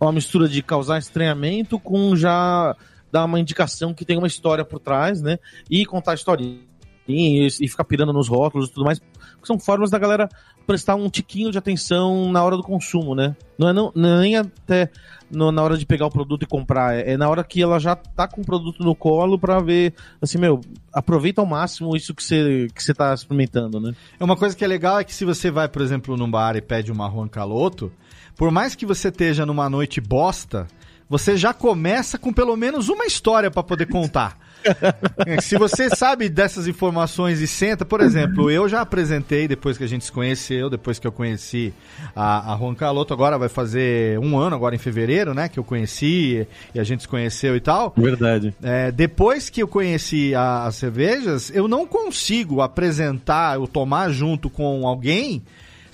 Uma 0.00 0.12
mistura 0.12 0.48
de 0.48 0.62
causar 0.62 0.98
estranhamento 0.98 1.78
com 1.78 2.14
já 2.14 2.76
dar 3.10 3.24
uma 3.24 3.40
indicação 3.40 3.94
que 3.94 4.04
tem 4.04 4.18
uma 4.18 4.26
história 4.26 4.64
por 4.64 4.78
trás, 4.78 5.22
né? 5.22 5.38
E 5.70 5.86
contar 5.86 6.14
historinhas 6.14 6.60
e, 7.08 7.46
e 7.60 7.68
ficar 7.68 7.84
pirando 7.84 8.12
nos 8.12 8.28
rótulos 8.28 8.68
e 8.68 8.72
tudo 8.72 8.84
mais. 8.84 9.00
São 9.42 9.58
formas 9.58 9.90
da 9.90 9.98
galera 9.98 10.28
prestar 10.66 10.94
um 10.94 11.08
tiquinho 11.08 11.50
de 11.50 11.58
atenção 11.58 12.30
na 12.32 12.42
hora 12.42 12.56
do 12.56 12.62
consumo, 12.62 13.14
né? 13.14 13.36
Não 13.58 13.68
é, 13.68 13.72
não, 13.72 13.92
é 13.94 14.20
nem 14.20 14.36
até 14.36 14.90
no- 15.30 15.52
na 15.52 15.62
hora 15.62 15.76
de 15.76 15.84
pegar 15.86 16.06
o 16.06 16.10
produto 16.10 16.42
e 16.42 16.46
comprar, 16.46 16.94
é, 16.96 17.12
é 17.12 17.16
na 17.16 17.28
hora 17.28 17.42
que 17.44 17.62
ela 17.62 17.78
já 17.78 17.94
tá 17.94 18.26
com 18.26 18.40
o 18.40 18.44
produto 18.44 18.82
no 18.82 18.94
colo 18.94 19.38
pra 19.38 19.60
ver, 19.60 19.94
assim, 20.20 20.38
meu, 20.38 20.60
aproveita 20.92 21.40
ao 21.40 21.46
máximo 21.46 21.96
isso 21.96 22.14
que 22.14 22.22
você 22.22 22.68
que 22.74 22.82
você 22.82 22.94
tá 22.94 23.12
experimentando, 23.14 23.80
né? 23.80 23.94
É 24.18 24.24
Uma 24.24 24.36
coisa 24.36 24.56
que 24.56 24.64
é 24.64 24.66
legal 24.66 24.98
é 24.98 25.04
que 25.04 25.14
se 25.14 25.24
você 25.24 25.50
vai, 25.50 25.68
por 25.68 25.82
exemplo, 25.82 26.16
num 26.16 26.30
bar 26.30 26.56
e 26.56 26.60
pede 26.62 26.90
uma 26.92 27.10
Juan 27.10 27.28
Caloto, 27.28 27.92
por 28.36 28.50
mais 28.50 28.74
que 28.74 28.84
você 28.86 29.08
esteja 29.08 29.46
numa 29.46 29.68
noite 29.70 30.00
bosta, 30.00 30.66
você 31.08 31.36
já 31.36 31.52
começa 31.54 32.18
com 32.18 32.32
pelo 32.32 32.56
menos 32.56 32.88
uma 32.88 33.04
história 33.06 33.50
pra 33.50 33.62
poder 33.62 33.86
contar. 33.86 34.38
Se 35.42 35.58
você 35.58 35.94
sabe 35.94 36.28
dessas 36.30 36.66
informações 36.66 37.38
e 37.40 37.46
senta, 37.46 37.84
por 37.84 38.00
exemplo, 38.00 38.50
eu 38.50 38.66
já 38.66 38.80
apresentei 38.80 39.46
depois 39.46 39.76
que 39.76 39.84
a 39.84 39.86
gente 39.86 40.06
se 40.06 40.12
conheceu, 40.12 40.70
depois 40.70 40.98
que 40.98 41.06
eu 41.06 41.12
conheci 41.12 41.72
a, 42.16 42.54
a 42.54 42.56
Juan 42.56 42.74
Caloto, 42.74 43.12
agora 43.12 43.36
vai 43.36 43.50
fazer 43.50 44.18
um 44.20 44.38
ano, 44.38 44.56
agora 44.56 44.74
em 44.74 44.78
fevereiro, 44.78 45.34
né, 45.34 45.50
que 45.50 45.58
eu 45.58 45.64
conheci 45.64 46.46
e 46.74 46.80
a 46.80 46.84
gente 46.84 47.02
se 47.02 47.08
conheceu 47.08 47.54
e 47.54 47.60
tal. 47.60 47.92
Verdade. 47.94 48.54
É, 48.62 48.90
depois 48.90 49.50
que 49.50 49.62
eu 49.62 49.68
conheci 49.68 50.34
a- 50.34 50.64
as 50.64 50.76
cervejas, 50.76 51.50
eu 51.54 51.68
não 51.68 51.86
consigo 51.86 52.62
apresentar 52.62 53.58
ou 53.58 53.68
tomar 53.68 54.08
junto 54.10 54.48
com 54.48 54.86
alguém 54.86 55.42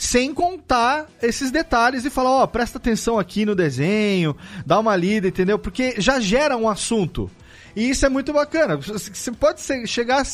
sem 0.02 0.32
contar 0.32 1.06
esses 1.22 1.50
detalhes 1.50 2.06
e 2.06 2.10
falar, 2.10 2.30
ó, 2.30 2.46
presta 2.46 2.78
atenção 2.78 3.18
aqui 3.18 3.44
no 3.44 3.54
desenho, 3.54 4.34
dá 4.64 4.78
uma 4.78 4.96
lida, 4.96 5.28
entendeu? 5.28 5.58
Porque 5.58 5.94
já 5.98 6.18
gera 6.18 6.56
um 6.56 6.70
assunto. 6.70 7.30
E 7.76 7.90
isso 7.90 8.06
é 8.06 8.08
muito 8.08 8.32
bacana. 8.32 8.76
Você 8.78 9.30
pode 9.32 9.60
ser- 9.60 9.86
chegar 9.86 10.26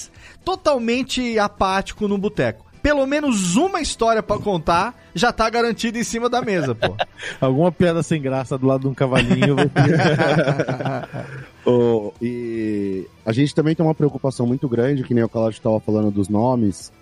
totalmente 0.45 1.37
apático 1.39 2.07
no 2.07 2.17
boteco. 2.17 2.65
Pelo 2.81 3.05
menos 3.07 3.57
uma 3.57 3.81
história 3.81 4.23
pra 4.23 4.39
contar 4.39 4.95
já 5.13 5.33
tá 5.33 5.51
garantida 5.51 5.99
em 5.99 6.05
cima 6.05 6.29
da 6.29 6.41
mesa, 6.41 6.73
pô. 6.73 6.95
Alguma 7.41 7.73
piada 7.73 8.05
sem 8.05 8.23
graça 8.23 8.57
do 8.57 8.69
lado 8.69 8.83
de 8.83 8.87
um 8.87 8.95
cavalinho. 8.95 9.57
Ô, 11.67 12.13
e 12.23 13.05
a 13.25 13.33
gente 13.33 13.53
também 13.53 13.75
tem 13.75 13.85
uma 13.85 13.95
preocupação 13.95 14.47
muito 14.47 14.69
grande, 14.69 15.03
que 15.03 15.13
nem 15.13 15.25
o 15.25 15.29
Kalash 15.29 15.57
estava 15.57 15.81
falando 15.81 16.13
dos 16.13 16.29
nomes, 16.29 16.93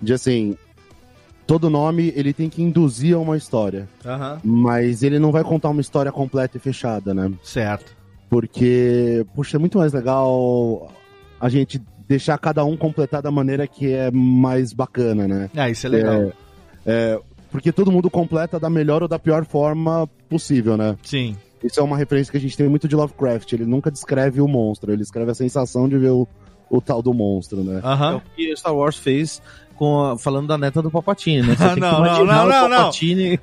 De 0.00 0.12
assim, 0.12 0.56
todo 1.46 1.70
nome 1.70 2.12
ele 2.16 2.32
tem 2.32 2.48
que 2.48 2.62
induzir 2.62 3.14
a 3.14 3.18
uma 3.18 3.36
história, 3.36 3.88
Aham. 4.04 4.40
mas 4.44 5.02
ele 5.02 5.18
não 5.18 5.32
vai 5.32 5.44
contar 5.44 5.70
uma 5.70 5.80
história 5.80 6.12
completa 6.12 6.56
e 6.56 6.60
fechada, 6.60 7.12
né? 7.12 7.30
Certo. 7.42 7.92
Porque, 8.28 9.26
puxa, 9.34 9.56
é 9.56 9.60
muito 9.60 9.78
mais 9.78 9.92
legal 9.92 10.90
a 11.38 11.48
gente 11.48 11.80
deixar 12.08 12.38
cada 12.38 12.64
um 12.64 12.76
completar 12.76 13.22
da 13.22 13.30
maneira 13.30 13.66
que 13.66 13.92
é 13.92 14.10
mais 14.10 14.72
bacana, 14.72 15.28
né? 15.28 15.50
Ah, 15.54 15.68
isso 15.68 15.86
é 15.86 15.90
legal. 15.90 16.14
É, 16.14 16.32
é, 16.86 17.20
porque 17.50 17.72
todo 17.72 17.92
mundo 17.92 18.08
completa 18.10 18.58
da 18.58 18.70
melhor 18.70 19.02
ou 19.02 19.08
da 19.08 19.18
pior 19.18 19.44
forma 19.44 20.08
possível, 20.28 20.76
né? 20.76 20.96
Sim. 21.02 21.36
Isso 21.62 21.78
é 21.78 21.82
uma 21.82 21.96
referência 21.96 22.30
que 22.30 22.36
a 22.36 22.40
gente 22.40 22.56
tem 22.56 22.68
muito 22.68 22.88
de 22.88 22.96
Lovecraft. 22.96 23.52
Ele 23.52 23.66
nunca 23.66 23.90
descreve 23.90 24.40
o 24.40 24.48
monstro, 24.48 24.92
ele 24.92 25.02
escreve 25.02 25.30
a 25.30 25.34
sensação 25.34 25.88
de 25.88 25.96
ver 25.96 26.10
o, 26.10 26.26
o 26.68 26.80
tal 26.80 27.02
do 27.02 27.12
monstro, 27.14 27.62
né? 27.62 27.80
É 27.82 27.86
Aham. 27.86 28.16
o 28.16 28.22
que 28.34 28.56
Star 28.56 28.74
Wars 28.74 28.96
fez 28.96 29.40
com 29.82 30.00
a- 30.12 30.16
falando 30.16 30.46
da 30.46 30.56
neta 30.56 30.80
do 30.80 30.92
Papatini, 30.92 31.42
né? 31.44 31.56
Você 31.56 31.64
Ah, 31.64 31.66
tem 31.70 31.74
que 31.74 31.80
não, 31.80 32.04
não, 32.04 32.24
não, 32.24 32.48
não, 32.48 32.66
o 32.66 32.68
não. 32.68 32.90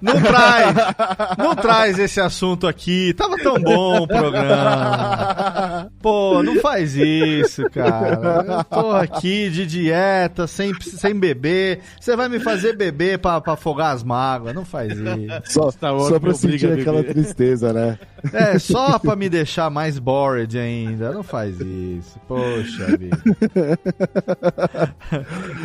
Não 0.01 0.21
traz, 0.21 0.75
não 1.37 1.53
traz 1.55 1.99
esse 1.99 2.21
assunto 2.21 2.65
aqui. 2.65 3.13
Tava 3.13 3.35
tão 3.37 3.55
bom 3.59 4.03
o 4.03 4.07
programa. 4.07 5.91
Pô, 6.01 6.41
não 6.41 6.55
faz 6.61 6.95
isso, 6.95 7.69
cara. 7.69 8.45
Eu 8.47 8.63
tô 8.63 8.91
aqui 8.91 9.49
de 9.49 9.65
dieta, 9.65 10.47
sem, 10.47 10.73
sem 10.79 11.13
beber. 11.13 11.81
Você 11.99 12.15
vai 12.15 12.29
me 12.29 12.39
fazer 12.39 12.73
beber 12.77 13.19
pra, 13.19 13.41
pra 13.41 13.53
afogar 13.53 13.93
as 13.93 14.01
mágoas. 14.01 14.55
Não 14.55 14.63
faz 14.63 14.93
isso. 14.93 15.41
Só, 15.43 15.71
só 15.71 16.19
pra 16.21 16.33
sentir 16.33 16.71
aquela 16.71 17.03
tristeza, 17.03 17.73
né? 17.73 17.99
É, 18.31 18.57
só 18.59 18.97
pra 18.97 19.13
me 19.13 19.27
deixar 19.27 19.69
mais 19.69 19.99
bored 19.99 20.57
ainda. 20.57 21.11
Não 21.11 21.21
faz 21.23 21.59
isso. 21.59 22.17
Poxa 22.29 22.97
vida. 22.97 23.17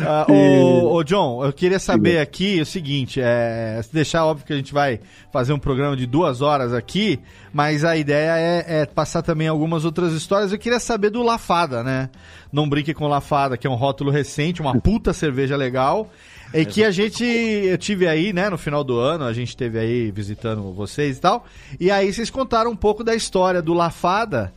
Ah, 0.07 0.25
ô, 0.65 0.93
ô, 0.95 1.03
John, 1.03 1.45
eu 1.45 1.53
queria 1.53 1.79
saber 1.79 2.19
aqui 2.19 2.59
o 2.61 2.65
seguinte: 2.65 3.21
é, 3.21 3.79
se 3.83 3.93
deixar 3.93 4.25
óbvio 4.25 4.45
que 4.45 4.53
a 4.53 4.55
gente 4.55 4.73
vai 4.73 4.99
fazer 5.31 5.53
um 5.53 5.59
programa 5.59 5.95
de 5.95 6.05
duas 6.05 6.41
horas 6.41 6.73
aqui, 6.73 7.19
mas 7.53 7.83
a 7.83 7.95
ideia 7.95 8.37
é, 8.37 8.81
é 8.81 8.85
passar 8.85 9.21
também 9.21 9.47
algumas 9.47 9.85
outras 9.85 10.13
histórias. 10.13 10.51
Eu 10.51 10.57
queria 10.57 10.79
saber 10.79 11.09
do 11.09 11.21
Lafada, 11.21 11.83
né? 11.83 12.09
Não 12.51 12.67
brinque 12.67 12.93
com 12.93 13.07
Lafada, 13.07 13.57
que 13.57 13.67
é 13.67 13.69
um 13.69 13.75
rótulo 13.75 14.11
recente, 14.11 14.61
uma 14.61 14.79
puta 14.79 15.11
cerveja 15.13 15.55
legal. 15.55 16.09
E 16.53 16.65
que 16.65 16.83
a 16.83 16.91
gente, 16.91 17.23
eu 17.23 17.77
tive 17.77 18.07
aí, 18.07 18.31
né, 18.31 18.49
no 18.49 18.57
final 18.57 18.83
do 18.83 18.97
ano, 18.97 19.25
a 19.25 19.33
gente 19.33 19.57
teve 19.57 19.77
aí 19.77 20.09
visitando 20.09 20.71
vocês 20.71 21.17
e 21.17 21.21
tal. 21.21 21.45
E 21.79 21.91
aí 21.91 22.13
vocês 22.13 22.29
contaram 22.29 22.71
um 22.71 22.75
pouco 22.75 23.03
da 23.03 23.13
história 23.13 23.61
do 23.61 23.73
Lafada, 23.73 24.53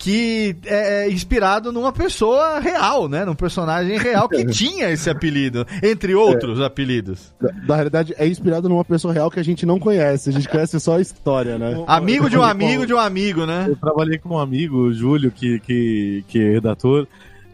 que 0.00 0.56
é 0.64 1.04
é 1.04 1.10
inspirado 1.10 1.70
numa 1.70 1.92
pessoa 1.92 2.58
real, 2.58 3.06
né? 3.06 3.22
Num 3.22 3.34
personagem 3.34 3.98
real 3.98 4.28
que 4.30 4.44
tinha 4.48 4.88
esse 4.90 5.10
apelido, 5.10 5.66
entre 5.82 6.14
outros 6.14 6.58
apelidos. 6.58 7.34
Na, 7.38 7.52
na 7.52 7.74
realidade, 7.74 8.14
é 8.16 8.26
inspirado 8.26 8.66
numa 8.66 8.84
pessoa 8.84 9.12
real 9.12 9.30
que 9.30 9.38
a 9.38 9.44
gente 9.44 9.66
não 9.66 9.78
conhece. 9.78 10.30
A 10.30 10.32
gente 10.32 10.48
conhece 10.48 10.80
só 10.80 10.96
a 10.96 11.00
história, 11.02 11.58
né? 11.58 11.84
Amigo 11.86 12.30
de 12.30 12.38
um 12.38 12.42
amigo 12.42 12.86
de 12.86 12.94
um 12.94 12.98
amigo, 12.98 13.44
né? 13.44 13.66
Eu 13.68 13.76
trabalhei 13.76 14.18
com 14.18 14.30
um 14.30 14.38
amigo, 14.38 14.78
o 14.78 14.92
Júlio, 14.92 15.30
que, 15.30 15.60
que, 15.60 16.24
que 16.26 16.40
é 16.40 16.52
redator, 16.52 17.06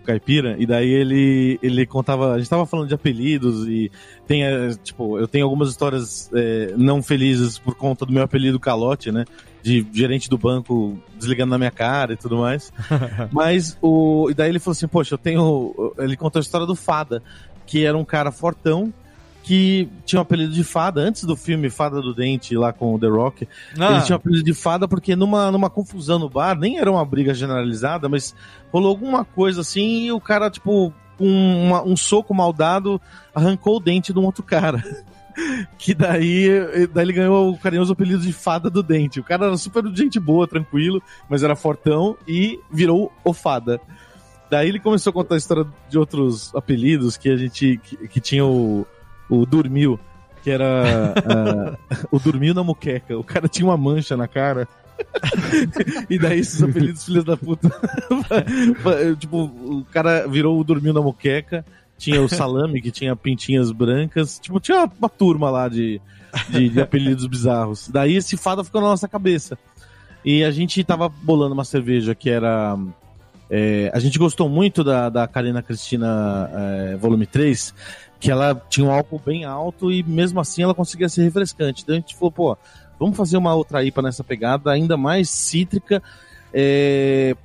caipira, 0.04 0.54
e 0.56 0.64
daí 0.66 0.88
ele, 0.88 1.58
ele 1.60 1.84
contava. 1.84 2.34
A 2.34 2.38
gente 2.38 2.48
tava 2.48 2.64
falando 2.64 2.86
de 2.86 2.94
apelidos 2.94 3.66
e 3.66 3.90
tem, 4.24 4.44
eh, 4.44 4.70
tipo, 4.84 5.18
eu 5.18 5.26
tenho 5.26 5.44
algumas 5.44 5.68
histórias 5.68 6.30
eh, 6.32 6.72
não 6.76 7.02
felizes 7.02 7.58
por 7.58 7.74
conta 7.74 8.06
do 8.06 8.12
meu 8.12 8.22
apelido 8.22 8.60
Calote, 8.60 9.10
né? 9.10 9.24
De 9.66 9.84
gerente 9.92 10.30
do 10.30 10.38
banco 10.38 10.96
desligando 11.18 11.50
na 11.50 11.58
minha 11.58 11.70
cara 11.72 12.12
e 12.12 12.16
tudo 12.16 12.36
mais. 12.38 12.72
Mas 13.32 13.76
o. 13.82 14.28
E 14.30 14.34
daí 14.34 14.48
ele 14.50 14.60
falou 14.60 14.72
assim, 14.72 14.86
poxa, 14.86 15.14
eu 15.14 15.18
tenho. 15.18 15.92
Ele 15.98 16.16
contou 16.16 16.38
a 16.38 16.42
história 16.42 16.66
do 16.66 16.76
Fada, 16.76 17.20
que 17.66 17.84
era 17.84 17.98
um 17.98 18.04
cara 18.04 18.30
fortão. 18.30 18.92
Que 19.42 19.88
tinha 20.04 20.18
o 20.18 20.22
apelido 20.22 20.52
de 20.52 20.64
Fada 20.64 21.00
antes 21.00 21.22
do 21.24 21.36
filme 21.36 21.70
Fada 21.70 22.00
do 22.02 22.12
Dente 22.12 22.56
lá 22.56 22.72
com 22.72 22.94
o 22.94 22.98
The 22.98 23.06
Rock. 23.06 23.48
Ah, 23.78 23.92
Ele 23.94 24.02
tinha 24.02 24.16
o 24.16 24.18
apelido 24.18 24.42
de 24.44 24.52
fada 24.54 24.88
porque 24.88 25.14
numa, 25.14 25.52
numa 25.52 25.70
confusão 25.70 26.18
no 26.18 26.28
bar, 26.28 26.58
nem 26.58 26.78
era 26.78 26.90
uma 26.90 27.04
briga 27.04 27.32
generalizada, 27.32 28.08
mas 28.08 28.34
rolou 28.72 28.88
alguma 28.90 29.24
coisa 29.24 29.60
assim 29.60 30.06
e 30.06 30.10
o 30.12 30.20
cara, 30.20 30.50
tipo, 30.50 30.92
um, 31.20 31.66
uma- 31.68 31.82
um 31.84 31.96
soco 31.96 32.34
mal 32.34 32.52
dado 32.52 33.00
arrancou 33.32 33.76
o 33.76 33.80
dente 33.80 34.12
de 34.12 34.18
um 34.18 34.24
outro 34.24 34.42
cara. 34.42 34.82
Que 35.78 35.94
daí, 35.94 36.48
daí 36.92 37.04
ele 37.04 37.12
ganhou 37.12 37.50
o 37.50 37.58
carinhoso 37.58 37.92
apelido 37.92 38.22
de 38.22 38.32
fada 38.32 38.70
do 38.70 38.82
dente. 38.82 39.20
O 39.20 39.24
cara 39.24 39.46
era 39.46 39.56
super 39.56 39.84
gente 39.94 40.18
boa, 40.18 40.48
tranquilo, 40.48 41.02
mas 41.28 41.42
era 41.42 41.54
fortão 41.54 42.16
e 42.26 42.58
virou 42.70 43.12
o 43.22 43.32
fada. 43.32 43.80
Daí 44.50 44.68
ele 44.68 44.80
começou 44.80 45.10
a 45.10 45.14
contar 45.14 45.34
a 45.34 45.38
história 45.38 45.66
de 45.88 45.98
outros 45.98 46.54
apelidos 46.54 47.16
que 47.16 47.28
a 47.28 47.36
gente. 47.36 47.78
que, 47.82 48.08
que 48.08 48.20
tinha 48.20 48.44
o, 48.44 48.86
o 49.28 49.44
Dormiu, 49.44 49.98
que 50.42 50.50
era. 50.50 51.14
ah, 51.26 51.76
o 52.10 52.18
Dormiu 52.18 52.54
na 52.54 52.62
muqueca. 52.62 53.18
O 53.18 53.24
cara 53.24 53.48
tinha 53.48 53.66
uma 53.66 53.76
mancha 53.76 54.16
na 54.16 54.28
cara. 54.28 54.68
e 56.08 56.18
daí 56.18 56.38
esses 56.38 56.62
apelidos, 56.62 57.04
filhos 57.04 57.24
da 57.24 57.36
puta. 57.36 57.68
tipo, 59.18 59.44
o 59.44 59.84
cara 59.92 60.26
virou 60.26 60.58
o 60.58 60.64
Dormiu 60.64 60.92
na 60.92 61.02
muqueca. 61.02 61.64
Tinha 61.98 62.20
o 62.20 62.28
Salame, 62.28 62.80
que 62.82 62.90
tinha 62.90 63.16
pintinhas 63.16 63.72
brancas. 63.72 64.38
Tipo, 64.38 64.60
tinha 64.60 64.90
uma, 64.98 65.08
turma 65.08 65.50
lá 65.50 65.68
de, 65.68 66.00
de, 66.50 66.68
de 66.68 66.80
apelidos 66.80 67.26
bizarros. 67.26 67.88
Daí 67.88 68.16
esse 68.16 68.36
fada 68.36 68.62
ficou 68.62 68.80
na 68.80 68.88
nossa 68.88 69.08
cabeça. 69.08 69.58
E 70.24 70.44
a 70.44 70.50
gente 70.50 70.82
tava 70.84 71.08
bolando 71.08 71.54
uma 71.54 71.64
cerveja 71.64 72.14
que 72.14 72.28
era. 72.28 72.76
é, 73.48 73.90
a 73.94 73.98
gente 73.98 74.18
gostou 74.18 74.48
muito 74.48 74.82
da, 74.82 75.08
da 75.08 75.26
Karina 75.26 75.62
Cristina 75.62 76.50
é, 76.52 76.96
volume 76.96 77.26
3, 77.26 77.72
que 78.18 78.30
ela 78.30 78.54
tinha 78.68 78.86
um 78.86 78.90
álcool 78.90 79.22
bem 79.24 79.44
alto 79.44 79.90
e 79.90 80.02
mesmo 80.02 80.40
assim 80.40 80.62
ela 80.62 80.74
conseguia 80.74 81.08
ser 81.08 81.22
refrescante. 81.22 81.82
Então 81.82 81.94
a 81.94 81.98
gente 81.98 82.14
falou, 82.14 82.32
pô, 82.32 82.58
vamos 82.98 83.16
fazer 83.16 83.36
uma 83.36 83.54
outra 83.54 83.84
IPA 83.84 84.02
nessa 84.02 84.24
pegada 84.24 84.70
ainda 84.70 84.96
mais 84.96 85.30
cítrica. 85.30 86.02
É, 86.52 87.36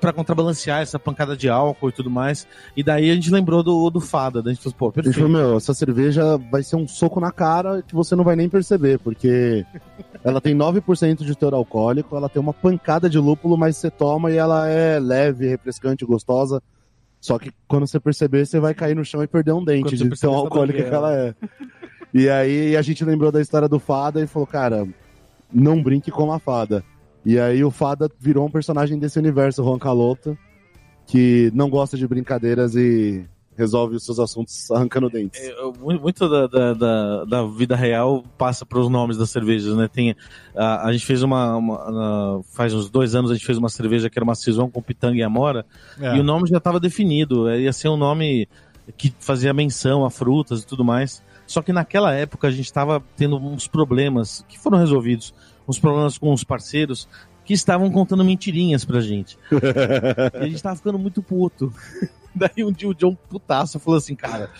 para 0.00 0.12
contrabalancear 0.12 0.80
essa 0.80 0.98
pancada 0.98 1.36
de 1.36 1.48
álcool 1.48 1.90
e 1.90 1.92
tudo 1.92 2.10
mais. 2.10 2.46
E 2.76 2.82
daí 2.82 3.10
a 3.10 3.14
gente 3.14 3.30
lembrou 3.30 3.62
do, 3.62 3.90
do 3.90 4.00
Fada. 4.00 4.42
Daí 4.42 4.52
a 4.52 4.54
gente 4.54 4.62
falou, 4.62 4.92
pô, 4.92 5.00
A 5.00 5.02
gente 5.02 5.14
falou, 5.14 5.28
perfeito. 5.30 5.48
meu, 5.48 5.56
essa 5.56 5.74
cerveja 5.74 6.38
vai 6.50 6.62
ser 6.62 6.76
um 6.76 6.88
soco 6.88 7.20
na 7.20 7.30
cara 7.30 7.82
que 7.82 7.94
você 7.94 8.16
não 8.16 8.24
vai 8.24 8.34
nem 8.34 8.48
perceber, 8.48 8.98
porque 8.98 9.64
ela 10.24 10.40
tem 10.40 10.56
9% 10.56 11.24
de 11.24 11.34
teor 11.36 11.54
alcoólico, 11.54 12.16
ela 12.16 12.28
tem 12.28 12.40
uma 12.40 12.54
pancada 12.54 13.10
de 13.10 13.18
lúpulo, 13.18 13.56
mas 13.56 13.76
você 13.76 13.90
toma 13.90 14.30
e 14.30 14.36
ela 14.36 14.68
é 14.68 14.98
leve, 14.98 15.48
refrescante, 15.48 16.04
gostosa. 16.04 16.62
Só 17.20 17.38
que 17.38 17.52
quando 17.68 17.86
você 17.86 18.00
perceber, 18.00 18.46
você 18.46 18.58
vai 18.58 18.72
cair 18.72 18.96
no 18.96 19.04
chão 19.04 19.22
e 19.22 19.26
perder 19.26 19.52
um 19.52 19.62
dente 19.62 19.96
de 19.96 20.08
tão 20.18 20.32
tá 20.32 20.38
alcoólica 20.38 20.82
que 20.82 20.94
ela 20.94 21.14
é. 21.14 21.34
E 22.14 22.28
aí 22.28 22.76
a 22.76 22.82
gente 22.82 23.04
lembrou 23.04 23.30
da 23.30 23.40
história 23.40 23.68
do 23.68 23.78
Fada 23.78 24.22
e 24.22 24.26
falou, 24.26 24.46
cara, 24.46 24.88
não 25.52 25.82
brinque 25.82 26.10
com 26.10 26.32
a 26.32 26.38
Fada. 26.38 26.82
E 27.24 27.38
aí 27.38 27.62
o 27.64 27.70
Fada 27.70 28.10
virou 28.18 28.46
um 28.46 28.50
personagem 28.50 28.98
desse 28.98 29.18
universo, 29.18 29.62
Juan 29.62 29.78
Caloto, 29.78 30.36
que 31.06 31.50
não 31.54 31.68
gosta 31.68 31.96
de 31.96 32.06
brincadeiras 32.06 32.74
e 32.74 33.24
resolve 33.56 33.96
os 33.96 34.04
seus 34.06 34.18
assuntos 34.18 34.70
arrancando 34.72 35.10
dentes. 35.10 35.38
É, 35.40 35.54
mu- 35.78 36.00
Muito 36.00 36.28
da, 36.28 36.46
da, 36.46 36.72
da, 36.72 37.24
da 37.24 37.46
vida 37.46 37.76
real 37.76 38.24
passa 38.38 38.64
para 38.64 38.78
os 38.78 38.88
nomes 38.88 39.18
das 39.18 39.28
cervejas, 39.30 39.76
né? 39.76 39.86
Tem, 39.86 40.16
a, 40.56 40.86
a 40.88 40.92
gente 40.92 41.04
fez 41.04 41.22
uma, 41.22 41.56
uma- 41.56 42.40
Faz 42.52 42.72
uns 42.72 42.88
dois 42.88 43.14
anos 43.14 43.30
a 43.30 43.34
gente 43.34 43.44
fez 43.44 43.58
uma 43.58 43.68
cerveja 43.68 44.08
que 44.08 44.18
era 44.18 44.24
uma 44.24 44.34
saison 44.34 44.70
com 44.70 44.80
pitanga 44.80 45.16
e 45.18 45.22
amora, 45.22 45.66
é. 46.00 46.16
e 46.16 46.20
o 46.20 46.22
nome 46.22 46.48
já 46.48 46.56
estava 46.58 46.80
definido. 46.80 47.48
é, 47.48 47.60
Ia 47.60 47.72
ser 47.72 47.88
um 47.88 47.96
nome 47.98 48.48
que 48.96 49.12
fazia 49.20 49.52
menção 49.52 50.04
a 50.06 50.10
frutas 50.10 50.62
e 50.62 50.66
tudo 50.66 50.84
mais. 50.84 51.22
Só 51.46 51.60
que 51.60 51.72
naquela 51.72 52.14
época 52.14 52.46
a 52.46 52.50
gente 52.50 52.64
estava 52.66 53.02
tendo 53.16 53.36
uns 53.36 53.66
problemas 53.66 54.44
que 54.48 54.56
foram 54.58 54.78
resolvidos, 54.78 55.34
uns 55.70 55.78
problemas 55.78 56.18
com 56.18 56.32
os 56.32 56.44
parceiros 56.44 57.08
que 57.44 57.54
estavam 57.54 57.90
contando 57.90 58.24
mentirinhas 58.24 58.84
pra 58.84 59.00
gente. 59.00 59.38
E 60.34 60.44
a 60.44 60.48
gente 60.48 60.62
tava 60.62 60.76
ficando 60.76 60.98
muito 60.98 61.22
puto. 61.22 61.72
Daí 62.34 62.64
um 62.64 62.72
dia 62.72 62.88
o 62.88 62.94
John 62.94 63.16
putaço 63.28 63.78
falou 63.80 63.98
assim, 63.98 64.14
cara. 64.14 64.50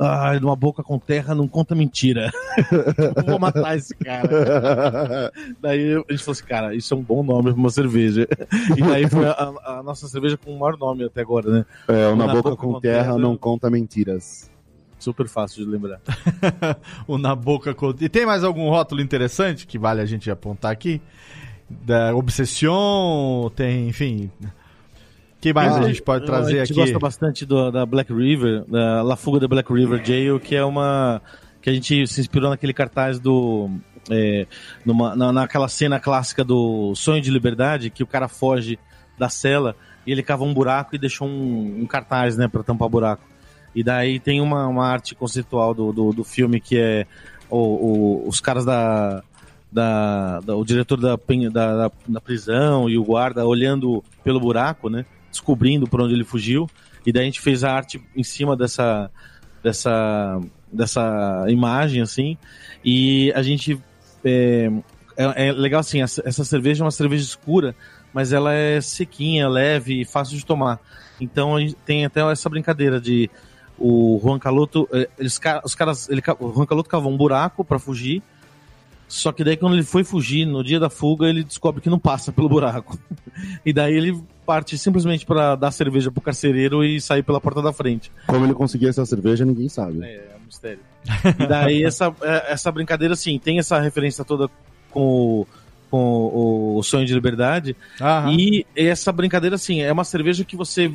Ai, 0.00 0.38
numa 0.38 0.54
boca 0.54 0.80
com 0.82 0.96
terra 0.96 1.34
não 1.34 1.48
conta 1.48 1.74
mentira. 1.74 2.30
Vou 3.26 3.38
matar 3.38 3.76
esse 3.76 3.94
cara. 3.96 5.32
Daí 5.60 5.94
a 5.94 6.12
gente 6.12 6.22
falou 6.22 6.32
assim, 6.32 6.44
cara, 6.44 6.74
isso 6.74 6.94
é 6.94 6.96
um 6.96 7.02
bom 7.02 7.22
nome 7.24 7.50
pra 7.50 7.60
uma 7.60 7.70
cerveja. 7.70 8.26
E 8.76 8.80
daí 8.80 9.08
foi 9.08 9.26
a, 9.26 9.54
a 9.64 9.82
nossa 9.82 10.06
cerveja 10.06 10.36
com 10.36 10.54
o 10.54 10.58
maior 10.58 10.78
nome 10.78 11.04
até 11.04 11.20
agora, 11.20 11.50
né? 11.50 11.66
É, 11.88 12.14
Na 12.14 12.26
boca, 12.28 12.42
Boca 12.50 12.56
com, 12.56 12.72
com 12.74 12.80
terra, 12.80 13.04
Terra. 13.04 13.18
não 13.18 13.36
conta 13.36 13.68
mentiras. 13.68 14.48
Super 14.98 15.28
fácil 15.28 15.64
de 15.64 15.70
lembrar. 15.70 16.00
o 17.06 17.16
Na 17.18 17.34
Boca. 17.34 17.74
E 18.00 18.08
tem 18.08 18.26
mais 18.26 18.42
algum 18.44 18.68
rótulo 18.68 19.00
interessante 19.00 19.66
que 19.66 19.78
vale 19.78 20.00
a 20.00 20.06
gente 20.06 20.30
apontar 20.30 20.72
aqui? 20.72 21.00
Da 21.70 22.14
Obsession, 22.16 23.48
tem, 23.54 23.88
enfim. 23.88 24.30
que 25.40 25.52
mais 25.52 25.72
Ah, 25.74 25.80
a 25.80 25.82
gente 25.88 26.02
pode 26.02 26.26
trazer 26.26 26.60
a 26.60 26.64
gente 26.64 26.72
aqui? 26.72 26.80
gosta 26.80 26.98
bastante 26.98 27.46
do- 27.46 27.70
da 27.70 27.84
Black 27.86 28.12
River, 28.12 28.64
da 28.66 29.02
La 29.02 29.16
Fuga 29.16 29.38
da 29.38 29.46
Black 29.48 29.72
River 29.72 30.04
Jail, 30.04 30.40
que 30.40 30.54
é 30.56 30.64
uma. 30.64 31.20
que 31.60 31.70
a 31.70 31.72
gente 31.72 32.06
se 32.06 32.20
inspirou 32.20 32.50
naquele 32.50 32.72
cartaz 32.72 33.20
do. 33.20 33.70
é, 34.10 34.46
numa, 34.84 35.14
na, 35.14 35.32
naquela 35.32 35.68
cena 35.68 36.00
clássica 36.00 36.42
do 36.42 36.94
Sonho 36.94 37.20
de 37.20 37.30
Liberdade, 37.30 37.90
que 37.90 38.02
o 38.02 38.06
cara 38.06 38.26
foge 38.28 38.78
da 39.18 39.28
cela 39.28 39.76
e 40.06 40.12
ele 40.12 40.22
cava 40.22 40.44
um 40.44 40.54
buraco 40.54 40.94
e 40.96 40.98
deixou 40.98 41.28
um, 41.28 41.82
um 41.82 41.86
cartaz, 41.86 42.36
né, 42.36 42.48
pra 42.48 42.62
tampar 42.62 42.88
buraco. 42.88 43.22
E 43.74 43.82
daí 43.82 44.18
tem 44.18 44.40
uma, 44.40 44.66
uma 44.66 44.86
arte 44.86 45.14
conceitual 45.14 45.74
do, 45.74 45.92
do, 45.92 46.12
do 46.12 46.24
filme 46.24 46.60
que 46.60 46.76
é 46.78 47.06
o, 47.50 47.56
o- 47.58 48.28
os 48.28 48.40
caras 48.40 48.64
da, 48.64 49.22
da, 49.70 50.40
da- 50.40 50.56
o 50.56 50.64
diretor 50.64 50.98
da, 51.00 51.16
da, 51.52 51.90
da, 52.08 52.20
prisão 52.20 52.88
e 52.88 52.98
o 52.98 53.04
guarda 53.04 53.46
olhando 53.46 54.02
pelo 54.24 54.40
buraco, 54.40 54.88
né? 54.88 55.04
Descobrindo 55.30 55.86
por 55.86 56.00
onde 56.00 56.14
ele 56.14 56.24
fugiu. 56.24 56.68
E 57.06 57.12
daí 57.12 57.22
a 57.22 57.26
gente 57.26 57.40
fez 57.40 57.62
a 57.64 57.72
arte 57.72 58.02
em 58.16 58.22
cima 58.24 58.56
dessa 58.56 59.10
dessa 59.62 60.40
dessa 60.72 61.44
imagem 61.48 62.02
assim. 62.02 62.36
E 62.84 63.32
a 63.34 63.42
gente 63.42 63.80
é, 64.24 64.70
é, 65.16 65.48
é 65.48 65.52
legal 65.52 65.80
assim, 65.80 66.02
essa, 66.02 66.22
essa 66.24 66.44
cerveja 66.44 66.82
é 66.82 66.84
uma 66.84 66.90
cerveja 66.90 67.22
escura, 67.24 67.74
mas 68.12 68.32
ela 68.32 68.52
é 68.52 68.80
sequinha, 68.80 69.48
leve 69.48 70.00
e 70.00 70.04
fácil 70.04 70.36
de 70.36 70.44
tomar. 70.44 70.80
Então 71.20 71.56
tem 71.84 72.04
até 72.04 72.20
essa 72.30 72.48
brincadeira 72.48 73.00
de 73.00 73.30
o 73.78 74.20
Juan 74.22 74.38
Caloto, 74.38 74.88
eh, 74.92 75.08
eles, 75.18 75.40
os 75.64 75.74
caras, 75.74 76.08
ele, 76.08 76.22
o 76.40 76.52
Juan 76.52 76.66
Caloto 76.66 76.88
cavou 76.88 77.12
um 77.12 77.16
buraco 77.16 77.64
pra 77.64 77.78
fugir. 77.78 78.22
Só 79.06 79.32
que 79.32 79.42
daí 79.42 79.56
quando 79.56 79.74
ele 79.74 79.84
foi 79.84 80.04
fugir, 80.04 80.44
no 80.44 80.62
dia 80.62 80.78
da 80.78 80.90
fuga, 80.90 81.26
ele 81.26 81.42
descobre 81.42 81.80
que 81.80 81.88
não 81.88 81.98
passa 81.98 82.30
pelo 82.30 82.48
buraco. 82.48 82.98
e 83.64 83.72
daí 83.72 83.94
ele 83.94 84.22
parte 84.44 84.76
simplesmente 84.76 85.24
pra 85.24 85.56
dar 85.56 85.70
cerveja 85.70 86.10
pro 86.10 86.20
carcereiro 86.20 86.84
e 86.84 87.00
sair 87.00 87.22
pela 87.22 87.40
porta 87.40 87.62
da 87.62 87.72
frente. 87.72 88.12
Como 88.26 88.44
ele 88.44 88.54
conseguia 88.54 88.90
essa 88.90 89.06
cerveja, 89.06 89.46
ninguém 89.46 89.68
sabe. 89.68 90.04
É, 90.04 90.14
é 90.14 90.36
um 90.40 90.44
mistério. 90.44 90.80
E 91.38 91.46
daí 91.46 91.84
essa, 91.84 92.14
é, 92.20 92.52
essa 92.52 92.70
brincadeira, 92.70 93.14
assim, 93.14 93.38
tem 93.38 93.58
essa 93.58 93.80
referência 93.80 94.24
toda 94.24 94.50
com 94.90 95.00
o, 95.00 95.46
com 95.90 95.98
o, 95.98 96.76
o 96.78 96.82
Sonho 96.82 97.06
de 97.06 97.14
Liberdade. 97.14 97.74
Aham. 98.00 98.32
E 98.32 98.66
essa 98.76 99.10
brincadeira, 99.10 99.56
assim, 99.56 99.80
é 99.80 99.90
uma 99.92 100.04
cerveja 100.04 100.44
que 100.44 100.56
você 100.56 100.92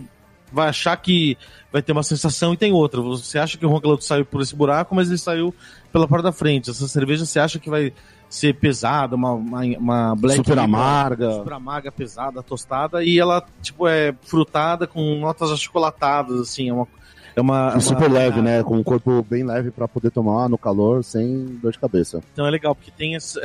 vai 0.54 0.70
achar 0.70 0.96
que 0.98 1.38
vai 1.72 1.82
ter 1.82 1.92
uma 1.92 2.04
sensação 2.04 2.54
e 2.54 2.58
tem 2.58 2.72
outra. 2.72 3.02
Você 3.02 3.40
acha 3.40 3.58
que 3.58 3.66
o 3.66 3.70
Juan 3.70 3.82
Caloto 3.82 4.04
saiu 4.04 4.26
por 4.26 4.42
esse 4.42 4.56
buraco, 4.56 4.94
mas 4.94 5.10
ele 5.10 5.18
saiu 5.18 5.54
pela 5.92 6.08
porta 6.08 6.24
da 6.24 6.32
frente. 6.32 6.70
Essa 6.70 6.88
cerveja 6.88 7.26
você 7.26 7.40
acha 7.40 7.60
que 7.60 7.70
vai 7.70 7.92
ser 8.30 8.56
pesada, 8.56 9.16
uma, 9.16 9.32
uma, 9.32 9.62
uma 9.78 10.16
black 10.16 10.38
Super 10.38 10.58
amarga. 10.58 11.32
super 11.34 11.54
amarga, 11.54 11.92
pesada, 11.92 12.42
tostada, 12.42 13.04
e 13.04 13.20
ela, 13.20 13.46
tipo, 13.62 13.88
é 13.88 14.14
frutada 14.24 14.88
com 14.88 15.20
notas 15.20 15.52
achocolatadas, 15.52 16.40
assim, 16.40 16.70
é 16.70 16.74
uma... 16.74 16.88
É 17.36 17.42
uma, 17.42 17.70
E 17.70 17.74
uma- 17.74 17.80
super 17.82 18.12
leve, 18.12 18.42
né? 18.42 18.62
Com 18.64 18.78
um 18.78 18.84
corpo 18.84 19.26
bem 19.30 19.44
leve 19.44 19.72
pra 19.72 19.88
poder 19.88 20.12
tomar 20.12 20.48
no 20.50 20.58
calor 20.58 21.04
sem 21.04 21.46
dor 21.62 21.72
de 21.72 21.80
cabeça. 21.80 22.22
Então 22.32 22.46
é 22.46 22.50
legal, 22.52 22.76
porque 22.76 22.92
tem 22.92 23.16
essa, 23.16 23.40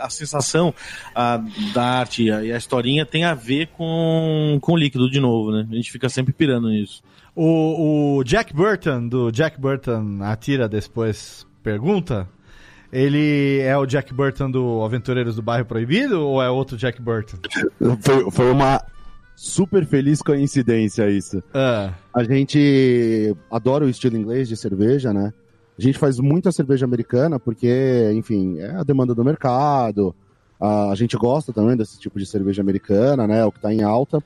a 0.00 0.10
sensação 0.10 0.74
a, 1.14 1.40
da 1.74 1.82
arte 1.82 2.24
e 2.24 2.30
a, 2.30 2.38
a 2.38 2.56
historinha 2.56 3.04
tem 3.04 3.24
a 3.24 3.34
ver 3.34 3.68
com, 3.76 4.58
com 4.60 4.72
o 4.72 4.76
líquido 4.76 5.10
de 5.10 5.20
novo, 5.20 5.50
né? 5.52 5.66
A 5.70 5.74
gente 5.74 5.92
fica 5.92 6.08
sempre 6.08 6.32
pirando 6.32 6.68
nisso. 6.68 7.02
O, 7.36 8.18
o 8.18 8.24
Jack 8.24 8.54
Burton, 8.54 9.08
do 9.08 9.30
Jack 9.32 9.60
Burton 9.60 10.18
Atira 10.22 10.68
Depois 10.68 11.44
Pergunta, 11.64 12.28
ele 12.92 13.58
é 13.60 13.76
o 13.76 13.86
Jack 13.86 14.14
Burton 14.14 14.50
do 14.50 14.82
Aventureiros 14.84 15.34
do 15.34 15.42
Bairro 15.42 15.64
Proibido 15.66 16.20
ou 16.26 16.40
é 16.40 16.48
outro 16.48 16.76
Jack 16.76 17.02
Burton? 17.02 17.38
Foi, 18.00 18.30
foi 18.30 18.50
uma 18.52 18.80
super 19.36 19.84
feliz 19.86 20.22
coincidência 20.22 21.10
isso. 21.10 21.42
Ah, 21.52 21.92
A 22.12 22.22
gente 22.24 23.34
adora 23.50 23.84
o 23.84 23.88
estilo 23.88 24.16
inglês 24.16 24.48
de 24.48 24.56
cerveja, 24.56 25.12
né? 25.12 25.32
A 25.78 25.82
gente 25.82 25.98
faz 25.98 26.18
muita 26.20 26.52
cerveja 26.52 26.84
americana 26.86 27.38
porque, 27.40 28.10
enfim, 28.14 28.58
é 28.60 28.70
a 28.76 28.84
demanda 28.84 29.14
do 29.14 29.24
mercado. 29.24 30.14
A 30.60 30.94
gente 30.94 31.16
gosta 31.16 31.52
também 31.52 31.76
desse 31.76 31.98
tipo 31.98 32.18
de 32.18 32.24
cerveja 32.26 32.62
americana, 32.62 33.26
né? 33.26 33.44
O 33.44 33.50
que 33.52 33.60
tá 33.60 33.72
em 33.74 33.82
alta. 33.82 34.22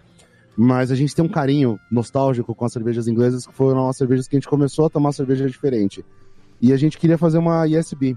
Mas 0.56 0.90
a 0.90 0.94
gente 0.94 1.14
tem 1.14 1.24
um 1.24 1.28
carinho 1.28 1.78
nostálgico 1.90 2.54
com 2.54 2.64
as 2.64 2.72
cervejas 2.72 3.08
inglesas, 3.08 3.46
que 3.46 3.54
foram 3.54 3.88
as 3.88 3.96
cervejas 3.96 4.28
que 4.28 4.36
a 4.36 4.38
gente 4.38 4.48
começou 4.48 4.86
a 4.86 4.90
tomar 4.90 5.12
cerveja 5.12 5.46
diferente. 5.46 6.04
E 6.60 6.72
a 6.72 6.76
gente 6.76 6.98
queria 6.98 7.16
fazer 7.16 7.38
uma 7.38 7.66
ISB. 7.66 8.16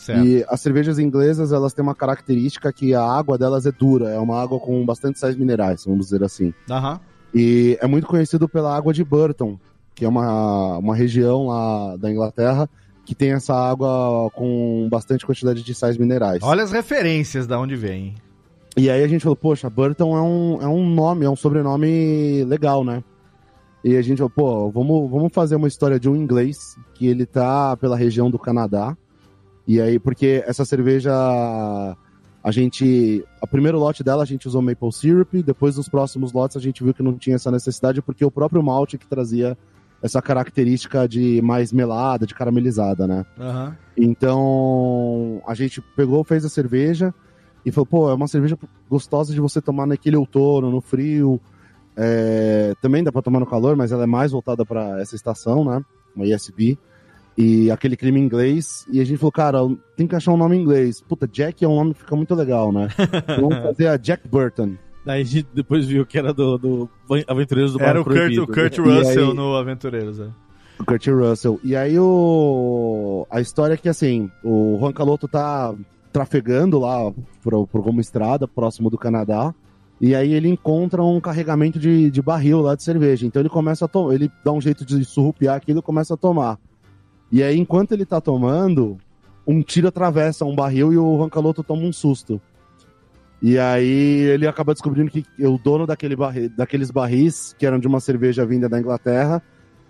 Certo. 0.00 0.26
E 0.26 0.44
as 0.48 0.60
cervejas 0.60 0.98
inglesas, 0.98 1.52
elas 1.52 1.72
têm 1.72 1.82
uma 1.82 1.94
característica 1.94 2.72
que 2.72 2.94
a 2.94 3.02
água 3.02 3.36
delas 3.36 3.66
é 3.66 3.72
dura, 3.72 4.10
é 4.10 4.18
uma 4.18 4.40
água 4.40 4.58
com 4.58 4.84
bastante 4.84 5.18
sais 5.18 5.36
minerais, 5.36 5.84
vamos 5.84 6.06
dizer 6.06 6.22
assim. 6.24 6.52
Aham. 6.70 7.00
E 7.34 7.78
é 7.80 7.86
muito 7.86 8.06
conhecido 8.06 8.48
pela 8.48 8.76
água 8.76 8.92
de 8.92 9.04
Burton, 9.04 9.58
que 9.94 10.04
é 10.04 10.08
uma, 10.08 10.78
uma 10.78 10.96
região 10.96 11.46
lá 11.46 11.96
da 11.96 12.10
Inglaterra 12.10 12.68
que 13.04 13.14
tem 13.14 13.32
essa 13.32 13.54
água 13.54 14.30
com 14.34 14.88
bastante 14.90 15.26
quantidade 15.26 15.62
de 15.62 15.74
sais 15.74 15.96
minerais. 15.96 16.42
Olha 16.42 16.62
as 16.62 16.70
referências 16.70 17.46
da 17.46 17.58
onde 17.58 17.74
vem. 17.74 18.14
E 18.76 18.88
aí 18.88 19.02
a 19.02 19.08
gente 19.08 19.22
falou, 19.22 19.36
poxa, 19.36 19.68
Burton 19.68 20.16
é 20.16 20.22
um, 20.22 20.62
é 20.62 20.68
um 20.68 20.88
nome, 20.88 21.24
é 21.24 21.30
um 21.30 21.34
sobrenome 21.34 22.44
legal, 22.44 22.84
né? 22.84 23.02
E 23.82 23.96
a 23.96 24.02
gente 24.02 24.18
falou, 24.18 24.30
pô, 24.30 24.70
vamos, 24.70 25.10
vamos 25.10 25.32
fazer 25.32 25.56
uma 25.56 25.66
história 25.66 25.98
de 25.98 26.08
um 26.08 26.14
inglês 26.14 26.76
que 26.94 27.06
ele 27.06 27.26
tá 27.26 27.76
pela 27.76 27.96
região 27.96 28.30
do 28.30 28.38
Canadá. 28.38 28.96
E 29.70 29.80
aí, 29.80 30.00
porque 30.00 30.42
essa 30.48 30.64
cerveja, 30.64 31.12
a 31.14 32.50
gente. 32.50 33.24
O 33.40 33.46
primeiro 33.46 33.78
lote 33.78 34.02
dela 34.02 34.24
a 34.24 34.26
gente 34.26 34.48
usou 34.48 34.60
maple 34.60 34.92
syrup, 34.92 35.32
depois 35.44 35.76
dos 35.76 35.88
próximos 35.88 36.32
lotes 36.32 36.56
a 36.56 36.60
gente 36.60 36.82
viu 36.82 36.92
que 36.92 37.04
não 37.04 37.16
tinha 37.16 37.36
essa 37.36 37.52
necessidade, 37.52 38.02
porque 38.02 38.24
o 38.24 38.32
próprio 38.32 38.60
malte 38.64 38.98
que 38.98 39.06
trazia 39.06 39.56
essa 40.02 40.20
característica 40.20 41.06
de 41.06 41.40
mais 41.40 41.72
melada, 41.72 42.26
de 42.26 42.34
caramelizada, 42.34 43.06
né? 43.06 43.24
Aham. 43.38 43.76
Então, 43.96 45.40
a 45.46 45.54
gente 45.54 45.80
pegou, 45.94 46.24
fez 46.24 46.44
a 46.44 46.48
cerveja 46.48 47.14
e 47.64 47.70
falou, 47.70 47.86
pô, 47.86 48.10
é 48.10 48.14
uma 48.14 48.26
cerveja 48.26 48.58
gostosa 48.88 49.32
de 49.32 49.40
você 49.40 49.60
tomar 49.60 49.86
naquele 49.86 50.16
outono, 50.16 50.68
no 50.68 50.80
frio. 50.80 51.40
É, 51.96 52.74
também 52.82 53.04
dá 53.04 53.12
pra 53.12 53.22
tomar 53.22 53.38
no 53.38 53.46
calor, 53.46 53.76
mas 53.76 53.92
ela 53.92 54.02
é 54.02 54.06
mais 54.06 54.32
voltada 54.32 54.66
para 54.66 55.00
essa 55.00 55.14
estação, 55.14 55.64
né? 55.64 55.80
Uma 56.16 56.26
ISB. 56.26 56.76
E 57.36 57.70
aquele 57.70 57.96
clima 57.96 58.18
inglês. 58.18 58.86
E 58.92 59.00
a 59.00 59.04
gente 59.04 59.18
falou, 59.18 59.32
cara, 59.32 59.58
tem 59.96 60.06
que 60.06 60.14
achar 60.14 60.32
um 60.32 60.36
nome 60.36 60.56
em 60.56 60.62
inglês. 60.62 61.00
Puta, 61.00 61.26
Jack 61.26 61.64
é 61.64 61.68
um 61.68 61.76
nome 61.76 61.94
que 61.94 62.00
fica 62.00 62.16
muito 62.16 62.34
legal, 62.34 62.72
né? 62.72 62.88
Vamos 63.40 63.58
fazer 63.58 63.86
a 63.88 63.96
Jack 63.96 64.28
Burton. 64.28 64.74
Daí 65.04 65.22
a 65.22 65.24
gente 65.24 65.48
depois 65.54 65.86
viu 65.86 66.04
que 66.04 66.18
era 66.18 66.34
do, 66.34 66.58
do 66.58 66.90
Aventureiros 67.26 67.72
do 67.72 67.80
Era 67.82 68.00
o 68.00 68.04
Kurt, 68.04 68.36
o 68.36 68.46
Kurt 68.46 68.78
Russell 68.78 69.28
aí- 69.30 69.34
no 69.34 69.56
Aventureiros. 69.56 70.20
é. 70.20 70.28
O 70.78 70.84
Kurt 70.84 71.06
Russell. 71.08 71.60
E 71.64 71.74
aí 71.76 71.98
o... 71.98 73.26
a 73.30 73.40
história 73.40 73.74
é 73.74 73.76
que, 73.76 73.88
assim, 73.88 74.30
o 74.44 74.76
Juan 74.78 74.92
Caloto 74.92 75.26
tá 75.28 75.74
trafegando 76.12 76.78
lá 76.78 77.12
pro, 77.42 77.66
pro 77.66 77.80
rumo 77.80 78.00
estrada, 78.00 78.48
próximo 78.48 78.90
do 78.90 78.98
Canadá. 78.98 79.54
E 80.00 80.14
aí 80.14 80.32
ele 80.32 80.48
encontra 80.48 81.02
um 81.02 81.20
carregamento 81.20 81.78
de, 81.78 82.10
de 82.10 82.22
barril 82.22 82.60
lá 82.62 82.74
de 82.74 82.82
cerveja. 82.82 83.26
Então 83.26 83.40
ele 83.42 83.50
começa 83.50 83.84
a 83.84 83.88
tomar, 83.88 84.14
ele 84.14 84.30
dá 84.42 84.50
um 84.52 84.60
jeito 84.60 84.84
de 84.84 85.04
surrupiar 85.04 85.56
aquilo 85.56 85.80
e 85.80 85.82
começa 85.82 86.14
a 86.14 86.16
tomar. 86.16 86.58
E 87.32 87.42
aí, 87.42 87.56
enquanto 87.58 87.92
ele 87.92 88.04
tá 88.04 88.20
tomando, 88.20 88.98
um 89.46 89.62
tiro 89.62 89.88
atravessa 89.88 90.44
um 90.44 90.54
barril 90.54 90.92
e 90.92 90.98
o 90.98 91.16
Juan 91.18 91.28
Caloto 91.28 91.62
toma 91.62 91.82
um 91.82 91.92
susto. 91.92 92.40
E 93.42 93.58
aí 93.58 93.86
ele 93.86 94.46
acaba 94.46 94.72
descobrindo 94.74 95.10
que 95.10 95.24
o 95.38 95.56
dono 95.56 95.86
daquele 95.86 96.14
barri, 96.14 96.48
daqueles 96.48 96.90
barris, 96.90 97.54
que 97.58 97.64
eram 97.64 97.78
de 97.78 97.86
uma 97.86 98.00
cerveja 98.00 98.44
vinda 98.44 98.68
da 98.68 98.78
Inglaterra, 98.78 99.42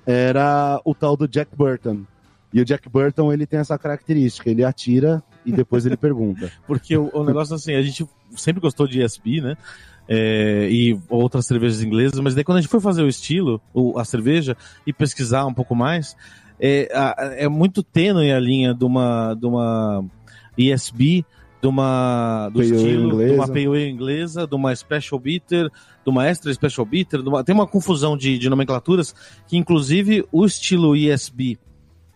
era 0.07 0.81
o 0.85 0.95
tal 0.95 1.17
do 1.17 1.27
Jack 1.27 1.57
Burton. 1.57 2.05
E 2.53 2.61
o 2.61 2.65
Jack 2.65 2.89
Burton, 2.89 3.33
ele 3.33 3.47
tem 3.47 3.59
essa 3.61 3.79
característica, 3.79 4.49
ele 4.51 4.65
atira 4.65 5.23
e 5.45 5.53
depois 5.53 5.85
ele 5.87 5.97
pergunta. 5.99 6.51
Porque 6.67 6.97
o, 6.97 7.11
o 7.13 7.25
negócio 7.25 7.55
assim, 7.55 7.75
a 7.75 7.83
gente 7.83 8.07
sempre 8.37 8.61
gostou 8.61 8.87
de 8.87 9.03
ESB, 9.03 9.41
né? 9.41 9.57
É, 10.09 10.69
e 10.69 10.99
outras 11.09 11.47
cervejas 11.47 11.83
inglesas, 11.83 12.19
mas 12.19 12.35
daí 12.35 12.43
quando 12.43 12.59
a 12.59 12.61
gente 12.61 12.71
foi 12.71 12.81
fazer 12.81 13.03
o 13.03 13.09
estilo, 13.09 13.61
o- 13.73 13.97
a 13.97 14.05
cerveja, 14.05 14.57
e 14.85 14.93
pesquisar 14.93 15.47
um 15.47 15.55
pouco 15.55 15.73
mais, 15.77 16.17
é, 16.61 17.45
é 17.45 17.49
muito 17.49 17.83
tênue 17.83 18.31
a 18.33 18.39
linha 18.39 18.75
de 18.75 18.85
uma, 18.85 19.35
de 19.35 19.47
uma 19.47 20.05
ESB, 20.59 21.25
de 21.63 21.67
uma 21.69 22.49
do 22.51 22.63
estilo, 22.63 23.09
de 23.11 23.15
inglesa. 23.15 23.35
uma 23.35 23.47
Pale 23.49 23.67
Ale 23.67 23.89
inglesa, 23.91 24.47
de 24.47 24.55
uma 24.55 24.75
Special 24.75 25.19
Bitter, 25.21 25.69
de 25.69 26.11
uma 26.11 26.27
Extra 26.27 26.53
Special 26.53 26.87
Bitter, 26.87 27.23
de 27.23 27.29
uma- 27.29 27.45
tem 27.45 27.55
uma 27.55 27.67
confusão 27.67 28.17
de, 28.17 28.39
de 28.39 28.49
nomenclaturas 28.49 29.15
que 29.47 29.57
inclusive 29.57 30.25
o 30.33 30.45
estilo 30.45 30.97
ESB 30.97 31.59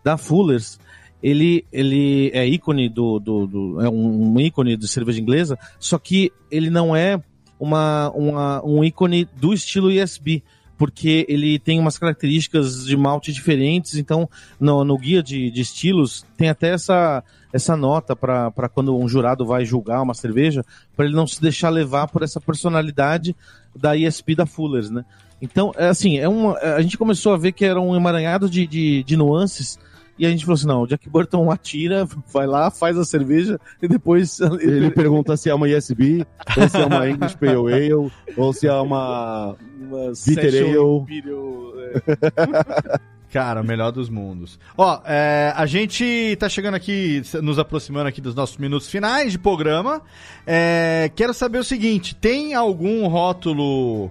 da 0.03 0.17
Fullers 0.17 0.79
ele, 1.23 1.65
ele 1.71 2.29
é 2.33 2.45
ícone 2.47 2.87
do, 2.89 3.19
do, 3.19 3.47
do- 3.47 3.81
é 3.81 3.89
um, 3.89 4.33
um 4.33 4.39
ícone 4.39 4.77
de 4.77 4.87
cerveja 4.87 5.19
inglesa, 5.19 5.57
só 5.79 5.97
que 5.97 6.31
ele 6.51 6.69
não 6.69 6.95
é 6.95 7.19
uma, 7.59 8.11
uma, 8.11 8.63
um 8.65 8.83
ícone 8.83 9.25
do 9.39 9.53
estilo 9.53 9.89
ESB, 9.91 10.43
porque 10.77 11.25
ele 11.29 11.57
tem 11.57 11.79
umas 11.79 11.97
características 11.97 12.85
de 12.85 12.97
malte 12.97 13.31
diferentes, 13.31 13.95
então 13.95 14.29
no, 14.59 14.83
no 14.83 14.97
guia 14.97 15.23
de, 15.23 15.49
de 15.49 15.61
estilos 15.61 16.25
tem 16.37 16.49
até 16.49 16.69
essa, 16.69 17.23
essa 17.53 17.77
nota 17.77 18.15
para 18.15 18.69
quando 18.73 18.97
um 18.97 19.07
jurado 19.07 19.45
vai 19.45 19.63
julgar 19.65 20.01
uma 20.01 20.13
cerveja, 20.13 20.65
para 20.95 21.05
ele 21.05 21.15
não 21.15 21.25
se 21.25 21.41
deixar 21.41 21.69
levar 21.69 22.07
por 22.07 22.23
essa 22.23 22.41
personalidade 22.41 23.35
da 23.75 23.95
ESB 23.95 24.35
da 24.35 24.45
Fullers, 24.45 24.89
né? 24.89 25.05
Então, 25.41 25.73
é 25.75 25.87
assim, 25.87 26.17
é 26.17 26.27
uma, 26.27 26.57
a 26.57 26.81
gente 26.81 26.97
começou 26.97 27.33
a 27.33 27.37
ver 27.37 27.51
que 27.51 27.65
era 27.65 27.79
um 27.79 27.95
emaranhado 27.95 28.49
de, 28.49 28.65
de, 28.65 29.03
de 29.03 29.17
nuances 29.17 29.77
e 30.17 30.25
a 30.25 30.29
gente 30.29 30.45
falou 30.45 30.55
assim: 30.55 30.67
não, 30.67 30.81
o 30.81 30.87
Jack 30.87 31.09
Burton 31.09 31.51
atira, 31.51 32.07
vai 32.31 32.47
lá, 32.47 32.71
faz 32.71 32.97
a 32.97 33.05
cerveja 33.05 33.59
e 33.81 33.87
depois. 33.87 34.39
Ele 34.39 34.89
pergunta 34.91 35.35
se 35.35 35.49
é 35.49 35.55
uma 35.55 35.67
ISB, 35.67 36.25
ou 36.57 36.69
se 36.69 36.77
é 36.77 36.85
uma 36.85 37.09
English 37.09 37.37
Pale 37.37 37.73
Ale, 37.73 38.11
ou 38.37 38.53
se 38.53 38.67
é 38.67 38.73
uma 38.73 39.55
uma 39.79 40.11
Bitter 40.25 40.45
Ale. 40.45 40.69
Imperial, 40.69 41.73
é. 41.79 43.15
Cara, 43.35 43.61
o 43.61 43.65
melhor 43.65 43.91
dos 43.91 44.07
mundos. 44.07 44.57
Ó, 44.77 45.01
é, 45.05 45.51
a 45.57 45.65
gente 45.65 46.37
tá 46.39 46.47
chegando 46.47 46.75
aqui, 46.75 47.21
nos 47.41 47.59
aproximando 47.59 48.07
aqui 48.07 48.21
dos 48.21 48.33
nossos 48.33 48.55
minutos 48.55 48.87
finais 48.87 49.33
de 49.33 49.37
programa. 49.37 50.01
É, 50.47 51.11
quero 51.13 51.33
saber 51.33 51.57
o 51.57 51.63
seguinte: 51.63 52.15
tem 52.15 52.53
algum 52.53 53.05
rótulo 53.07 54.09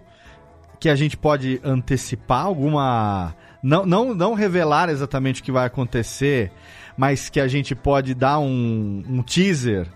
que 0.79 0.91
a 0.91 0.95
gente 0.95 1.17
pode 1.17 1.59
antecipar? 1.65 2.45
Alguma. 2.45 3.35
Não, 3.67 3.87
não, 3.87 4.15
não 4.15 4.35
revelar 4.35 4.91
exatamente 4.91 5.41
o 5.41 5.45
que 5.45 5.51
vai 5.51 5.65
acontecer, 5.67 6.53
mas 6.99 7.31
que 7.31 7.41
a 7.41 7.49
gente 7.49 7.75
pode 7.75 8.13
dar 8.15 8.39
um, 8.39 9.03
um 9.09 9.23
teaser 9.23 9.87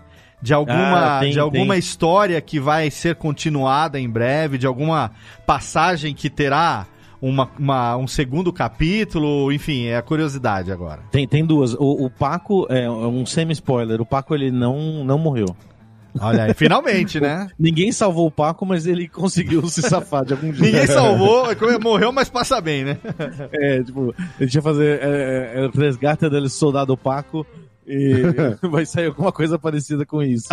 de 0.41 0.53
alguma, 0.55 1.17
Ah, 1.17 1.19
tem- 1.19 1.31
de 1.33 1.39
alguma 1.39 1.73
tem. 1.75 1.79
história 1.79 2.41
que 2.41 2.59
vai 2.59 2.89
ser 2.89 3.15
continuada 3.15 3.99
em 3.99 4.09
breve, 4.09 4.57
de 4.57 4.65
alguma 4.65 5.11
passagem 5.45 6.15
que 6.15 6.29
terá 6.31 6.87
uma, 7.21 7.49
uma- 7.59 7.97
um 7.97 8.07
segundo 8.07 8.51
capítulo, 8.51 9.51
enfim, 9.51 9.85
é 9.85 9.97
a 9.97 10.01
curiosidade 10.01 10.71
agora. 10.71 11.01
Tem, 11.11 11.27
tem 11.27 11.45
duas. 11.45 11.73
O, 11.73 12.05
o 12.05 12.09
Paco, 12.09 12.65
é 12.69 12.89
um 12.89 13.25
semi-spoiler, 13.25 14.01
o 14.01 14.05
Paco 14.05 14.33
ele 14.33 14.49
não, 14.49 15.03
não 15.03 15.19
morreu. 15.19 15.55
Olha 16.19 16.45
aí, 16.45 16.53
finalmente, 16.53 17.19
né? 17.19 17.49
Ninguém 17.57 17.91
salvou 17.91 18.27
o 18.27 18.31
Paco, 18.31 18.65
mas 18.65 18.87
ele 18.87 19.07
conseguiu 19.07 19.67
se 19.67 19.81
safar 19.81 20.25
de 20.25 20.33
algum 20.33 20.51
jeito. 20.53 20.63
Ninguém 20.63 20.87
salvou, 20.87 21.45
morreu, 21.81 22.11
mas 22.11 22.29
passa 22.29 22.59
bem, 22.59 22.83
né? 22.83 22.97
É, 23.51 23.83
tipo, 23.83 24.13
a 24.17 24.43
gente 24.43 24.55
ia 24.55 24.61
fazer 24.61 24.99
é, 25.01 25.65
é, 25.65 25.69
resgate 25.73 26.29
del 26.29 26.49
soldado 26.49 26.97
Paco 26.97 27.45
e 27.85 28.21
vai 28.69 28.85
sair 28.85 29.07
alguma 29.07 29.31
coisa 29.31 29.57
parecida 29.57 30.05
com 30.05 30.21
isso. 30.21 30.47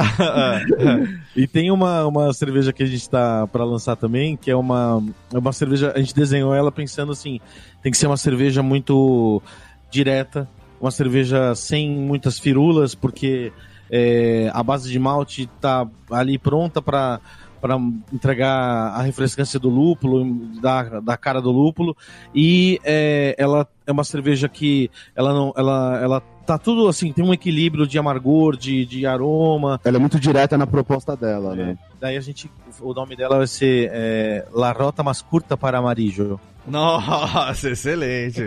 E 1.34 1.46
tem 1.46 1.70
uma, 1.70 2.06
uma 2.06 2.32
cerveja 2.32 2.72
que 2.72 2.82
a 2.82 2.86
gente 2.86 3.08
tá 3.08 3.46
pra 3.46 3.64
lançar 3.64 3.96
também, 3.96 4.36
que 4.36 4.50
é 4.50 4.56
uma, 4.56 5.02
é 5.32 5.38
uma 5.38 5.52
cerveja, 5.52 5.92
a 5.94 5.98
gente 5.98 6.14
desenhou 6.14 6.54
ela 6.54 6.72
pensando 6.72 7.12
assim, 7.12 7.40
tem 7.82 7.92
que 7.92 7.98
ser 7.98 8.06
uma 8.06 8.16
cerveja 8.16 8.62
muito 8.62 9.42
direta, 9.90 10.48
uma 10.80 10.90
cerveja 10.90 11.54
sem 11.54 11.90
muitas 11.90 12.38
firulas, 12.38 12.94
porque 12.94 13.52
é, 13.90 14.50
a 14.52 14.62
base 14.62 14.90
de 14.90 14.98
malte 14.98 15.48
tá 15.60 15.86
ali 16.10 16.38
pronta 16.38 16.80
para 16.80 17.20
para 17.58 17.74
entregar 18.12 18.92
a 18.94 19.02
refrescância 19.02 19.58
do 19.58 19.68
lúpulo, 19.68 20.24
da, 20.60 21.00
da 21.00 21.16
cara 21.16 21.40
do 21.40 21.50
lúpulo, 21.50 21.96
e 22.32 22.78
é, 22.84 23.34
ela 23.36 23.66
é 23.86 23.90
uma 23.90 24.04
cerveja 24.04 24.48
que 24.48 24.90
ela 25.16 25.32
não, 25.32 25.52
ela, 25.56 25.98
ela 26.00 26.20
tá 26.20 26.58
tudo 26.58 26.86
assim, 26.86 27.12
tem 27.12 27.24
um 27.24 27.32
equilíbrio 27.32 27.86
de 27.86 27.98
amargor, 27.98 28.56
de, 28.56 28.84
de 28.84 29.04
aroma, 29.04 29.80
Ela 29.84 29.96
é 29.96 30.00
muito 30.00 30.20
direta 30.20 30.56
na 30.56 30.66
proposta 30.66 31.16
dela, 31.16 31.56
né? 31.56 31.76
Daí 32.00 32.16
a 32.16 32.20
gente. 32.20 32.50
O 32.80 32.94
nome 32.94 33.16
dela 33.16 33.38
vai 33.38 33.46
ser 33.46 33.90
é, 33.92 34.46
La 34.52 34.70
Rota 34.70 35.02
Mais 35.02 35.20
Curta 35.20 35.56
para 35.56 35.78
Amarillo. 35.78 36.38
Nossa, 36.66 37.70
excelente. 37.70 38.42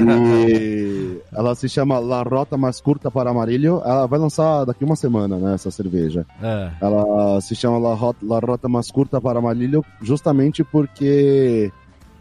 E 0.00 1.20
ela 1.32 1.54
se 1.54 1.68
chama 1.68 1.98
La 1.98 2.22
Rota 2.22 2.56
Mais 2.56 2.80
Curta 2.80 3.10
para 3.10 3.30
Amarillo. 3.30 3.82
Ela 3.84 4.06
vai 4.06 4.18
lançar 4.18 4.64
daqui 4.64 4.84
uma 4.84 4.96
semana, 4.96 5.36
né, 5.36 5.54
essa 5.54 5.70
cerveja. 5.70 6.26
É. 6.42 6.70
Ela 6.80 7.40
se 7.40 7.54
chama 7.54 7.78
La 7.78 7.94
Rota, 7.94 8.18
La 8.22 8.38
Rota 8.38 8.68
Mais 8.68 8.90
Curta 8.90 9.20
para 9.20 9.38
Amarillo 9.38 9.84
justamente 10.00 10.64
porque 10.64 11.70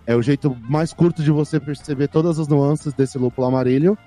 é 0.05 0.15
o 0.15 0.21
jeito 0.21 0.55
mais 0.67 0.91
curto 0.91 1.21
de 1.23 1.31
você 1.31 1.59
perceber 1.59 2.07
todas 2.07 2.39
as 2.39 2.47
nuances 2.47 2.93
desse 2.93 3.17
lúpulo 3.17 3.47
amarillo. 3.47 3.97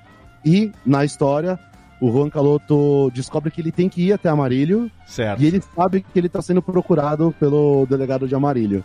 E, 0.45 0.73
na 0.85 1.05
história, 1.05 1.59
o 2.01 2.11
Juan 2.11 2.29
Caloto 2.29 3.13
descobre 3.15 3.53
que 3.53 3.61
ele 3.61 3.71
tem 3.71 3.89
que 3.89 4.09
ir 4.09 4.13
até 4.13 4.29
Amarillo 4.29 4.91
Certo. 5.07 5.41
e 5.41 5.47
ele 5.47 5.63
sabe 5.77 6.01
que 6.01 6.19
ele 6.19 6.27
está 6.27 6.43
sendo 6.43 6.61
procurado 6.61 7.33
pelo 7.39 7.87
delegado 7.87 8.27
de 8.27 8.35
Amarillo. 8.35 8.85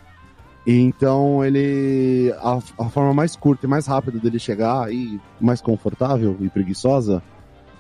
E 0.68 0.78
Então 0.80 1.44
ele. 1.46 2.34
A, 2.40 2.60
a 2.78 2.90
forma 2.90 3.14
mais 3.14 3.36
curta 3.36 3.66
e 3.66 3.70
mais 3.70 3.88
rápida 3.88 4.20
dele 4.20 4.38
chegar 4.38 4.92
e 4.94 5.20
mais 5.40 5.62
confortável 5.62 6.36
e 6.42 6.50
preguiçosa 6.50 7.24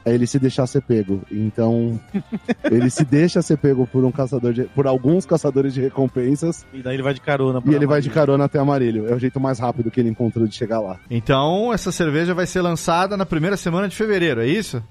é 0.05 0.13
ele 0.13 0.25
se 0.25 0.39
deixar 0.39 0.65
ser 0.67 0.81
pego. 0.81 1.21
Então 1.29 1.99
ele 2.71 2.89
se 2.89 3.03
deixa 3.03 3.41
ser 3.41 3.57
pego 3.57 3.85
por 3.85 4.05
um 4.05 4.11
caçador 4.11 4.53
de, 4.53 4.63
por 4.63 4.87
alguns 4.87 5.25
caçadores 5.25 5.73
de 5.73 5.81
recompensas 5.81 6.65
E 6.73 6.81
daí 6.81 6.95
ele 6.95 7.03
vai 7.03 7.13
de 7.13 7.19
carona. 7.19 7.61
e 7.65 7.75
ele 7.75 7.85
vai 7.85 7.99
de 7.99 8.09
carona 8.09 8.45
até 8.45 8.57
Amarillo. 8.57 9.05
É 9.09 9.13
o 9.13 9.19
jeito 9.19 9.37
mais 9.37 9.59
rápido 9.59 9.91
que 9.91 9.99
ele 9.99 10.09
encontrou 10.09 10.47
de 10.47 10.55
chegar 10.55 10.79
lá. 10.79 10.97
Então, 11.11 11.73
essa 11.73 11.91
cerveja 11.91 12.33
vai 12.33 12.45
ser 12.45 12.61
lançada 12.61 13.17
na 13.17 13.25
primeira 13.25 13.57
semana 13.57 13.89
de 13.89 13.95
fevereiro, 13.97 14.39
é 14.39 14.47
isso? 14.47 14.81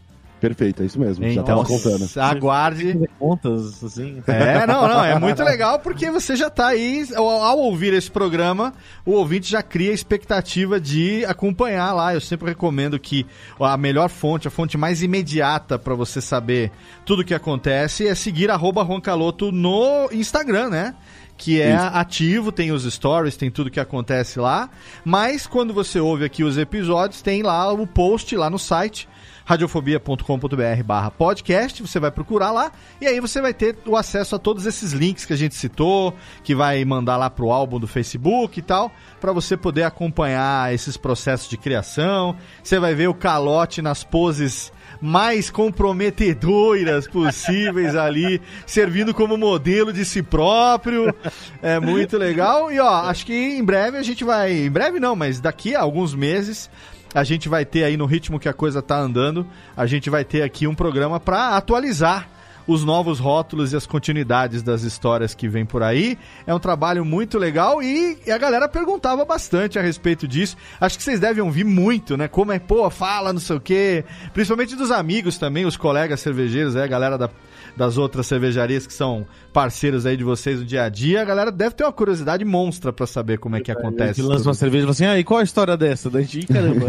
Perfeito, 0.40 0.82
é 0.82 0.86
isso 0.86 1.00
mesmo. 1.00 1.24
já 1.24 1.30
Então, 1.30 1.44
tava 1.44 1.64
contando. 1.64 2.06
aguarde. 2.16 3.08
Contas, 3.18 3.82
assim. 3.82 4.22
É, 4.26 4.66
não, 4.66 4.86
não, 4.86 5.04
é 5.04 5.18
muito 5.18 5.42
legal 5.42 5.78
porque 5.78 6.10
você 6.10 6.36
já 6.36 6.50
tá 6.50 6.68
aí, 6.68 7.06
ao, 7.14 7.28
ao 7.28 7.58
ouvir 7.58 7.94
esse 7.94 8.10
programa, 8.10 8.72
o 9.04 9.12
ouvinte 9.12 9.50
já 9.50 9.62
cria 9.62 9.90
a 9.90 9.94
expectativa 9.94 10.78
de 10.78 11.24
acompanhar 11.24 11.92
lá. 11.94 12.12
Eu 12.12 12.20
sempre 12.20 12.48
recomendo 12.48 12.98
que 12.98 13.26
a 13.58 13.76
melhor 13.76 14.08
fonte, 14.10 14.46
a 14.46 14.50
fonte 14.50 14.76
mais 14.76 15.02
imediata 15.02 15.78
para 15.78 15.94
você 15.94 16.20
saber 16.20 16.70
tudo 17.04 17.20
o 17.20 17.24
que 17.24 17.34
acontece 17.34 18.06
é 18.06 18.14
seguir 18.14 18.50
arroba 18.50 18.82
Roncaloto 18.82 19.50
no 19.50 20.08
Instagram, 20.12 20.68
né? 20.68 20.94
Que 21.38 21.60
é 21.60 21.74
Isso. 21.74 21.84
ativo, 21.92 22.52
tem 22.52 22.72
os 22.72 22.84
stories, 22.90 23.36
tem 23.36 23.50
tudo 23.50 23.70
que 23.70 23.80
acontece 23.80 24.38
lá. 24.38 24.70
Mas 25.04 25.46
quando 25.46 25.72
você 25.74 26.00
ouve 26.00 26.24
aqui 26.24 26.42
os 26.42 26.56
episódios, 26.56 27.20
tem 27.20 27.42
lá 27.42 27.70
o 27.72 27.86
post 27.86 28.34
lá 28.36 28.48
no 28.48 28.58
site 28.58 29.06
radiofobia.com.br 29.46 30.82
barra 30.84 31.10
podcast, 31.10 31.80
você 31.80 32.00
vai 32.00 32.10
procurar 32.10 32.50
lá 32.50 32.72
e 33.00 33.06
aí 33.06 33.20
você 33.20 33.40
vai 33.40 33.54
ter 33.54 33.78
o 33.86 33.96
acesso 33.96 34.34
a 34.34 34.38
todos 34.40 34.66
esses 34.66 34.92
links 34.92 35.24
que 35.24 35.32
a 35.32 35.36
gente 35.36 35.54
citou, 35.54 36.12
que 36.42 36.52
vai 36.52 36.84
mandar 36.84 37.16
lá 37.16 37.30
pro 37.30 37.52
álbum 37.52 37.78
do 37.78 37.86
Facebook 37.86 38.58
e 38.58 38.62
tal, 38.62 38.90
para 39.20 39.32
você 39.32 39.56
poder 39.56 39.84
acompanhar 39.84 40.74
esses 40.74 40.96
processos 40.96 41.48
de 41.48 41.56
criação. 41.56 42.36
Você 42.62 42.80
vai 42.80 42.92
ver 42.94 43.06
o 43.06 43.14
calote 43.14 43.80
nas 43.80 44.02
poses 44.02 44.72
mais 45.00 45.48
comprometedoras 45.48 47.06
possíveis 47.06 47.94
ali, 47.96 48.40
servindo 48.66 49.14
como 49.14 49.36
modelo 49.36 49.92
de 49.92 50.04
si 50.04 50.22
próprio. 50.22 51.14
É 51.62 51.78
muito 51.78 52.18
legal. 52.18 52.72
E 52.72 52.80
ó, 52.80 53.02
acho 53.02 53.26
que 53.26 53.32
em 53.32 53.64
breve 53.64 53.96
a 53.96 54.02
gente 54.02 54.24
vai. 54.24 54.52
Em 54.52 54.70
breve 54.70 54.98
não, 54.98 55.14
mas 55.14 55.40
daqui 55.40 55.74
a 55.76 55.82
alguns 55.82 56.14
meses. 56.14 56.68
A 57.14 57.24
gente 57.24 57.48
vai 57.48 57.64
ter 57.64 57.84
aí 57.84 57.96
no 57.96 58.06
ritmo 58.06 58.38
que 58.38 58.48
a 58.48 58.52
coisa 58.52 58.82
tá 58.82 58.98
andando, 58.98 59.46
a 59.76 59.86
gente 59.86 60.10
vai 60.10 60.24
ter 60.24 60.42
aqui 60.42 60.66
um 60.66 60.74
programa 60.74 61.18
para 61.18 61.56
atualizar 61.56 62.28
os 62.68 62.82
novos 62.84 63.20
rótulos 63.20 63.72
e 63.72 63.76
as 63.76 63.86
continuidades 63.86 64.60
das 64.60 64.82
histórias 64.82 65.34
que 65.34 65.46
vem 65.48 65.64
por 65.64 65.84
aí. 65.84 66.18
É 66.44 66.52
um 66.52 66.58
trabalho 66.58 67.04
muito 67.04 67.38
legal 67.38 67.80
e 67.80 68.18
a 68.28 68.36
galera 68.36 68.68
perguntava 68.68 69.24
bastante 69.24 69.78
a 69.78 69.82
respeito 69.82 70.26
disso. 70.26 70.56
Acho 70.80 70.98
que 70.98 71.04
vocês 71.04 71.20
devem 71.20 71.44
ouvir 71.44 71.62
muito, 71.62 72.16
né? 72.16 72.26
Como 72.26 72.50
é, 72.50 72.58
pô, 72.58 72.90
fala, 72.90 73.32
não 73.32 73.38
sei 73.38 73.56
o 73.56 73.60
quê. 73.60 74.04
Principalmente 74.34 74.74
dos 74.74 74.90
amigos 74.90 75.38
também, 75.38 75.64
os 75.64 75.76
colegas 75.76 76.18
cervejeiros, 76.20 76.74
aí, 76.74 76.82
a 76.82 76.86
galera 76.88 77.16
da- 77.16 77.30
das 77.76 77.98
outras 77.98 78.26
cervejarias 78.26 78.86
que 78.86 78.92
são 78.92 79.26
parceiros 79.52 80.06
aí 80.06 80.16
de 80.16 80.24
vocês 80.24 80.58
no 80.58 80.64
dia 80.64 80.84
a 80.84 80.88
dia. 80.88 81.22
A 81.22 81.24
galera 81.24 81.52
deve 81.52 81.74
ter 81.74 81.84
uma 81.84 81.92
curiosidade 81.92 82.44
monstra 82.44 82.92
para 82.92 83.06
saber 83.06 83.38
como 83.38 83.56
é 83.56 83.60
que 83.60 83.70
acontece. 83.70 84.14
Que 84.14 84.22
lança 84.22 84.48
uma 84.48 84.54
cerveja 84.54 84.82
e 84.84 84.86
fala 84.86 84.92
assim, 84.92 85.06
ah, 85.06 85.18
e 85.18 85.24
qual 85.24 85.40
a 85.40 85.42
história 85.42 85.76
dessa? 85.76 86.08
Daí 86.10 86.22
a 86.22 86.24
gente, 86.26 86.40
"Ih, 86.40 86.46
caramba. 86.46 86.86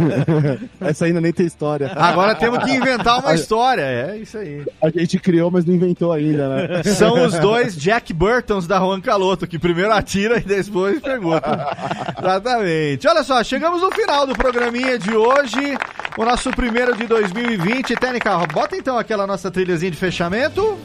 Essa 0.82 1.06
ainda 1.06 1.20
nem 1.22 1.34
tem 1.34 1.46
história. 1.46 1.92
Agora 1.96 2.36
temos 2.36 2.64
que 2.64 2.72
inventar 2.72 3.20
uma 3.20 3.34
história. 3.34 3.82
É 3.82 4.18
isso 4.18 4.38
aí. 4.38 4.66
A 4.82 4.90
gente 4.90 5.20
criou, 5.20 5.52
mas 5.52 5.66
não 5.66 5.76
inventou 5.76 6.12
ainda, 6.12 6.48
né? 6.50 6.84
São 6.84 7.26
os 7.26 7.38
dois 7.40 7.76
Jack 7.76 8.14
Burtons 8.14 8.68
da 8.68 8.80
Juan 8.80 9.02
Caloto, 9.02 9.48
que 9.48 9.60
primeiro 9.60 9.92
atira 9.92 10.38
e 10.38 10.42
depois 10.42 11.00
pergunta. 11.02 11.76
Exatamente. 12.20 13.08
Olha 13.08 13.24
só, 13.24 13.44
chegamos 13.44 13.82
no 13.82 13.92
final 13.92 14.26
do 14.28 14.34
programinha 14.34 14.98
de 14.98 15.16
hoje, 15.16 15.78
o 16.18 16.24
nosso 16.26 16.52
primeiro 16.52 16.96
de 16.96 17.06
2020. 17.08 17.96
Técnica, 17.96 18.38
bota 18.54 18.76
então 18.76 18.98
aquela 18.98 19.26
nossa 19.26 19.50
trilhazinha 19.50 19.92
de 19.92 19.98
fechamento. 19.98 20.77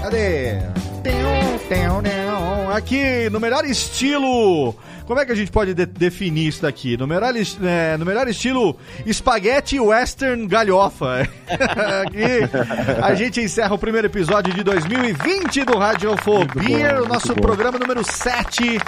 Cadê? 0.00 0.58
Aqui, 2.74 3.28
no 3.30 3.38
melhor 3.38 3.64
estilo. 3.64 4.74
Como 5.06 5.18
é 5.20 5.26
que 5.26 5.32
a 5.32 5.34
gente 5.34 5.50
pode 5.50 5.74
de- 5.74 5.84
definir 5.84 6.48
isso 6.48 6.62
daqui? 6.62 6.96
No 6.96 7.06
melhor, 7.06 7.34
é, 7.36 7.96
no 7.98 8.04
melhor 8.04 8.26
estilo 8.28 8.76
espaguete 9.04 9.78
western 9.78 10.46
galhofa. 10.46 11.28
Aqui 12.06 12.48
a 13.02 13.14
gente 13.14 13.40
encerra 13.40 13.74
o 13.74 13.78
primeiro 13.78 14.06
episódio 14.06 14.54
de 14.54 14.62
2020 14.62 15.64
do 15.64 15.76
Radiofobia, 15.76 17.02
o 17.02 17.06
nosso 17.08 17.34
programa 17.34 17.78
número 17.78 18.02
7. 18.04 18.78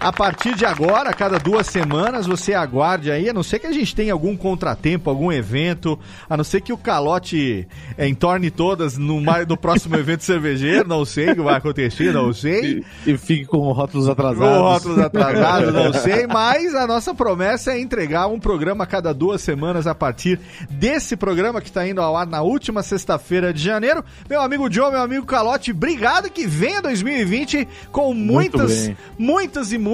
A 0.00 0.10
partir 0.10 0.54
de 0.54 0.64
agora, 0.64 1.10
a 1.10 1.12
cada 1.12 1.38
duas 1.38 1.66
semanas, 1.66 2.26
você 2.26 2.54
aguarde 2.54 3.10
aí, 3.10 3.28
a 3.28 3.34
não 3.34 3.42
ser 3.42 3.58
que 3.58 3.66
a 3.66 3.72
gente 3.72 3.94
tenha 3.94 4.14
algum 4.14 4.34
contratempo, 4.34 5.10
algum 5.10 5.30
evento, 5.30 5.98
a 6.28 6.38
não 6.38 6.42
ser 6.42 6.62
que 6.62 6.72
o 6.72 6.78
calote 6.78 7.68
é, 7.98 8.08
entorne 8.08 8.50
todas 8.50 8.96
no, 8.96 9.20
no 9.20 9.56
próximo 9.58 9.96
evento 10.00 10.24
cervejeiro, 10.24 10.88
não 10.88 11.04
sei 11.04 11.32
o 11.32 11.34
que 11.34 11.42
vai 11.42 11.54
acontecer, 11.54 12.14
não 12.14 12.32
sei. 12.32 12.82
E, 13.04 13.12
e 13.12 13.18
fique 13.18 13.44
com 13.44 13.70
rótulos 13.72 14.08
atrasados. 14.08 14.56
Ou 14.56 14.62
rótulos 14.62 14.98
atrasados, 14.98 15.74
não 15.74 15.92
sei, 15.92 16.26
mas 16.26 16.74
a 16.74 16.86
nossa 16.86 17.14
promessa 17.14 17.72
é 17.72 17.78
entregar 17.78 18.26
um 18.26 18.40
programa 18.40 18.84
a 18.84 18.86
cada 18.86 19.12
duas 19.12 19.42
semanas 19.42 19.86
a 19.86 19.94
partir 19.94 20.40
desse 20.70 21.14
programa 21.14 21.60
que 21.60 21.68
está 21.68 21.86
indo 21.86 22.00
ao 22.00 22.16
ar 22.16 22.26
na 22.26 22.40
última 22.40 22.82
sexta-feira 22.82 23.52
de 23.52 23.62
janeiro. 23.62 24.02
Meu 24.30 24.40
amigo 24.40 24.70
John, 24.70 24.92
meu 24.92 25.02
amigo 25.02 25.26
Calote, 25.26 25.72
obrigado 25.72 26.30
que 26.30 26.46
venha 26.46 26.80
2020 26.80 27.68
com 27.92 28.14
muitas, 28.14 28.90
muitas 29.18 29.72
e 29.72 29.76
muitas 29.76 29.89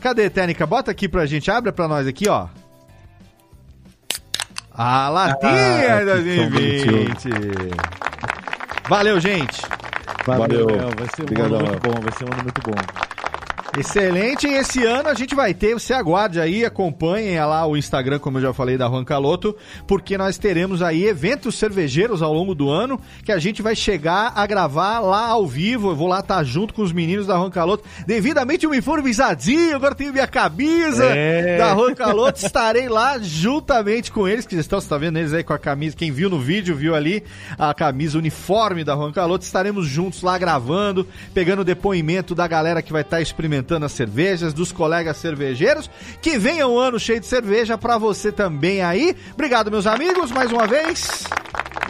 Cadê, 0.00 0.28
Técnica? 0.30 0.66
Bota 0.66 0.90
aqui 0.90 1.08
pra 1.08 1.26
gente, 1.26 1.50
abre 1.50 1.70
pra 1.72 1.86
nós 1.88 2.06
aqui, 2.06 2.28
ó. 2.28 2.46
A 4.74 5.08
latinha 5.08 5.96
Ah, 5.96 5.98
de 6.00 6.22
que 6.22 6.48
2020. 6.48 7.28
Valeu, 8.88 9.20
gente. 9.20 9.62
Valeu, 10.26 10.66
Valeu. 10.66 10.90
Vai 10.96 11.08
ser 11.14 11.22
um 11.22 11.44
ano 11.44 11.58
muito 11.66 11.80
bom, 11.82 12.00
vai 12.00 12.12
ser 12.12 12.24
um 12.24 12.32
ano 12.32 12.42
muito 12.42 12.62
bom. 12.62 13.21
Excelente, 13.78 14.46
e 14.46 14.52
esse 14.52 14.84
ano 14.84 15.08
a 15.08 15.14
gente 15.14 15.34
vai 15.34 15.54
ter, 15.54 15.72
você 15.72 15.94
aguarde 15.94 16.38
aí, 16.38 16.62
acompanhem 16.62 17.40
lá 17.40 17.66
o 17.66 17.74
Instagram, 17.74 18.18
como 18.18 18.36
eu 18.36 18.42
já 18.42 18.52
falei, 18.52 18.76
da 18.76 18.86
Juan 18.86 19.02
Caloto, 19.02 19.56
porque 19.86 20.18
nós 20.18 20.36
teremos 20.36 20.82
aí 20.82 21.06
eventos 21.06 21.54
cervejeiros 21.54 22.20
ao 22.20 22.34
longo 22.34 22.54
do 22.54 22.68
ano, 22.68 23.00
que 23.24 23.32
a 23.32 23.38
gente 23.38 23.62
vai 23.62 23.74
chegar 23.74 24.34
a 24.36 24.46
gravar 24.46 25.00
lá 25.00 25.26
ao 25.28 25.46
vivo, 25.46 25.88
eu 25.90 25.96
vou 25.96 26.06
lá 26.06 26.20
estar 26.20 26.44
junto 26.44 26.74
com 26.74 26.82
os 26.82 26.92
meninos 26.92 27.26
da 27.26 27.34
Juan 27.34 27.48
Caloto, 27.48 27.82
devidamente 28.06 28.66
uniformizadinho, 28.66 29.74
agora 29.74 29.94
tenho 29.94 30.12
minha 30.12 30.26
camisa 30.26 31.06
É. 31.06 31.56
da 31.56 31.74
Juan 31.74 31.94
Caloto, 31.94 32.44
estarei 32.44 32.90
lá 32.90 33.18
juntamente 33.20 34.12
com 34.12 34.28
eles, 34.28 34.46
que 34.46 34.54
estão, 34.54 34.82
você 34.82 34.88
tá 34.88 34.98
vendo 34.98 35.18
eles 35.18 35.32
aí 35.32 35.42
com 35.42 35.54
a 35.54 35.58
camisa, 35.58 35.96
quem 35.96 36.12
viu 36.12 36.28
no 36.28 36.38
vídeo, 36.38 36.76
viu 36.76 36.94
ali 36.94 37.24
a 37.58 37.72
camisa 37.72 38.18
uniforme 38.18 38.84
da 38.84 38.94
Juan 38.94 39.12
Caloto, 39.12 39.46
estaremos 39.46 39.86
juntos 39.86 40.20
lá 40.20 40.36
gravando, 40.36 41.08
pegando 41.32 41.60
o 41.60 41.64
depoimento 41.64 42.34
da 42.34 42.46
galera 42.46 42.82
que 42.82 42.92
vai 42.92 43.00
estar 43.00 43.22
experimentando 43.22 43.61
as 43.84 43.92
cervejas, 43.92 44.52
dos 44.52 44.72
colegas 44.72 45.16
cervejeiros, 45.16 45.90
que 46.20 46.38
venha 46.38 46.66
um 46.66 46.78
ano 46.78 46.98
cheio 46.98 47.20
de 47.20 47.26
cerveja 47.26 47.78
pra 47.78 47.98
você 47.98 48.30
também 48.30 48.82
aí. 48.82 49.16
Obrigado, 49.32 49.70
meus 49.70 49.86
amigos, 49.86 50.30
mais 50.30 50.50
uma 50.52 50.66
vez. 50.66 51.24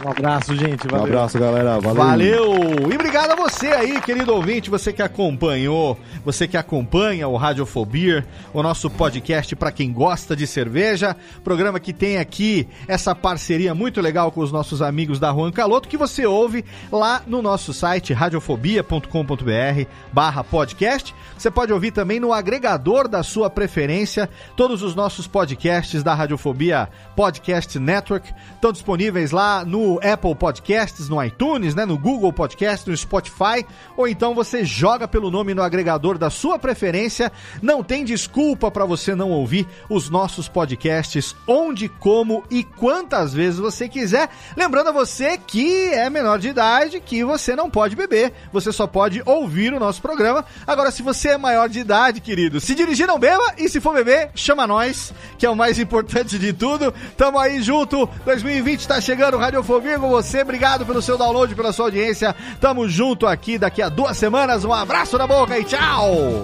Um 0.03 0.09
abraço, 0.09 0.53
gente. 0.55 0.85
Um 0.85 0.91
Valeu. 0.91 1.05
abraço, 1.05 1.39
galera. 1.39 1.79
Valeu. 1.79 1.95
Valeu! 1.95 2.91
E 2.91 2.95
obrigado 2.95 3.31
a 3.31 3.35
você 3.35 3.67
aí, 3.67 4.01
querido 4.01 4.33
ouvinte, 4.33 4.69
você 4.69 4.91
que 4.91 5.01
acompanhou, 5.01 5.97
você 6.25 6.45
que 6.45 6.57
acompanha 6.57 7.27
o 7.29 7.37
Radiofobia, 7.37 8.25
o 8.53 8.61
nosso 8.61 8.89
podcast 8.89 9.55
para 9.55 9.71
quem 9.71 9.93
gosta 9.93 10.35
de 10.35 10.45
cerveja, 10.45 11.15
programa 11.41 11.79
que 11.79 11.93
tem 11.93 12.17
aqui 12.17 12.67
essa 12.85 13.15
parceria 13.15 13.73
muito 13.73 14.01
legal 14.01 14.29
com 14.29 14.41
os 14.41 14.51
nossos 14.51 14.81
amigos 14.81 15.19
da 15.19 15.31
Juan 15.31 15.51
Caloto, 15.51 15.87
que 15.87 15.95
você 15.95 16.25
ouve 16.25 16.65
lá 16.91 17.21
no 17.25 17.41
nosso 17.41 17.73
site 17.73 18.11
radiofobia.com.br 18.11 19.87
barra 20.11 20.43
podcast. 20.43 21.15
Você 21.37 21.49
pode 21.49 21.71
ouvir 21.71 21.91
também 21.91 22.19
no 22.19 22.33
agregador 22.33 23.07
da 23.07 23.23
sua 23.23 23.49
preferência. 23.49 24.29
Todos 24.57 24.81
os 24.83 24.95
nossos 24.95 25.27
podcasts 25.27 26.03
da 26.03 26.13
Radiofobia 26.13 26.89
Podcast 27.15 27.79
Network 27.79 28.33
estão 28.55 28.71
disponíveis 28.71 29.31
lá 29.31 29.63
no 29.63 29.92
Apple 30.03 30.35
Podcasts, 30.35 31.09
no 31.09 31.23
iTunes, 31.23 31.75
né, 31.75 31.85
no 31.85 31.97
Google 31.97 32.31
Podcast, 32.31 32.89
no 32.89 32.95
Spotify, 32.95 33.65
ou 33.95 34.07
então 34.07 34.33
você 34.33 34.63
joga 34.63 35.07
pelo 35.07 35.29
nome 35.29 35.53
no 35.53 35.61
agregador 35.61 36.17
da 36.17 36.29
sua 36.29 36.57
preferência. 36.57 37.31
Não 37.61 37.83
tem 37.83 38.03
desculpa 38.03 38.71
para 38.71 38.85
você 38.85 39.13
não 39.13 39.31
ouvir 39.31 39.67
os 39.89 40.09
nossos 40.09 40.47
podcasts 40.47 41.35
onde, 41.47 41.87
como 41.89 42.43
e 42.49 42.63
quantas 42.63 43.33
vezes 43.33 43.59
você 43.59 43.87
quiser. 43.87 44.29
Lembrando 44.55 44.89
a 44.89 44.93
você 44.93 45.37
que 45.37 45.87
é 45.87 46.09
menor 46.09 46.39
de 46.39 46.49
idade, 46.49 46.99
que 46.99 47.23
você 47.23 47.55
não 47.55 47.69
pode 47.69 47.95
beber, 47.95 48.33
você 48.51 48.71
só 48.71 48.87
pode 48.87 49.21
ouvir 49.25 49.73
o 49.73 49.79
nosso 49.79 50.01
programa. 50.01 50.45
Agora, 50.65 50.91
se 50.91 51.01
você 51.01 51.29
é 51.29 51.37
maior 51.37 51.69
de 51.69 51.79
idade, 51.79 52.21
querido, 52.21 52.59
se 52.59 52.73
dirigir 52.73 53.07
não 53.07 53.19
beba 53.19 53.53
e 53.57 53.67
se 53.67 53.81
for 53.81 53.93
beber, 53.93 54.31
chama 54.35 54.65
nós, 54.65 55.13
que 55.37 55.45
é 55.45 55.49
o 55.49 55.55
mais 55.55 55.77
importante 55.77 56.39
de 56.39 56.53
tudo. 56.53 56.93
Tamo 57.17 57.37
aí 57.37 57.61
junto, 57.61 58.07
2020 58.25 58.87
tá 58.87 59.01
chegando, 59.01 59.37
Radiofobia 59.37 59.72
com 59.99 60.09
você. 60.09 60.41
Obrigado 60.41 60.85
pelo 60.85 61.01
seu 61.01 61.17
download, 61.17 61.55
pela 61.55 61.73
sua 61.73 61.85
audiência. 61.85 62.35
Tamo 62.59 62.87
junto 62.87 63.27
aqui 63.27 63.57
daqui 63.57 63.81
a 63.81 63.89
duas 63.89 64.17
semanas. 64.17 64.65
Um 64.65 64.73
abraço 64.73 65.17
na 65.17 65.27
boca 65.27 65.57
e 65.57 65.63
tchau! 65.63 66.43